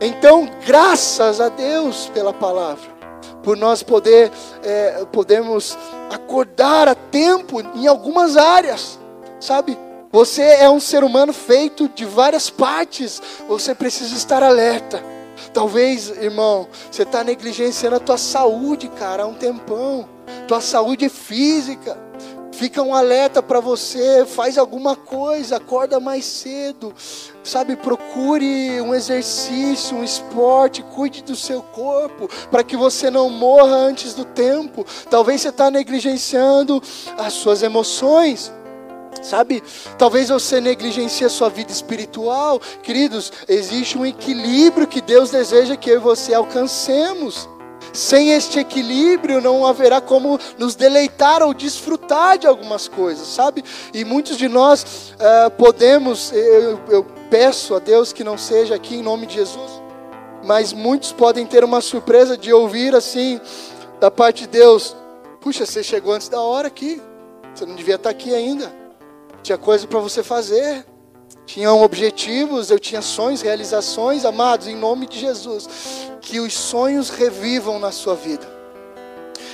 Então, 0.01 0.49
graças 0.66 1.41
a 1.41 1.49
Deus 1.49 2.11
pela 2.12 2.33
palavra, 2.33 2.95
por 3.43 3.57
nós 3.57 3.83
poder, 3.83 4.31
é, 4.62 5.07
podemos 5.11 5.79
acordar 6.11 6.89
a 6.89 6.95
tempo 6.95 7.62
em 7.74 7.87
algumas 7.87 8.37
áreas, 8.37 8.99
sabe? 9.41 9.86
Você 10.17 10.41
é 10.41 10.71
um 10.71 10.81
ser 10.81 11.05
humano 11.05 11.31
feito 11.31 11.91
de 11.91 12.07
várias 12.07 12.49
partes. 12.49 13.21
Você 13.47 13.75
precisa 13.75 14.17
estar 14.17 14.43
alerta. 14.43 15.05
Talvez, 15.53 16.09
irmão, 16.09 16.69
você 16.91 17.03
está 17.03 17.23
negligenciando 17.23 17.97
a 17.97 18.01
tua 18.01 18.17
saúde, 18.17 18.89
cara, 18.89 19.25
há 19.25 19.27
um 19.27 19.35
tempão. 19.35 20.09
Tua 20.49 20.62
saúde 20.62 21.11
física. 21.11 21.99
Fica 22.51 22.83
um 22.83 22.95
alerta 22.95 23.43
para 23.43 23.61
você, 23.61 24.25
faz 24.25 24.57
alguma 24.57 24.97
coisa, 24.97 25.57
acorda 25.57 26.01
mais 26.01 26.25
cedo, 26.25 26.95
sabe? 27.45 27.77
Procure 27.77 28.81
um 28.81 28.95
exercício, 28.95 29.99
um 29.99 30.03
esporte, 30.03 30.83
cuide 30.83 31.23
do 31.23 31.37
seu 31.37 31.61
corpo, 31.61 32.27
para 32.51 32.64
que 32.64 32.75
você 32.75 33.11
não 33.11 33.29
morra 33.29 33.77
antes 33.77 34.14
do 34.14 34.25
tempo. 34.25 34.87
Talvez 35.11 35.43
você 35.43 35.51
está 35.51 35.71
negligenciando 35.71 36.83
as 37.19 37.35
suas 37.35 37.62
emoções. 37.62 38.51
Sabe, 39.27 39.61
talvez 39.99 40.29
você 40.29 40.61
negligencie 40.61 41.27
a 41.27 41.29
sua 41.29 41.49
vida 41.49 41.72
espiritual. 41.72 42.61
Queridos, 42.81 43.33
existe 43.49 43.99
um 43.99 44.07
equilíbrio 44.07 44.87
que 44.87 45.01
Deus 45.01 45.31
deseja 45.31 45.77
que 45.77 45.91
eu 45.91 45.97
e 45.97 45.99
você 45.99 46.33
alcancemos. 46.33 47.49
Sem 47.93 48.31
este 48.31 48.61
equilíbrio, 48.61 49.41
não 49.41 49.66
haverá 49.66 50.01
como 50.01 50.39
nos 50.57 50.77
deleitar 50.77 51.43
ou 51.43 51.53
desfrutar 51.53 52.39
de 52.39 52.47
algumas 52.47 52.87
coisas, 52.87 53.27
sabe? 53.27 53.64
E 53.93 54.05
muitos 54.05 54.37
de 54.37 54.49
nós 54.49 55.14
uh, 55.14 55.51
podemos, 55.53 56.31
eu, 56.33 56.79
eu 56.89 57.07
peço 57.29 57.74
a 57.74 57.81
Deus 57.81 58.12
que 58.12 58.22
não 58.22 58.39
seja 58.39 58.77
aqui 58.77 58.97
em 58.97 59.03
nome 59.03 59.27
de 59.27 59.35
Jesus, 59.35 59.83
mas 60.45 60.72
muitos 60.72 61.11
podem 61.11 61.45
ter 61.47 61.64
uma 61.64 61.81
surpresa 61.81 62.37
de 62.37 62.53
ouvir 62.53 62.95
assim, 62.95 63.41
da 63.99 64.11
parte 64.11 64.43
de 64.43 64.49
Deus: 64.51 64.95
Puxa, 65.41 65.66
você 65.66 65.83
chegou 65.83 66.12
antes 66.12 66.29
da 66.29 66.41
hora 66.41 66.68
aqui, 66.68 67.03
você 67.53 67.66
não 67.66 67.74
devia 67.74 67.97
estar 67.97 68.11
aqui 68.11 68.33
ainda 68.33 68.86
tinha 69.47 69.57
coisa 69.57 69.86
para 69.86 70.01
você 70.01 70.24
fazer, 70.24 70.84
tinham 71.47 71.80
objetivos, 71.80 72.68
eu 72.68 72.80
tinha 72.80 73.01
sonhos, 73.01 73.42
realizações, 73.42 74.24
amados, 74.24 74.66
em 74.66 74.74
nome 74.74 75.07
de 75.07 75.20
Jesus, 75.20 75.68
que 76.20 76.40
os 76.40 76.53
sonhos 76.53 77.11
revivam 77.11 77.78
na 77.78 77.92
sua 77.92 78.16
vida, 78.16 78.44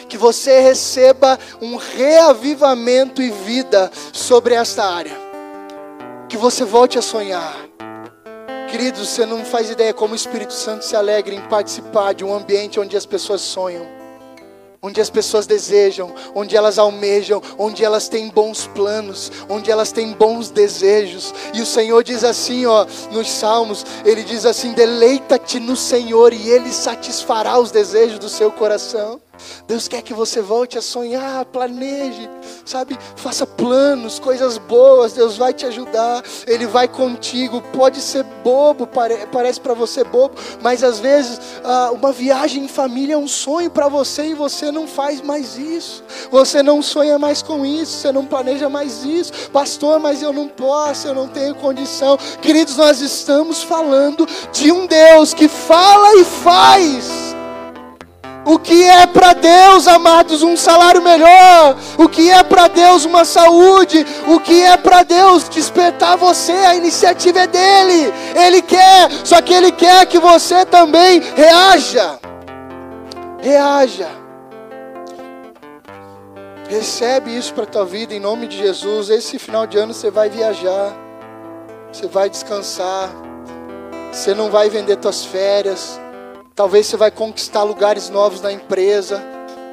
que 0.09 0.17
você 0.17 0.61
receba 0.61 1.39
um 1.61 1.77
reavivamento 1.77 3.21
e 3.21 3.31
vida 3.31 3.91
sobre 4.15 4.55
esta 4.55 4.83
área, 4.83 5.17
que 6.27 6.39
você 6.39 6.65
volte 6.65 6.99
a 6.99 7.03
sonhar. 7.03 7.55
Queridos, 8.71 9.11
você 9.11 9.27
não 9.27 9.45
faz 9.45 9.69
ideia 9.69 9.93
como 9.93 10.15
o 10.15 10.17
Espírito 10.17 10.55
Santo 10.55 10.87
se 10.87 10.97
alegra 10.97 11.35
em 11.35 11.43
participar 11.49 12.15
de 12.15 12.25
um 12.25 12.33
ambiente 12.33 12.81
onde 12.81 12.97
as 12.97 13.05
pessoas 13.05 13.43
sonham 13.43 14.02
onde 14.85 15.01
as 15.01 15.09
pessoas 15.09 15.47
desejam, 15.47 16.13
onde 16.35 16.57
elas 16.57 16.77
almejam, 16.77 17.41
onde 17.57 17.85
elas 17.85 18.09
têm 18.09 18.29
bons 18.29 18.67
planos, 18.67 19.31
onde 19.49 19.71
elas 19.71 19.93
têm 19.93 20.13
bons 20.13 20.51
desejos. 20.51 21.33
E 21.55 21.61
o 21.61 21.67
Senhor 21.67 22.03
diz 22.03 22.25
assim, 22.25 22.67
ó, 22.67 22.85
nos 23.13 23.31
Salmos, 23.31 23.87
ele 24.05 24.25
diz 24.25 24.45
assim: 24.45 24.73
"Deleita-te 24.73 25.61
no 25.61 25.77
Senhor 25.77 26.33
e 26.33 26.51
ele 26.51 26.73
satisfará 26.73 27.61
os 27.61 27.71
desejos 27.71 28.19
do 28.19 28.29
seu 28.29 28.51
coração". 28.51 29.21
Deus 29.67 29.89
quer 29.89 30.03
que 30.03 30.15
você 30.15 30.41
volte 30.41 30.79
a 30.79 30.83
sonhar, 30.83 31.45
planeje, 31.47 32.29
sabe? 32.65 32.99
Faça 33.17 33.47
planos, 33.47 34.19
coisas 34.19 34.59
boas. 34.59 35.13
Deus 35.13 35.37
vai 35.37 35.53
te 35.53 35.67
ajudar, 35.67 36.23
Ele 36.47 36.67
vai 36.67 36.89
contigo. 36.89 37.63
Pode 37.73 38.01
ser 38.01 38.25
bobo, 38.43 38.89
parece 39.31 39.61
para 39.61 39.75
você 39.75 40.05
bobo, 40.05 40.35
mas 40.61 40.83
às 40.83 40.99
vezes 40.99 41.41
ah, 41.65 41.91
uma 41.93 42.13
viagem 42.13 42.65
em 42.65 42.69
família 42.69 43.15
é 43.15 43.19
um 43.19 43.29
sonho 43.29 43.71
para 43.71 43.89
você 43.89 44.27
e 44.27 44.35
você 44.35 44.71
não 44.71 44.87
faz 44.87 45.21
mais 45.21 45.57
isso. 45.57 46.03
Você 46.31 46.63
não 46.63 46.83
sonha 46.83 47.19
mais 47.19 47.43
com 47.43 47.65
isso, 47.65 47.99
você 47.99 48.13
não 48.13 48.25
planeja 48.27 48.69
mais 48.69 49.05
isso. 49.05 49.33
Pastor, 49.51 49.99
mas 49.99 50.23
eu 50.23 50.33
não 50.33 50.49
posso, 50.49 51.07
eu 51.07 51.15
não 51.15 51.29
tenho 51.29 51.55
condição. 51.55 52.19
Queridos, 52.41 52.77
nós 52.77 53.01
estamos 53.01 53.63
falando 53.63 54.27
de 54.53 54.73
um 54.73 54.87
Deus 54.87 55.35
que 55.35 55.49
fala 55.49 56.15
e 56.17 56.25
faz. 56.25 57.33
O 58.45 58.59
que 58.59 58.83
é 58.83 59.07
para 59.07 59.35
Deus, 59.35 59.87
amados, 59.87 60.43
um 60.43 60.57
salário 60.57 61.01
melhor? 61.01 61.77
O 61.97 62.09
que 62.09 62.31
é 62.31 62.43
para 62.43 62.67
Deus 62.67 63.05
uma 63.05 63.25
saúde? 63.25 64.05
O 64.27 64.41
que 64.41 64.63
é 64.63 64.77
para 64.77 65.05
Deus 65.05 65.49
despertar 65.49 66.17
você? 66.17 66.53
A 66.53 66.75
iniciativa 66.75 67.41
é 67.41 67.47
dele. 67.47 68.13
Ele 68.35 68.61
quer, 68.61 69.11
só 69.25 69.41
que 69.41 69.55
ele 69.55 69.71
quer 69.71 70.07
que 70.07 70.19
você 70.19 70.67
também 70.67 71.21
reaja. 71.37 72.19
Reaja. 73.41 74.09
Recebe 76.69 77.37
isso 77.37 77.55
para 77.55 77.67
tua 77.67 77.85
vida 77.85 78.13
em 78.13 78.21
nome 78.21 78.49
de 78.49 78.57
Jesus. 78.57 79.09
Esse 79.09 79.39
final 79.39 79.67
de 79.67 79.79
ano 79.79 79.95
você 79.95 80.11
vai 80.11 80.29
viajar. 80.29 80.93
Você 81.93 82.09
vai 82.09 82.29
descansar. 82.29 83.09
Você 84.11 84.35
não 84.35 84.51
vai 84.51 84.69
vender 84.69 84.97
tuas 84.97 85.25
férias. 85.25 86.01
Talvez 86.55 86.87
você 86.87 86.97
vai 86.99 87.11
conquistar 87.11 87.63
lugares 87.63 88.11
novos 88.11 88.43
na 88.43 88.53
empresa. 88.53 89.23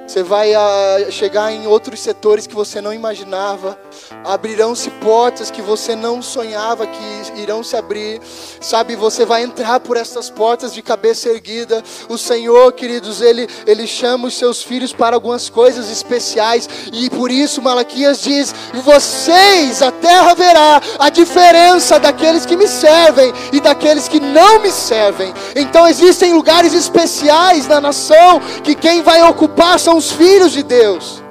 Você 0.09 0.23
vai 0.23 0.55
uh, 0.55 1.11
chegar 1.11 1.51
em 1.51 1.67
outros 1.67 1.99
setores 1.99 2.47
que 2.47 2.55
você 2.55 2.81
não 2.81 2.91
imaginava. 2.91 3.77
Abrirão-se 4.25 4.89
portas 4.89 5.51
que 5.51 5.61
você 5.61 5.95
não 5.95 6.19
sonhava 6.19 6.87
que 6.87 7.39
irão 7.39 7.63
se 7.63 7.77
abrir. 7.77 8.19
Sabe, 8.59 8.95
você 8.95 9.23
vai 9.23 9.43
entrar 9.43 9.79
por 9.79 9.97
essas 9.97 10.27
portas 10.27 10.73
de 10.73 10.81
cabeça 10.81 11.29
erguida. 11.29 11.83
O 12.09 12.17
Senhor, 12.17 12.73
queridos, 12.73 13.21
ele 13.21 13.47
ele 13.67 13.85
chama 13.85 14.29
os 14.29 14.33
seus 14.33 14.63
filhos 14.63 14.91
para 14.91 15.15
algumas 15.15 15.47
coisas 15.47 15.91
especiais 15.91 16.67
e 16.91 17.07
por 17.11 17.29
isso 17.29 17.61
Malaquias 17.61 18.19
diz: 18.19 18.51
"Vocês, 18.83 19.83
a 19.83 19.91
terra 19.91 20.33
verá 20.33 20.81
a 20.97 21.09
diferença 21.09 21.99
daqueles 21.99 22.47
que 22.47 22.57
me 22.57 22.67
servem 22.67 23.31
e 23.53 23.59
daqueles 23.59 24.07
que 24.07 24.19
não 24.19 24.59
me 24.59 24.71
servem". 24.71 25.31
Então 25.55 25.87
existem 25.87 26.33
lugares 26.33 26.73
especiais 26.73 27.67
na 27.67 27.79
nação 27.79 28.41
que 28.63 28.73
quem 28.73 29.03
vai 29.03 29.21
ocupar 29.21 29.79
são 29.79 29.98
os 29.99 30.11
filhos 30.11 30.53
de 30.53 30.63
Deus. 30.63 31.21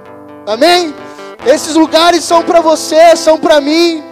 Amém? 0.46 0.94
Esses 1.46 1.74
lugares 1.74 2.22
são 2.22 2.42
para 2.42 2.60
você, 2.60 3.16
são 3.16 3.38
para 3.38 3.62
mim. 3.62 4.04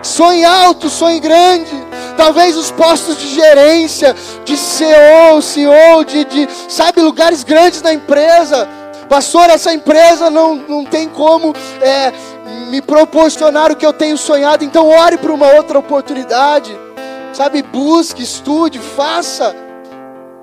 Sonhe 0.00 0.44
alto, 0.44 0.88
sonhe 0.88 1.18
grande. 1.18 1.72
Talvez 2.16 2.56
os 2.56 2.70
postos 2.70 3.18
de 3.18 3.34
gerência, 3.34 4.14
de 4.44 4.56
CEO, 4.56 5.42
CEO, 5.42 6.04
de, 6.04 6.24
de 6.24 6.48
sabe, 6.68 7.00
lugares 7.00 7.42
grandes 7.42 7.82
na 7.82 7.92
empresa. 7.92 8.68
Pastor, 9.08 9.50
essa 9.50 9.72
empresa 9.72 10.30
não, 10.30 10.54
não 10.54 10.84
tem 10.84 11.08
como 11.08 11.52
é, 11.80 12.12
me 12.70 12.80
proporcionar 12.80 13.72
o 13.72 13.76
que 13.76 13.86
eu 13.86 13.92
tenho 13.92 14.16
sonhado, 14.16 14.64
então 14.64 14.88
ore 14.88 15.18
para 15.18 15.32
uma 15.32 15.50
outra 15.54 15.78
oportunidade. 15.80 16.78
Sabe, 17.32 17.62
busque, 17.62 18.22
estude, 18.22 18.78
faça. 18.78 19.54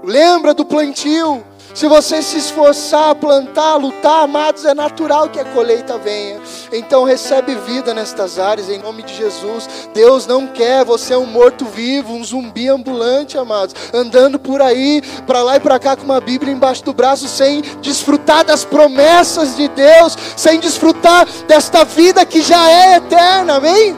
Lembra 0.03 0.53
do 0.53 0.65
plantio. 0.65 1.43
Se 1.75 1.89
você 1.89 2.21
se 2.21 2.37
esforçar, 2.37 3.13
plantar, 3.15 3.75
lutar, 3.75 4.23
amados, 4.23 4.63
é 4.63 4.73
natural 4.73 5.27
que 5.27 5.41
a 5.41 5.43
colheita 5.43 5.97
venha. 5.97 6.39
Então 6.71 7.03
recebe 7.03 7.53
vida 7.53 7.93
nestas 7.93 8.39
áreas, 8.39 8.69
em 8.69 8.77
nome 8.77 9.03
de 9.03 9.13
Jesus. 9.13 9.67
Deus 9.93 10.25
não 10.25 10.47
quer 10.47 10.85
você 10.85 11.13
é 11.13 11.17
um 11.17 11.25
morto-vivo, 11.25 12.13
um 12.13 12.23
zumbi 12.23 12.69
ambulante, 12.69 13.37
amados, 13.37 13.75
andando 13.93 14.39
por 14.39 14.61
aí, 14.61 15.01
para 15.27 15.43
lá 15.43 15.57
e 15.57 15.59
para 15.59 15.77
cá 15.77 15.97
com 15.97 16.05
uma 16.05 16.21
Bíblia 16.21 16.53
embaixo 16.53 16.81
do 16.85 16.93
braço, 16.93 17.27
sem 17.27 17.61
desfrutar 17.81 18.45
das 18.45 18.63
promessas 18.63 19.57
de 19.57 19.67
Deus, 19.67 20.17
sem 20.37 20.61
desfrutar 20.61 21.27
desta 21.45 21.83
vida 21.83 22.25
que 22.25 22.41
já 22.41 22.71
é 22.71 22.95
eterna, 22.95 23.55
amém? 23.55 23.93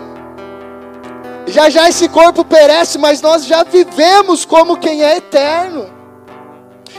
Já 1.46 1.70
já 1.70 1.88
esse 1.88 2.10
corpo 2.10 2.44
perece, 2.44 2.98
mas 2.98 3.22
nós 3.22 3.46
já 3.46 3.64
vivemos 3.64 4.46
como 4.46 4.78
quem 4.78 5.04
é 5.04 5.18
eterno. 5.18 5.97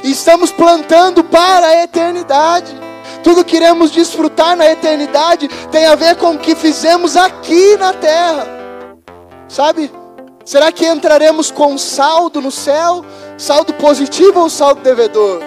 Estamos 0.02 0.50
plantando 0.50 1.24
para 1.24 1.66
a 1.66 1.82
eternidade. 1.82 2.74
Tudo 3.22 3.44
que 3.44 3.56
iremos 3.56 3.90
desfrutar 3.90 4.56
na 4.56 4.70
eternidade 4.70 5.48
tem 5.70 5.86
a 5.86 5.94
ver 5.94 6.16
com 6.16 6.32
o 6.32 6.38
que 6.38 6.54
fizemos 6.54 7.16
aqui 7.16 7.76
na 7.76 7.92
terra. 7.92 8.46
Sabe? 9.48 9.90
Será 10.44 10.72
que 10.72 10.86
entraremos 10.86 11.50
com 11.50 11.76
saldo 11.76 12.40
no 12.40 12.50
céu? 12.50 13.04
Saldo 13.36 13.74
positivo 13.74 14.40
ou 14.40 14.48
saldo 14.48 14.80
devedor? 14.80 15.42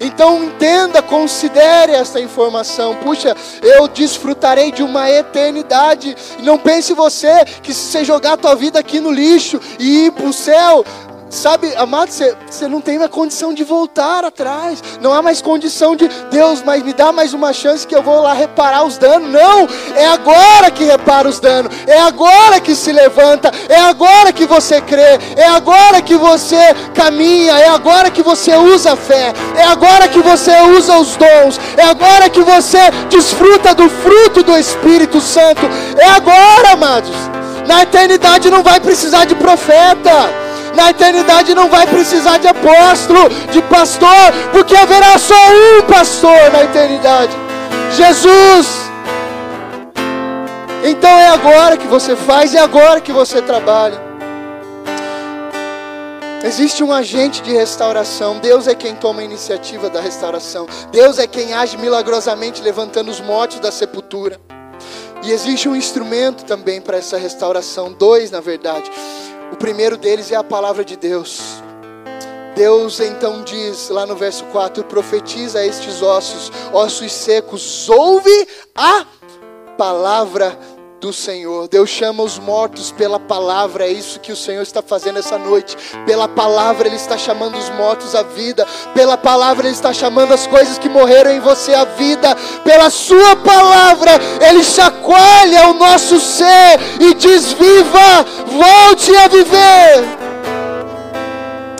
Então 0.00 0.42
entenda, 0.42 1.00
considere 1.00 1.92
essa 1.92 2.18
informação. 2.18 2.96
Puxa, 2.96 3.36
eu 3.62 3.86
desfrutarei 3.86 4.72
de 4.72 4.82
uma 4.82 5.08
eternidade. 5.08 6.16
Não 6.40 6.58
pense 6.58 6.92
você 6.92 7.44
que 7.62 7.72
se 7.72 7.92
você 7.92 8.04
jogar 8.04 8.32
a 8.32 8.36
tua 8.36 8.56
vida 8.56 8.80
aqui 8.80 8.98
no 8.98 9.12
lixo 9.12 9.60
e 9.78 10.06
ir 10.06 10.10
para 10.10 10.26
o 10.26 10.32
céu, 10.32 10.84
Sabe, 11.32 11.74
amado, 11.76 12.10
você, 12.10 12.36
não 12.68 12.82
tem 12.82 12.98
mais 12.98 13.10
condição 13.10 13.54
de 13.54 13.64
voltar 13.64 14.22
atrás. 14.22 14.84
Não 15.00 15.14
há 15.14 15.22
mais 15.22 15.40
condição 15.40 15.96
de, 15.96 16.06
Deus, 16.30 16.62
mas 16.62 16.82
me 16.82 16.92
dá 16.92 17.10
mais 17.10 17.32
uma 17.32 17.54
chance 17.54 17.86
que 17.86 17.96
eu 17.96 18.02
vou 18.02 18.20
lá 18.20 18.34
reparar 18.34 18.84
os 18.84 18.98
danos. 18.98 19.30
Não, 19.30 19.66
é 19.96 20.06
agora 20.08 20.70
que 20.70 20.84
repara 20.84 21.26
os 21.26 21.40
danos. 21.40 21.74
É 21.86 21.98
agora 21.98 22.60
que 22.60 22.74
se 22.74 22.92
levanta. 22.92 23.50
É 23.66 23.80
agora 23.80 24.30
que 24.30 24.44
você 24.44 24.78
crê. 24.82 25.18
É 25.34 25.46
agora 25.48 26.02
que 26.02 26.16
você 26.16 26.74
caminha. 26.94 27.58
É 27.58 27.68
agora 27.68 28.10
que 28.10 28.22
você 28.22 28.54
usa 28.54 28.92
a 28.92 28.96
fé. 28.96 29.32
É 29.56 29.62
agora 29.64 30.08
que 30.08 30.20
você 30.20 30.60
usa 30.76 30.98
os 30.98 31.16
dons. 31.16 31.58
É 31.78 31.84
agora 31.84 32.28
que 32.28 32.42
você 32.42 32.90
desfruta 33.08 33.74
do 33.74 33.88
fruto 33.88 34.42
do 34.42 34.54
Espírito 34.58 35.18
Santo. 35.18 35.62
É 35.96 36.10
agora, 36.10 36.72
amados. 36.72 37.10
Na 37.66 37.84
eternidade 37.84 38.50
não 38.50 38.62
vai 38.62 38.78
precisar 38.80 39.24
de 39.24 39.34
profeta. 39.34 40.42
Na 40.74 40.90
eternidade 40.90 41.54
não 41.54 41.68
vai 41.68 41.86
precisar 41.86 42.38
de 42.38 42.48
apóstolo, 42.48 43.28
de 43.50 43.60
pastor, 43.62 44.32
porque 44.52 44.74
haverá 44.74 45.18
só 45.18 45.34
um 45.34 45.82
pastor 45.82 46.50
na 46.52 46.64
eternidade: 46.64 47.36
Jesus. 47.96 48.90
Então 50.84 51.10
é 51.10 51.28
agora 51.28 51.76
que 51.76 51.86
você 51.86 52.16
faz, 52.16 52.54
é 52.54 52.58
agora 52.58 53.00
que 53.00 53.12
você 53.12 53.40
trabalha. 53.40 54.12
Existe 56.44 56.82
um 56.82 56.92
agente 56.92 57.40
de 57.40 57.52
restauração. 57.52 58.38
Deus 58.38 58.66
é 58.66 58.74
quem 58.74 58.96
toma 58.96 59.20
a 59.20 59.24
iniciativa 59.24 59.88
da 59.88 60.00
restauração. 60.00 60.66
Deus 60.90 61.20
é 61.20 61.26
quem 61.26 61.54
age 61.54 61.76
milagrosamente 61.76 62.60
levantando 62.60 63.12
os 63.12 63.20
mortos 63.20 63.60
da 63.60 63.70
sepultura. 63.70 64.40
E 65.22 65.30
existe 65.30 65.68
um 65.68 65.76
instrumento 65.76 66.44
também 66.44 66.80
para 66.80 66.96
essa 66.96 67.16
restauração, 67.16 67.92
dois 67.92 68.32
na 68.32 68.40
verdade. 68.40 68.90
O 69.52 69.56
primeiro 69.56 69.98
deles 69.98 70.32
é 70.32 70.36
a 70.36 70.42
palavra 70.42 70.82
de 70.82 70.96
Deus. 70.96 71.62
Deus 72.56 73.00
então 73.00 73.42
diz 73.42 73.90
lá 73.90 74.06
no 74.06 74.16
verso 74.16 74.44
4: 74.46 74.82
profetiza 74.84 75.58
a 75.58 75.66
estes 75.66 76.02
ossos, 76.02 76.50
ossos 76.72 77.12
secos, 77.12 77.88
ouve 77.88 78.48
a 78.74 79.04
palavra 79.76 80.58
do 81.02 81.12
Senhor. 81.12 81.66
Deus 81.66 81.90
chama 81.90 82.22
os 82.22 82.38
mortos 82.38 82.92
pela 82.92 83.18
palavra, 83.18 83.84
é 83.84 83.90
isso 83.90 84.20
que 84.20 84.30
o 84.30 84.36
Senhor 84.36 84.62
está 84.62 84.80
fazendo 84.80 85.18
essa 85.18 85.36
noite. 85.36 85.76
Pela 86.06 86.28
palavra, 86.28 86.86
Ele 86.86 86.94
está 86.94 87.18
chamando 87.18 87.58
os 87.58 87.68
mortos 87.70 88.14
à 88.14 88.22
vida. 88.22 88.64
Pela 88.94 89.18
palavra, 89.18 89.66
Ele 89.66 89.74
está 89.74 89.92
chamando 89.92 90.32
as 90.32 90.46
coisas 90.46 90.78
que 90.78 90.88
morreram 90.88 91.32
em 91.32 91.40
você 91.40 91.74
à 91.74 91.84
vida. 91.84 92.36
Pela 92.62 92.88
Sua 92.88 93.34
palavra, 93.34 94.12
Ele 94.48 94.62
chacoalha 94.62 95.70
o 95.70 95.74
nosso 95.74 96.20
ser 96.20 96.78
e 97.00 97.14
diz: 97.14 97.52
Viva, 97.52 98.24
volte 98.46 99.14
a 99.16 99.26
viver. 99.26 100.04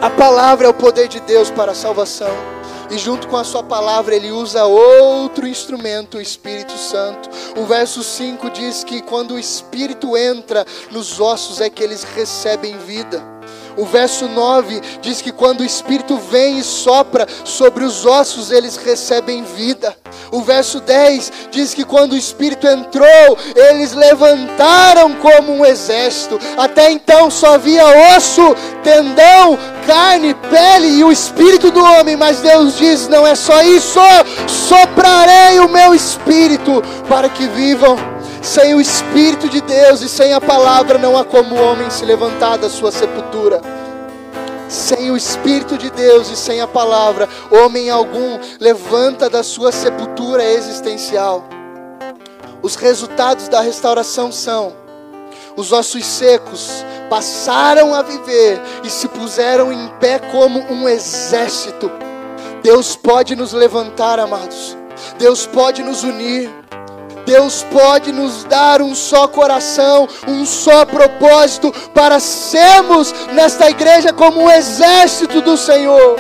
A 0.01 0.11
palavra 0.11 0.66
é 0.66 0.70
o 0.70 0.75
poder 0.75 1.07
de 1.07 1.20
Deus 1.20 1.49
para 1.49 1.70
a 1.70 1.77
salvação 1.77 2.53
e 2.93 2.99
junto 2.99 3.26
com 3.26 3.38
a 3.38 3.45
sua 3.45 3.62
palavra 3.62 4.14
ele 4.14 4.30
usa 4.30 4.66
outro 4.66 5.49
instrumento, 5.49 6.18
o 6.18 6.20
Espírito 6.20 6.76
Santo. 6.76 7.30
O 7.59 7.64
verso 7.64 8.05
5 8.05 8.51
diz 8.51 8.84
que 8.84 9.01
quando 9.01 9.32
o 9.32 9.38
Espírito 9.38 10.14
entra 10.14 10.66
nos 10.90 11.18
ossos 11.18 11.59
é 11.62 11.70
que 11.70 11.82
eles 11.82 12.05
recebem 12.05 12.76
vida. 12.76 13.22
O 13.77 13.87
verso 13.87 14.29
9 14.29 14.81
diz 15.01 15.23
que 15.23 15.33
quando 15.33 15.61
o 15.61 15.64
Espírito 15.64 16.16
vem 16.16 16.59
e 16.59 16.64
sopra 16.64 17.27
sobre 17.45 17.85
os 17.85 18.05
ossos, 18.05 18.51
eles 18.51 18.77
recebem 18.77 19.45
vida. 19.45 19.97
O 20.31 20.43
verso 20.43 20.81
10 20.81 21.33
diz 21.51 21.75
que 21.75 21.85
quando 21.85 22.12
o 22.12 22.16
Espírito 22.16 22.66
entrou, 22.66 23.39
eles 23.55 23.93
levantaram 23.93 25.14
como 25.16 25.53
um 25.53 25.64
exército. 25.64 26.39
Até 26.57 26.91
então 26.91 27.31
só 27.31 27.55
havia 27.55 27.85
osso, 28.16 28.55
tendão, 28.83 29.59
carne, 29.87 30.35
pele 30.51 30.89
e 30.89 31.05
o 31.05 31.12
espírito 31.12 31.70
do 31.70 31.83
homem, 31.83 32.16
mas 32.16 32.41
Deus 32.41 32.77
diz: 32.77 33.09
não 33.09 33.27
é 33.27 33.35
só 33.35 33.62
isso, 33.62 34.01
soprarei 34.47 35.59
o 35.61 35.68
meu 35.68 35.95
espírito 35.95 36.83
para 37.09 37.29
que 37.29 37.47
vivam. 37.47 38.12
Sem 38.43 38.74
o 38.74 38.80
espírito 38.80 39.49
de 39.49 39.61
Deus 39.61 40.03
e 40.03 40.09
sem 40.09 40.32
a 40.32 40.40
palavra, 40.40 40.99
não 40.99 41.16
há 41.16 41.24
como 41.24 41.55
o 41.55 41.62
homem 41.62 41.88
se 41.90 42.05
levantar 42.05 42.59
da 42.59 42.68
sua 42.68 42.90
sepultura. 42.90 43.61
Sem 44.68 45.11
o 45.11 45.16
Espírito 45.16 45.76
de 45.76 45.90
Deus 45.90 46.30
e 46.30 46.36
sem 46.36 46.62
a 46.62 46.66
palavra, 46.66 47.28
homem 47.51 47.90
algum 47.90 48.38
levanta 48.59 49.28
da 49.28 49.43
sua 49.43 49.70
sepultura 49.70 50.43
existencial. 50.43 51.45
Os 52.62 52.74
resultados 52.74 53.49
da 53.49 53.61
restauração 53.61 54.32
são 54.32 54.72
os 55.57 55.70
ossos 55.72 56.07
secos 56.07 56.84
passaram 57.11 57.95
a 57.95 58.01
viver 58.01 58.59
e 58.82 58.88
se 58.88 59.07
puseram 59.07 59.70
em 59.70 59.88
pé 60.01 60.18
como 60.18 60.61
um 60.72 60.88
exército. 60.88 61.90
Deus 62.62 62.97
pode 62.97 63.36
nos 63.36 63.53
levantar, 63.53 64.18
amados. 64.18 64.76
Deus 65.18 65.45
pode 65.45 65.82
nos 65.82 66.05
unir. 66.05 66.62
Deus 67.33 67.64
pode 67.72 68.12
nos 68.12 68.45
dar 68.45 68.83
um 68.83 68.95
só 68.95 69.26
coração, 69.26 70.07
um 70.28 70.45
só 70.45 70.85
propósito 70.85 71.72
para 71.95 72.20
sermos 72.20 73.11
nesta 73.33 73.70
igreja 73.70 74.12
como 74.12 74.43
um 74.43 74.51
exército 74.51 75.41
do 75.41 75.57
Senhor. 75.57 76.16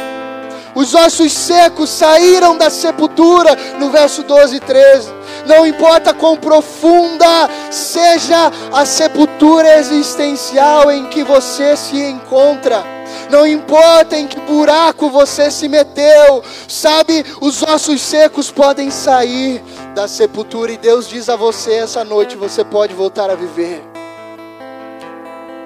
Os 0.74 0.94
ossos 0.94 1.30
secos 1.30 1.90
saíram 1.90 2.56
da 2.56 2.70
sepultura, 2.70 3.54
no 3.78 3.90
verso 3.90 4.22
12 4.22 4.56
e 4.56 4.60
13 4.60 5.22
não 5.46 5.66
importa 5.66 6.14
quão 6.14 6.36
profunda 6.36 7.50
seja 7.70 8.52
a 8.72 8.84
sepultura 8.84 9.76
existencial 9.78 10.90
em 10.90 11.06
que 11.06 11.24
você 11.24 11.76
se 11.76 11.96
encontra. 11.96 12.84
Não 13.28 13.46
importa 13.46 14.16
em 14.16 14.26
que 14.26 14.38
buraco 14.40 15.10
você 15.10 15.50
se 15.50 15.68
meteu, 15.68 16.44
sabe, 16.68 17.24
os 17.40 17.62
ossos 17.62 18.00
secos 18.00 18.50
podem 18.50 18.90
sair 18.90 19.62
da 19.94 20.08
sepultura 20.08 20.72
e 20.72 20.78
Deus 20.78 21.08
diz 21.08 21.28
a 21.28 21.36
você 21.36 21.74
essa 21.74 22.04
noite: 22.04 22.36
você 22.36 22.64
pode 22.64 22.94
voltar 22.94 23.30
a 23.30 23.34
viver, 23.34 23.82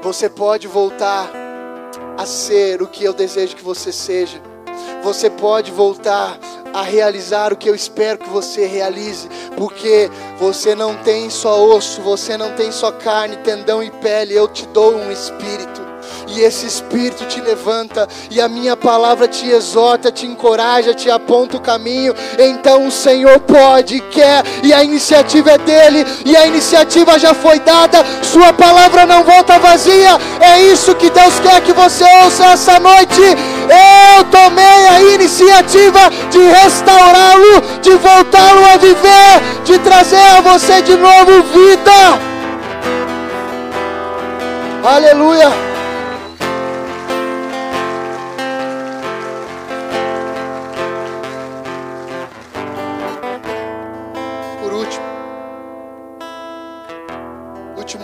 você 0.03 0.29
pode 0.29 0.66
voltar 0.66 1.31
a 2.16 2.27
ser 2.27 2.83
o 2.83 2.87
que 2.87 3.05
eu 3.05 3.12
desejo 3.12 3.57
que 3.57 3.64
você 3.64 3.93
seja, 3.93 4.41
você 5.03 5.31
pode 5.31 5.70
voltar 5.70 6.39
a 6.74 6.83
realizar 6.83 7.53
o 7.53 7.57
que 7.57 7.70
eu 7.70 7.74
espero 7.74 8.18
que 8.18 8.29
você 8.29 8.66
realize, 8.66 9.29
porque 9.57 10.11
você 10.39 10.74
não 10.74 10.95
tem 10.97 11.31
só 11.31 11.64
osso, 11.64 12.03
você 12.03 12.37
não 12.37 12.55
tem 12.55 12.70
só 12.70 12.91
carne, 12.93 13.37
tendão 13.39 13.83
e 13.83 13.91
pele, 13.91 14.35
eu 14.35 14.49
te 14.49 14.66
dou 14.66 14.95
um 14.95 15.11
espírito 15.11 15.86
e 16.27 16.41
esse 16.41 16.66
Espírito 16.66 17.24
te 17.27 17.41
levanta, 17.41 18.09
e 18.31 18.41
a 18.41 18.49
minha 18.49 18.77
palavra 18.77 19.29
te 19.29 19.49
exorta, 19.49 20.11
te 20.11 20.27
encoraja, 20.27 20.95
te 20.95 21.11
aponta 21.11 21.57
o 21.57 21.61
caminho. 21.61 22.14
Então 22.39 22.87
o 22.87 22.91
Senhor 22.91 23.39
pode, 23.41 24.01
quer, 24.11 24.45
e 24.62 24.72
a 24.72 24.83
iniciativa 24.83 25.53
é 25.53 25.59
dele, 25.59 26.07
e 26.24 26.37
a 26.37 26.47
iniciativa 26.47 27.18
já 27.18 27.35
foi 27.35 27.61
dada, 27.61 28.05
Sua 28.22 28.53
palavra 28.53 29.07
não 29.07 29.22
volta 29.22 29.59
vazia. 29.59 30.18
É 30.41 30.62
isso 30.62 30.95
que 30.95 31.11
Deus 31.11 31.39
quer 31.41 31.61
que 31.61 31.72
você 31.72 32.05
ouça 32.24 32.47
essa 32.47 32.79
noite. 32.79 33.20
Eu 33.22 34.24
tomei 34.24 34.87
a 34.89 35.01
iniciativa 35.14 36.11
de 36.31 36.39
restaurá-lo, 36.39 37.81
de 37.81 37.91
voltá-lo 37.91 38.64
a 38.66 38.77
viver, 38.77 39.62
de 39.64 39.79
trazer 39.79 40.16
a 40.16 40.41
você 40.41 40.83
de 40.83 40.97
novo 40.97 41.43
vida. 41.53 42.37
Aleluia. 44.85 45.76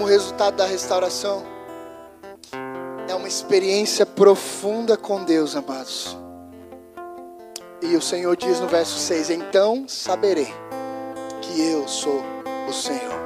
Resultado 0.05 0.57
da 0.57 0.67
restauração 0.67 1.45
é 3.09 3.15
uma 3.15 3.29
experiência 3.29 4.07
profunda 4.07 4.97
com 4.97 5.23
Deus, 5.23 5.55
amados. 5.55 6.17
E 7.83 7.97
o 7.97 8.01
Senhor 8.01 8.37
diz 8.37 8.61
no 8.61 8.69
verso 8.69 8.99
6: 8.99 9.31
Então 9.31 9.85
saberei 9.89 10.53
que 11.43 11.61
eu 11.61 11.87
sou 11.87 12.23
o 12.69 12.73
Senhor. 12.73 13.21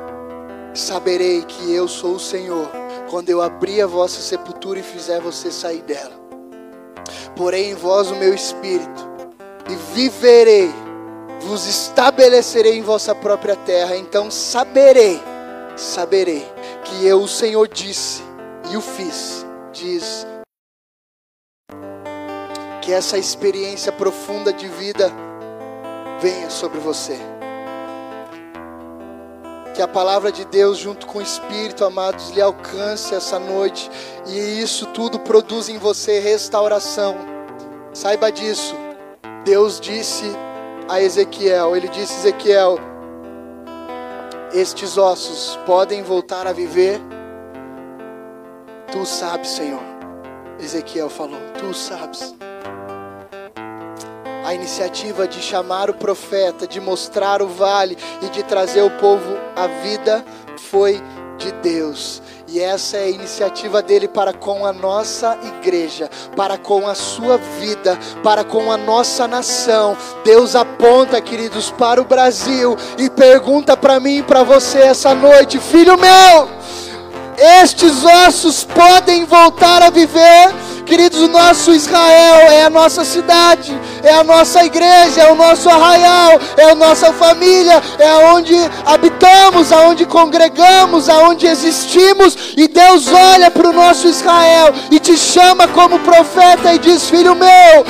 Saberei 0.74 1.42
que 1.42 1.72
eu 1.72 1.86
sou 1.86 2.14
o 2.14 2.20
Senhor 2.20 2.68
quando 3.08 3.30
eu 3.30 3.40
abrir 3.40 3.80
a 3.82 3.86
vossa 3.86 4.20
sepultura 4.20 4.80
e 4.80 4.82
fizer 4.82 5.20
você 5.20 5.50
sair 5.50 5.82
dela. 5.82 6.14
porém 7.36 7.70
em 7.70 7.74
vós 7.74 8.10
o 8.10 8.16
meu 8.16 8.34
espírito, 8.34 9.08
e 9.70 9.76
viverei, 9.94 10.70
vos 11.40 11.66
estabelecerei 11.66 12.78
em 12.78 12.82
vossa 12.82 13.14
própria 13.14 13.54
terra. 13.54 13.96
Então 13.96 14.30
saberei, 14.30 15.20
saberei 15.76 16.55
que 16.86 17.06
eu, 17.06 17.22
o 17.22 17.28
Senhor, 17.28 17.68
disse 17.68 18.22
e 18.70 18.76
o 18.76 18.80
fiz, 18.80 19.44
diz. 19.72 20.26
Que 22.82 22.92
essa 22.92 23.18
experiência 23.18 23.90
profunda 23.90 24.52
de 24.52 24.68
vida 24.68 25.12
venha 26.20 26.48
sobre 26.48 26.78
você. 26.78 27.18
Que 29.74 29.82
a 29.82 29.88
palavra 29.88 30.32
de 30.32 30.44
Deus, 30.46 30.78
junto 30.78 31.06
com 31.06 31.18
o 31.18 31.22
Espírito, 31.22 31.84
amados, 31.84 32.30
lhe 32.30 32.40
alcance 32.40 33.14
essa 33.14 33.38
noite. 33.38 33.90
E 34.26 34.60
isso 34.60 34.86
tudo 34.86 35.18
produz 35.18 35.68
em 35.68 35.78
você 35.78 36.20
restauração. 36.20 37.16
Saiba 37.92 38.30
disso. 38.30 38.74
Deus 39.44 39.78
disse 39.78 40.24
a 40.88 41.00
Ezequiel: 41.00 41.76
Ele 41.76 41.88
disse, 41.88 42.14
Ezequiel, 42.20 42.78
estes 44.52 44.96
ossos 44.96 45.58
podem 45.66 46.02
voltar 46.02 46.46
a 46.46 46.52
viver. 46.52 47.00
Tu 48.92 49.04
sabes, 49.04 49.50
Senhor. 49.50 49.82
Ezequiel 50.58 51.10
falou: 51.10 51.40
Tu 51.58 51.74
sabes 51.74 52.34
a 54.46 54.54
iniciativa 54.54 55.26
de 55.26 55.42
chamar 55.42 55.90
o 55.90 55.94
profeta, 55.94 56.68
de 56.68 56.80
mostrar 56.80 57.42
o 57.42 57.48
vale 57.48 57.98
e 58.22 58.28
de 58.28 58.44
trazer 58.44 58.80
o 58.80 58.90
povo 58.90 59.36
à 59.56 59.66
vida 59.82 60.24
foi 60.56 61.02
de 61.36 61.50
Deus. 61.50 62.22
E 62.48 62.60
essa 62.60 62.96
é 62.96 63.04
a 63.04 63.10
iniciativa 63.10 63.82
dele 63.82 64.06
para 64.06 64.32
com 64.32 64.64
a 64.64 64.72
nossa 64.72 65.36
igreja, 65.42 66.08
para 66.36 66.56
com 66.56 66.86
a 66.86 66.94
sua 66.94 67.38
vida, 67.38 67.98
para 68.22 68.44
com 68.44 68.70
a 68.70 68.76
nossa 68.76 69.26
nação. 69.26 69.96
Deus 70.24 70.54
aponta, 70.54 71.20
queridos, 71.20 71.72
para 71.72 72.00
o 72.00 72.04
Brasil 72.04 72.76
e 72.98 73.10
pergunta 73.10 73.76
para 73.76 73.98
mim 73.98 74.18
e 74.18 74.22
para 74.22 74.44
você 74.44 74.78
essa 74.78 75.12
noite: 75.12 75.58
Filho 75.58 75.98
meu, 75.98 76.48
estes 77.36 78.04
ossos 78.04 78.62
podem 78.62 79.24
voltar 79.24 79.82
a 79.82 79.90
viver? 79.90 80.65
Queridos, 80.86 81.20
o 81.20 81.26
nosso 81.26 81.72
Israel 81.72 82.48
é 82.48 82.62
a 82.62 82.70
nossa 82.70 83.04
cidade, 83.04 83.76
é 84.04 84.14
a 84.14 84.22
nossa 84.22 84.64
igreja, 84.64 85.22
é 85.22 85.32
o 85.32 85.34
nosso 85.34 85.68
arraial, 85.68 86.40
é 86.56 86.70
a 86.70 86.76
nossa 86.76 87.12
família, 87.12 87.82
é 87.98 88.14
onde 88.32 88.54
habitamos, 88.84 89.72
aonde 89.72 90.06
congregamos, 90.06 91.08
aonde 91.08 91.44
existimos. 91.44 92.54
E 92.56 92.68
Deus 92.68 93.08
olha 93.08 93.50
para 93.50 93.68
o 93.68 93.72
nosso 93.72 94.06
Israel 94.06 94.72
e 94.88 95.00
te 95.00 95.16
chama 95.16 95.66
como 95.66 95.98
profeta 95.98 96.72
e 96.72 96.78
diz: 96.78 97.10
Filho 97.10 97.34
meu, 97.34 97.84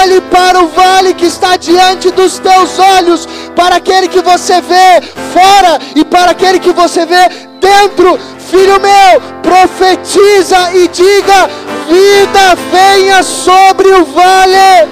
olhe 0.00 0.20
para 0.20 0.62
o 0.62 0.68
vale 0.68 1.14
que 1.14 1.26
está 1.26 1.56
diante 1.56 2.08
dos 2.12 2.38
teus 2.38 2.78
olhos, 2.78 3.28
para 3.56 3.76
aquele 3.76 4.06
que 4.06 4.22
você 4.22 4.60
vê 4.60 5.02
fora 5.32 5.80
e 5.96 6.04
para 6.04 6.30
aquele 6.30 6.60
que 6.60 6.72
você 6.72 7.04
vê 7.04 7.28
dentro 7.60 8.16
Filho 8.48 8.80
meu, 8.80 9.20
profetiza 9.48 10.74
e 10.74 10.88
diga: 10.88 11.48
vida 11.88 12.54
venha 12.70 13.22
sobre 13.22 13.88
o 13.88 14.04
vale, 14.04 14.88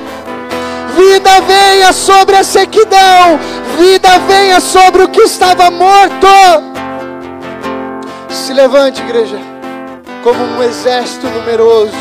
vida 0.97 1.41
venha 1.43 1.93
sobre 1.93 2.37
a 2.37 2.43
sequidão, 2.43 3.39
vida 3.79 4.19
venha 4.21 4.59
sobre 4.61 5.03
o 5.03 5.09
que 5.09 5.21
estava 5.21 5.71
morto. 5.71 6.27
Se 8.31 8.55
levante, 8.55 9.03
igreja, 9.03 9.39
como 10.25 10.43
um 10.43 10.63
exército 10.63 11.27
numeroso. 11.29 11.93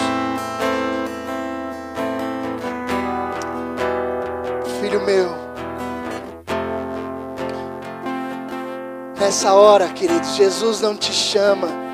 Filho 4.80 5.02
meu, 5.02 5.46
Nessa 9.20 9.54
hora, 9.54 9.88
queridos, 9.88 10.36
Jesus 10.36 10.82
não 10.82 10.96
te 10.96 11.12
chama 11.12 11.85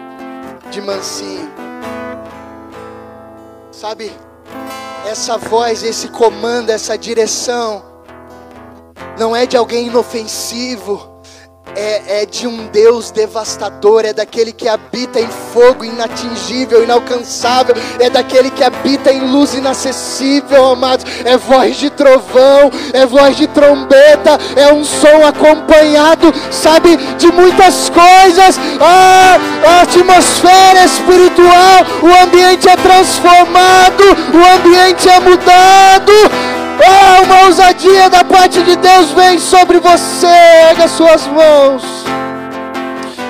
de 0.72 0.82
mansinho. 0.82 1.52
Sabe, 3.72 4.12
essa 5.06 5.38
voz, 5.38 5.84
esse 5.84 6.08
comando, 6.08 6.70
essa 6.70 6.98
direção, 6.98 7.84
não 9.20 9.36
é 9.36 9.46
de 9.46 9.58
alguém 9.58 9.88
inofensivo 9.88 11.11
é, 11.76 12.22
é 12.22 12.26
de 12.26 12.48
um 12.48 12.68
Deus 12.68 13.12
devastador, 13.12 14.04
é 14.06 14.14
daquele 14.14 14.52
que 14.52 14.68
habita 14.68 15.20
em 15.20 15.28
fogo 15.54 15.86
inatingível, 15.86 16.84
inalcançável, 16.84 17.76
é 18.00 18.10
daquele 18.10 18.50
que 18.50 18.64
habita 18.64 19.12
em 19.12 19.32
luz 19.32 19.54
inacessível, 19.54 20.72
amados. 20.72 21.06
É 21.24 21.38
voz 21.38 21.78
de 21.78 21.90
trovão, 21.90 22.72
é 22.94 23.06
voz 23.06 23.38
de 23.38 23.48
trombeta, 23.48 24.38
é 24.56 24.74
um 24.74 24.84
som 24.84 25.26
acompanhado, 25.26 26.34
sabe, 26.52 26.98
de 27.18 27.32
muitas 27.32 27.90
coisas. 27.90 28.60
Ah, 28.80 29.38
a 29.66 29.82
atmosfera 29.82 30.86
espiritual, 30.86 31.86
o 32.04 32.24
ambiente 32.24 32.68
é 32.68 32.76
transformado, 32.76 34.04
o 34.34 34.56
ambiente 34.56 35.08
é 35.08 35.20
mudado. 35.20 36.61
Oh, 36.84 37.24
uma 37.24 37.46
ousadia 37.46 38.10
da 38.10 38.24
parte 38.24 38.62
de 38.64 38.76
Deus 38.76 39.12
vem 39.12 39.38
sobre 39.38 39.80
você. 39.80 40.26
Erga 40.70 40.88
suas 40.88 41.28
mãos. 41.28 41.84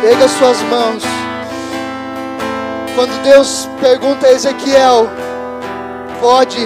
Erga 0.03 0.27
suas 0.29 0.61
mãos. 0.63 1.03
Quando 2.95 3.21
Deus 3.23 3.69
pergunta 3.79 4.27
a 4.27 4.31
Ezequiel, 4.31 5.09
pode 6.19 6.59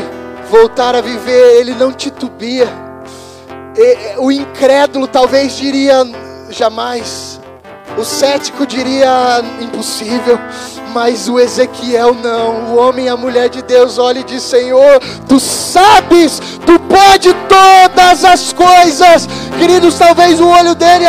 voltar 0.49 0.95
a 0.95 1.01
viver, 1.01 1.59
ele 1.59 1.73
não 1.73 1.91
titubia. 1.91 2.67
O 4.17 4.31
incrédulo 4.31 5.07
talvez 5.07 5.57
diria 5.57 6.03
jamais. 6.49 7.39
O 7.97 8.03
cético 8.03 8.65
diria 8.65 9.41
impossível, 9.61 10.37
mas 10.95 11.27
o 11.27 11.37
Ezequiel 11.37 12.13
não. 12.13 12.73
O 12.73 12.77
homem 12.77 13.07
e 13.07 13.09
a 13.09 13.17
mulher 13.17 13.49
de 13.49 13.61
Deus 13.61 13.97
olha 13.97 14.19
e 14.19 14.23
diz: 14.23 14.41
Senhor, 14.41 15.01
tu 15.27 15.41
sabes, 15.41 16.39
tu 16.65 16.79
pode 16.79 17.33
todas 17.49 18.23
as 18.23 18.53
coisas. 18.53 19.27
Queridos, 19.59 19.97
talvez 19.97 20.39
o 20.39 20.47
olho 20.47 20.73
dele, 20.73 21.05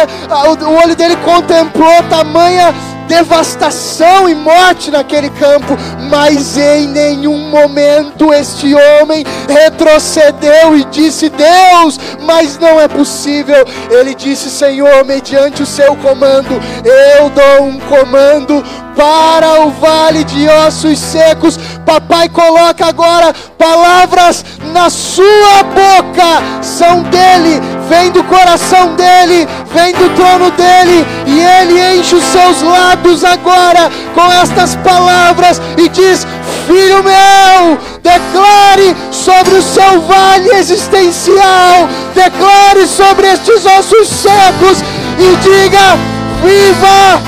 o 0.67 0.85
olho 0.85 0.97
dele 0.97 1.17
contemplou 1.25 2.03
tamanha 2.11 2.75
devastação 3.07 4.29
e 4.29 4.35
morte 4.35 4.91
naquele 4.91 5.31
campo, 5.31 5.77
mas 6.11 6.57
em 6.57 6.89
nenhum 6.89 7.49
momento 7.49 8.33
este 8.33 8.75
homem 8.75 9.25
retrocedeu 9.49 10.77
e 10.77 10.85
disse: 10.85 11.29
Deus, 11.29 11.99
mas 12.23 12.59
não 12.59 12.81
é 12.81 12.89
possível. 12.89 13.65
Ele 13.91 14.15
disse: 14.15 14.51
Senhor, 14.51 15.05
mediante 15.05 15.63
o 15.63 15.67
seu 15.67 15.97
comando, 15.97 16.61
eu 16.85 17.31
dou 17.31 17.67
um 17.67 17.79
comando 17.81 18.63
para 18.97 19.61
o 19.61 19.71
vale 19.71 20.25
de 20.25 20.49
ossos 20.49 20.99
secos. 20.99 21.59
Papai, 21.85 22.29
coloca 22.29 22.87
agora 22.87 23.33
palavras 23.59 24.45
na 24.73 24.91
sua 24.91 25.63
boca, 25.63 26.63
são 26.63 27.03
dele, 27.03 27.61
vem 27.89 28.11
do 28.11 28.23
coração 28.25 28.95
dele, 28.95 29.49
vem 29.73 29.93
do 29.95 30.09
trono 30.15 30.51
dele, 30.53 31.07
e 31.27 31.41
ele 31.41 31.99
enche 31.99 32.17
os 32.17 32.25
seus 32.25 32.63
lábios 32.63 33.25
agora 33.25 33.91
com 34.15 34.33
estas 34.33 34.75
palavras 34.77 35.61
e 35.77 35.89
diz: 35.89 36.27
Filho 36.67 37.03
meu, 37.03 37.79
declare 38.03 38.97
sobre 39.11 39.55
o 39.57 39.63
seu 39.63 40.01
vale 40.03 40.51
existencial, 40.51 41.89
declare 42.15 42.87
sobre 42.87 43.29
estes 43.29 43.65
ossos 43.65 44.09
secos 44.09 44.83
e 45.19 45.37
diga: 45.37 45.97
Viva, 46.43 47.21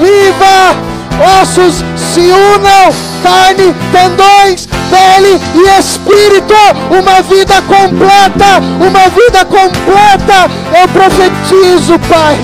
viva 0.00 0.93
ossos 1.40 1.84
se 1.96 2.20
unam, 2.20 2.94
carne, 3.22 3.74
tendões, 3.92 4.68
pele 4.90 5.40
e 5.54 5.78
espírito, 5.78 6.54
uma 6.90 7.22
vida 7.22 7.62
completa, 7.62 8.60
uma 8.80 9.08
vida 9.08 9.44
completa. 9.44 10.50
Eu 10.80 10.88
profetizo, 10.88 11.98
Pai 12.08 12.38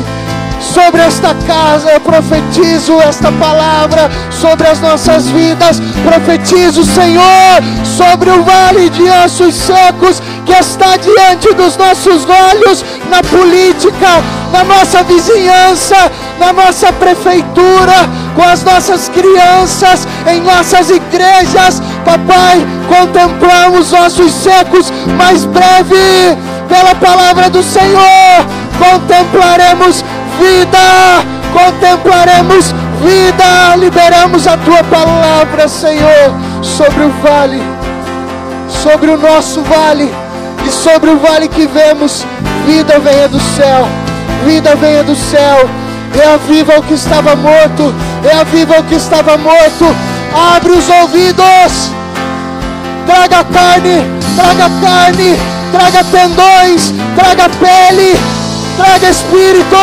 sobre 0.61 1.01
esta 1.01 1.35
casa, 1.47 1.91
eu 1.91 2.01
profetizo 2.01 3.01
esta 3.01 3.33
palavra 3.33 4.11
sobre 4.31 4.69
as 4.69 4.81
nossas 4.81 5.27
vidas, 5.29 5.81
profetizo, 6.05 6.85
Senhor, 6.85 7.63
sobre 7.85 8.31
o 8.31 8.43
vale 8.43 8.89
de 8.91 9.03
ossos 9.25 9.55
secos 9.55 10.23
que 10.45 10.53
está 10.53 10.97
diante 10.97 11.53
dos 11.55 11.77
nossos 11.77 12.25
olhos, 12.25 12.85
na 13.09 13.23
política, 13.23 14.23
na 14.53 14.65
nossa 14.65 15.03
vizinhança, 15.03 16.11
na 16.41 16.55
nossa 16.55 16.91
prefeitura, 16.95 18.09
com 18.35 18.43
as 18.43 18.65
nossas 18.65 19.11
crianças, 19.11 20.09
em 20.27 20.41
nossas 20.41 20.89
igrejas, 20.89 21.83
papai, 22.03 22.67
contemplamos 22.89 23.93
ossos 23.93 24.33
secos, 24.33 24.91
mais 25.19 25.45
breve, 25.45 25.95
pela 26.67 26.95
palavra 26.95 27.51
do 27.51 27.63
Senhor, 27.63 28.47
contemplaremos 28.79 30.03
vida, 30.41 30.79
contemplaremos 31.53 32.73
vida, 33.03 33.77
liberamos 33.77 34.47
a 34.47 34.57
tua 34.57 34.83
palavra, 34.85 35.69
Senhor, 35.69 36.35
sobre 36.63 37.05
o 37.05 37.11
vale, 37.23 37.63
sobre 38.83 39.11
o 39.11 39.19
nosso 39.19 39.61
vale 39.63 40.11
e 40.67 40.71
sobre 40.71 41.11
o 41.11 41.19
vale 41.19 41.49
que 41.49 41.67
vemos. 41.67 42.25
Vida 42.67 42.99
venha 42.99 43.29
do 43.29 43.41
céu, 43.41 43.87
vida 44.47 44.75
venha 44.77 45.03
do 45.03 45.15
céu. 45.15 45.69
Reaviva 46.13 46.79
o 46.79 46.83
que 46.83 46.95
estava 46.95 47.37
morto, 47.37 47.95
reaviva 48.23 48.81
o 48.81 48.85
que 48.85 48.97
estava 48.97 49.37
morto. 49.39 49.87
Abre 50.57 50.73
os 50.73 50.89
ouvidos, 50.89 51.91
traga 53.07 53.45
carne, 53.45 54.05
traga 54.35 54.71
carne, 54.81 55.39
traga 55.71 56.05
tendões, 56.05 56.93
traga 57.15 57.49
pele, 57.49 58.19
traga 58.77 59.11
espírito. 59.11 59.77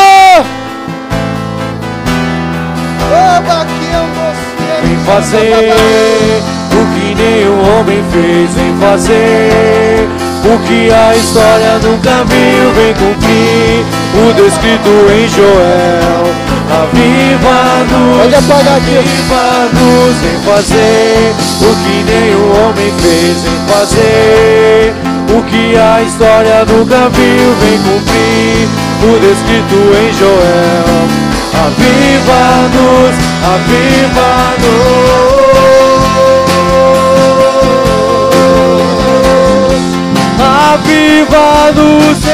Vem 4.84 4.98
fazer 5.06 5.74
o 6.72 6.86
que 6.94 7.16
nenhum 7.16 7.80
homem 7.80 8.04
fez, 8.12 8.54
vem 8.54 8.78
fazer 8.80 10.08
o 10.44 10.60
que 10.68 10.92
a 10.92 11.16
história 11.16 11.80
nunca 11.80 12.24
viu, 12.26 12.72
vem 12.74 12.94
cumprir 12.94 14.07
o 14.14 14.34
descrito 14.34 14.90
em 15.12 15.28
Joel. 15.28 16.28
Aviva-nos, 16.70 18.34
aviva-nos, 18.34 20.16
vem 20.22 20.38
fazer 20.42 21.34
o 21.62 21.76
que 21.84 22.04
nenhum 22.04 22.48
homem 22.64 22.92
fez, 23.00 23.38
vem 23.44 23.60
fazer 23.68 24.94
o 25.36 25.42
que 25.44 25.76
a 25.78 26.02
história 26.04 26.66
nunca 26.66 27.10
viu, 27.10 27.56
vem 27.62 27.78
cumprir 27.80 28.68
o 29.04 29.20
descrito 29.20 29.80
em 29.96 30.14
Joel. 30.14 31.08
Aviva-nos, 31.66 33.16
aviva-nos. 33.44 35.08
Aviva-nos, 40.74 42.27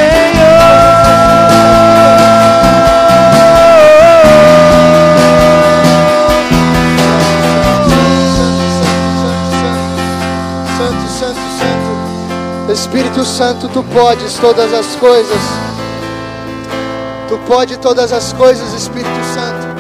Espírito 12.74 13.24
Santo, 13.24 13.70
tu 13.70 13.84
podes 13.84 14.34
todas 14.40 14.74
as 14.74 14.96
coisas. 14.96 15.38
Tu 17.30 17.38
pode 17.48 17.78
todas 17.78 18.12
as 18.12 18.34
coisas, 18.34 18.74
Espírito 18.74 19.24
Santo. 19.36 19.74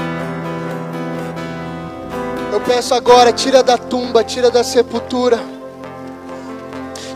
Eu 2.52 2.62
peço 2.62 2.94
agora, 2.94 3.34
tira 3.34 3.64
da 3.64 3.80
tumba, 3.80 4.24
tira 4.24 4.52
da 4.52 4.64
sepultura. 4.64 5.40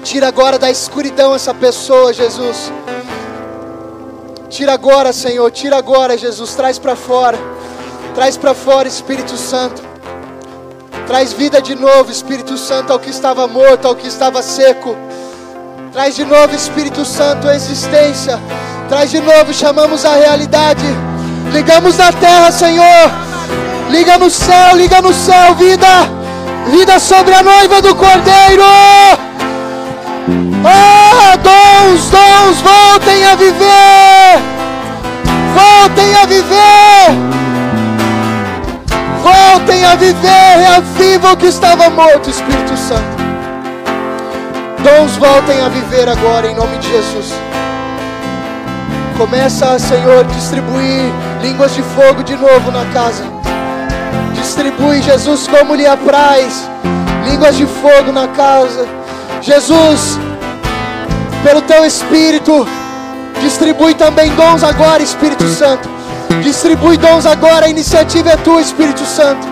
Tira 0.03 0.27
agora 0.27 0.57
da 0.57 0.71
escuridão 0.71 1.35
essa 1.35 1.53
pessoa, 1.53 2.11
Jesus. 2.11 2.73
Tira 4.49 4.73
agora, 4.73 5.13
Senhor, 5.13 5.51
tira 5.51 5.77
agora, 5.77 6.17
Jesus, 6.17 6.55
traz 6.55 6.79
para 6.79 6.95
fora. 6.95 7.37
Traz 8.15 8.35
para 8.35 8.55
fora, 8.55 8.87
Espírito 8.87 9.37
Santo. 9.37 9.83
Traz 11.05 11.33
vida 11.33 11.61
de 11.61 11.75
novo, 11.75 12.11
Espírito 12.11 12.57
Santo, 12.57 12.91
ao 12.91 12.99
que 12.99 13.11
estava 13.11 13.45
morto, 13.45 13.87
ao 13.87 13.95
que 13.95 14.07
estava 14.07 14.41
seco. 14.41 15.06
Traz 15.97 16.15
de 16.15 16.25
novo, 16.25 16.53
Espírito 16.53 17.03
Santo, 17.03 17.49
a 17.49 17.55
existência. 17.55 18.39
Traz 18.87 19.09
de 19.09 19.19
novo, 19.19 19.51
chamamos 19.51 20.05
a 20.05 20.13
realidade. 20.13 20.85
Ligamos 21.51 21.97
na 21.97 22.11
terra, 22.11 22.51
Senhor. 22.51 23.11
Liga 23.89 24.15
no 24.19 24.29
céu, 24.29 24.75
liga 24.75 25.01
no 25.01 25.11
céu, 25.11 25.55
vida. 25.55 25.87
Vida 26.67 26.99
sobre 26.99 27.33
a 27.33 27.41
noiva 27.41 27.81
do 27.81 27.95
Cordeiro. 27.95 28.63
Oh, 30.61 31.37
dons, 31.37 32.11
dons, 32.11 32.61
voltem 32.61 33.25
a 33.25 33.33
viver. 33.33 34.39
Voltem 35.55 36.15
a 36.15 36.25
viver. 36.27 37.07
Voltem 39.23 39.83
a 39.83 39.95
viver, 39.95 40.57
reaviva 40.59 41.33
o 41.33 41.37
que 41.37 41.47
estava 41.47 41.89
morto, 41.89 42.29
Espírito 42.29 42.77
Santo. 42.77 43.16
Dons 44.83 45.17
voltem 45.17 45.61
a 45.61 45.69
viver 45.69 46.07
agora 46.07 46.47
em 46.47 46.55
nome 46.55 46.77
de 46.77 46.87
Jesus. 46.89 47.33
Começa, 49.17 49.79
Senhor, 49.79 50.23
distribuir 50.25 51.11
línguas 51.41 51.73
de 51.73 51.81
fogo 51.81 52.23
de 52.23 52.35
novo 52.35 52.71
na 52.71 52.85
casa. 52.93 53.23
Distribui, 54.33 55.01
Jesus, 55.01 55.47
como 55.47 55.73
lhe 55.73 55.87
apraz. 55.87 56.69
Línguas 57.29 57.57
de 57.57 57.65
fogo 57.65 58.11
na 58.11 58.27
casa. 58.27 58.87
Jesus, 59.41 60.19
pelo 61.43 61.61
teu 61.61 61.83
Espírito, 61.83 62.67
distribui 63.41 63.95
também 63.95 64.29
dons 64.35 64.63
agora, 64.63 65.01
Espírito 65.01 65.47
Santo. 65.47 65.89
Distribui 66.43 66.97
dons 66.97 67.25
agora, 67.25 67.65
a 67.65 67.69
iniciativa 67.69 68.29
é 68.29 68.37
tua, 68.37 68.61
Espírito 68.61 69.03
Santo. 69.03 69.47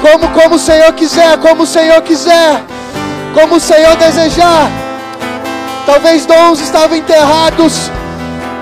Como, 0.00 0.28
como 0.28 0.56
o 0.56 0.58
Senhor 0.58 0.92
quiser, 0.92 1.38
como 1.38 1.62
o 1.62 1.66
Senhor 1.66 2.00
quiser, 2.02 2.62
como 3.34 3.56
o 3.56 3.60
Senhor 3.60 3.96
desejar. 3.96 4.70
Talvez 5.86 6.26
dons 6.26 6.60
estavam 6.60 6.96
enterrados. 6.96 7.90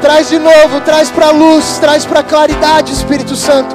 Traz 0.01 0.29
de 0.29 0.39
novo, 0.39 0.81
traz 0.85 1.11
para 1.11 1.29
a 1.29 1.31
luz, 1.31 1.79
traz 1.79 2.05
para 2.05 2.21
a 2.21 2.23
claridade, 2.23 2.93
Espírito 2.93 3.35
Santo. 3.35 3.75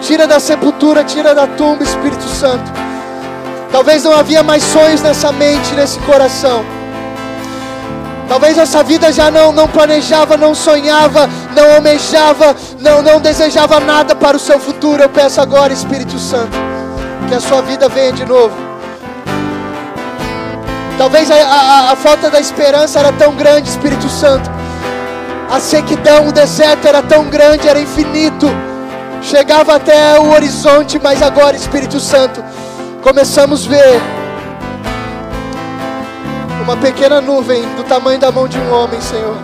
Tira 0.00 0.26
da 0.26 0.38
sepultura, 0.38 1.02
tira 1.02 1.34
da 1.34 1.46
tumba, 1.46 1.82
Espírito 1.82 2.28
Santo. 2.28 2.70
Talvez 3.72 4.04
não 4.04 4.14
havia 4.14 4.42
mais 4.42 4.62
sonhos 4.62 5.02
nessa 5.02 5.32
mente, 5.32 5.74
nesse 5.74 5.98
coração. 6.00 6.64
Talvez 8.28 8.56
essa 8.56 8.82
vida 8.82 9.12
já 9.12 9.30
não, 9.30 9.52
não 9.52 9.66
planejava, 9.66 10.36
não 10.36 10.54
sonhava, 10.54 11.28
não 11.54 11.74
almejava, 11.74 12.54
não, 12.80 13.02
não 13.02 13.20
desejava 13.20 13.80
nada 13.80 14.14
para 14.14 14.36
o 14.36 14.40
seu 14.40 14.60
futuro. 14.60 15.02
Eu 15.02 15.08
peço 15.08 15.40
agora, 15.40 15.72
Espírito 15.72 16.18
Santo, 16.18 16.56
que 17.28 17.34
a 17.34 17.40
sua 17.40 17.62
vida 17.62 17.88
venha 17.88 18.12
de 18.12 18.24
novo. 18.24 18.73
Talvez 20.96 21.30
a, 21.30 21.34
a, 21.34 21.92
a 21.92 21.96
falta 21.96 22.30
da 22.30 22.40
esperança 22.40 23.00
era 23.00 23.12
tão 23.12 23.34
grande, 23.34 23.68
Espírito 23.68 24.08
Santo. 24.08 24.48
A 25.50 25.58
sequidão, 25.60 26.28
o 26.28 26.32
deserto 26.32 26.86
era 26.86 27.02
tão 27.02 27.24
grande, 27.28 27.68
era 27.68 27.80
infinito. 27.80 28.48
Chegava 29.22 29.76
até 29.76 30.18
o 30.18 30.32
horizonte, 30.32 30.98
mas 31.02 31.22
agora, 31.22 31.56
Espírito 31.56 31.98
Santo, 31.98 32.44
começamos 33.02 33.66
a 33.66 33.70
ver 33.70 34.00
uma 36.62 36.76
pequena 36.76 37.20
nuvem 37.20 37.62
do 37.76 37.84
tamanho 37.84 38.18
da 38.18 38.32
mão 38.32 38.48
de 38.48 38.58
um 38.58 38.72
homem, 38.72 39.00
Senhor, 39.00 39.36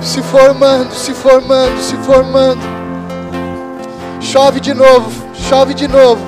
se 0.00 0.20
formando, 0.22 0.92
se 0.92 1.14
formando, 1.14 1.80
se 1.80 1.96
formando. 1.98 2.60
Chove 4.20 4.60
de 4.60 4.74
novo, 4.74 5.10
chove 5.34 5.74
de 5.74 5.86
novo, 5.86 6.20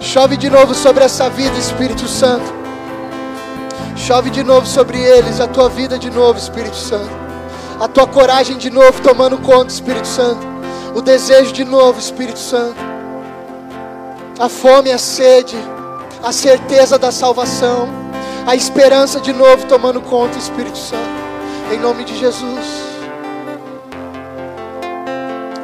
chove 0.00 0.36
de 0.36 0.50
novo 0.50 0.74
sobre 0.74 1.04
essa 1.04 1.28
vida, 1.30 1.56
Espírito 1.58 2.08
Santo. 2.08 2.52
Chove 3.96 4.30
de 4.30 4.42
novo 4.42 4.66
sobre 4.66 4.98
eles, 4.98 5.40
a 5.40 5.46
tua 5.46 5.68
vida 5.68 5.98
de 5.98 6.10
novo, 6.10 6.38
Espírito 6.38 6.76
Santo. 6.76 7.10
A 7.78 7.86
tua 7.86 8.06
coragem 8.06 8.56
de 8.56 8.70
novo 8.70 9.00
tomando 9.02 9.38
conta, 9.38 9.72
Espírito 9.72 10.06
Santo. 10.08 10.46
O 10.94 11.00
desejo 11.00 11.52
de 11.52 11.64
novo, 11.64 11.98
Espírito 11.98 12.38
Santo. 12.38 12.76
A 14.38 14.48
fome, 14.48 14.90
a 14.90 14.98
sede, 14.98 15.56
a 16.22 16.32
certeza 16.32 16.98
da 16.98 17.12
salvação 17.12 18.00
a 18.46 18.56
esperança 18.56 19.20
de 19.20 19.32
novo 19.32 19.66
tomando 19.66 20.00
conta, 20.00 20.38
Espírito 20.38 20.78
Santo, 20.78 21.08
em 21.72 21.78
nome 21.78 22.04
de 22.04 22.16
Jesus. 22.18 22.66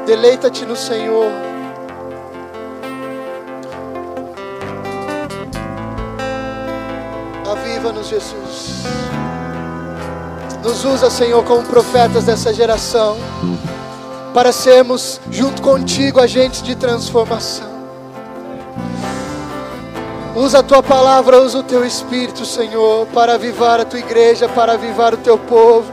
Deleita-te 0.06 0.64
no 0.64 0.76
Senhor. 0.76 1.30
Aviva-nos, 7.86 8.08
Jesus. 8.08 8.82
Nos 10.62 10.84
usa, 10.84 11.08
Senhor, 11.08 11.44
como 11.44 11.62
profetas 11.62 12.24
dessa 12.24 12.52
geração, 12.52 13.16
para 14.34 14.50
sermos, 14.50 15.20
junto 15.30 15.62
contigo, 15.62 16.20
agentes 16.20 16.62
de 16.62 16.74
transformação. 16.74 17.68
Usa 20.34 20.58
a 20.58 20.62
tua 20.62 20.82
palavra, 20.82 21.40
usa 21.40 21.58
o 21.58 21.62
teu 21.62 21.84
espírito, 21.84 22.44
Senhor, 22.44 23.06
para 23.14 23.34
avivar 23.34 23.80
a 23.80 23.84
tua 23.84 24.00
igreja, 24.00 24.48
para 24.48 24.72
avivar 24.72 25.14
o 25.14 25.18
teu 25.18 25.38
povo. 25.38 25.90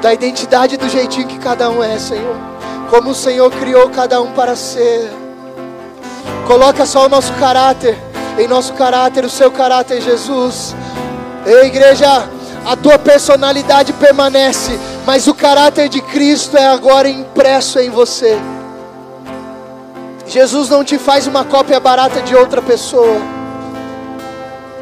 Da 0.00 0.12
identidade 0.14 0.76
do 0.76 0.88
jeitinho 0.88 1.28
que 1.28 1.38
cada 1.38 1.68
um 1.68 1.82
é, 1.82 1.98
Senhor. 1.98 2.36
Como 2.88 3.10
o 3.10 3.14
Senhor 3.14 3.50
criou 3.50 3.90
cada 3.90 4.20
um 4.22 4.32
para 4.32 4.56
ser. 4.56 5.12
Coloca 6.46 6.86
só 6.86 7.06
o 7.06 7.08
nosso 7.08 7.32
caráter, 7.34 7.96
em 8.38 8.46
nosso 8.46 8.72
caráter, 8.74 9.24
o 9.24 9.30
seu 9.30 9.50
caráter, 9.50 10.00
Jesus. 10.00 10.74
Ei, 11.46 11.66
igreja, 11.66 12.28
a 12.64 12.76
tua 12.76 12.98
personalidade 12.98 13.92
permanece, 13.92 14.78
mas 15.06 15.28
o 15.28 15.34
caráter 15.34 15.88
de 15.88 16.00
Cristo 16.00 16.56
é 16.56 16.66
agora 16.66 17.08
impresso 17.08 17.78
em 17.78 17.90
você. 17.90 18.36
Jesus 20.26 20.68
não 20.68 20.82
te 20.82 20.98
faz 20.98 21.26
uma 21.26 21.44
cópia 21.44 21.78
barata 21.78 22.20
de 22.20 22.34
outra 22.34 22.60
pessoa. 22.60 23.20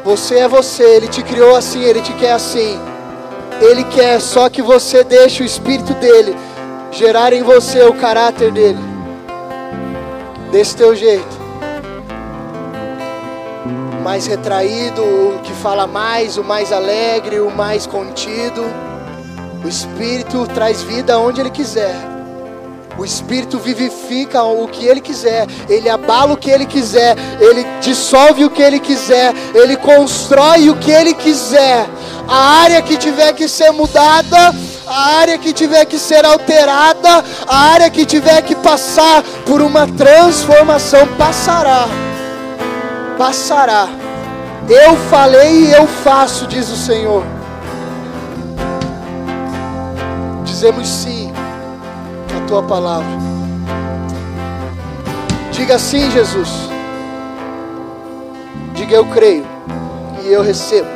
Você 0.03 0.39
é 0.39 0.47
você, 0.47 0.83
Ele 0.83 1.07
te 1.07 1.21
criou 1.21 1.55
assim, 1.55 1.83
Ele 1.83 2.01
te 2.01 2.13
quer 2.13 2.33
assim. 2.33 2.79
Ele 3.61 3.83
quer 3.85 4.19
só 4.19 4.49
que 4.49 4.61
você 4.61 5.03
deixe 5.03 5.43
o 5.43 5.45
Espírito 5.45 5.93
dele 5.93 6.35
gerar 6.91 7.31
em 7.33 7.43
você 7.43 7.83
o 7.83 7.93
caráter 7.93 8.51
dele. 8.51 8.79
Desse 10.51 10.75
teu 10.75 10.95
jeito. 10.95 11.34
Mais 14.05 14.27
retraído, 14.27 15.01
o 15.01 15.39
que 15.43 15.51
fala 15.51 15.87
mais, 15.87 16.37
o 16.37 16.43
mais 16.43 16.71
alegre, 16.71 17.39
o 17.39 17.49
mais 17.49 17.87
contido. 17.87 18.63
O 19.63 19.67
Espírito 19.67 20.45
traz 20.53 20.83
vida 20.83 21.17
onde 21.17 21.41
Ele 21.41 21.49
quiser. 21.49 21.95
O 22.99 23.03
Espírito 23.03 23.57
vivifica 23.57 24.43
o 24.43 24.67
que 24.67 24.85
Ele 24.85 25.01
quiser, 25.01 25.47
Ele 25.67 25.89
abala 25.89 26.33
o 26.33 26.37
que 26.37 26.51
Ele 26.51 26.67
quiser, 26.67 27.15
Ele 27.41 27.65
dissolve 27.81 28.45
o 28.45 28.51
que 28.51 28.61
Ele 28.61 28.79
quiser, 28.79 29.33
Ele 29.55 29.75
constrói 29.75 30.69
o 30.69 30.75
que 30.75 30.91
Ele 30.91 31.15
quiser. 31.15 31.87
A 32.27 32.61
área 32.61 32.83
que 32.83 32.97
tiver 32.97 33.33
que 33.33 33.47
ser 33.47 33.71
mudada, 33.71 34.53
a 34.85 35.15
área 35.17 35.39
que 35.39 35.51
tiver 35.51 35.83
que 35.85 35.97
ser 35.97 36.23
alterada, 36.23 37.25
a 37.47 37.57
área 37.71 37.89
que 37.89 38.05
tiver 38.05 38.39
que 38.43 38.53
passar 38.53 39.23
por 39.47 39.63
uma 39.63 39.87
transformação, 39.87 41.07
passará. 41.17 42.04
Passará. 43.17 43.87
Eu 44.67 44.95
falei 45.09 45.65
e 45.65 45.71
eu 45.71 45.85
faço, 45.87 46.47
diz 46.47 46.69
o 46.69 46.75
Senhor. 46.75 47.23
Dizemos 50.43 50.87
sim 50.87 51.31
à 52.35 52.47
tua 52.47 52.63
palavra. 52.63 53.07
Diga 55.51 55.77
sim, 55.77 56.09
Jesus. 56.11 56.49
Diga 58.73 58.95
eu 58.95 59.05
creio 59.05 59.45
e 60.23 60.31
eu 60.31 60.41
recebo. 60.41 60.94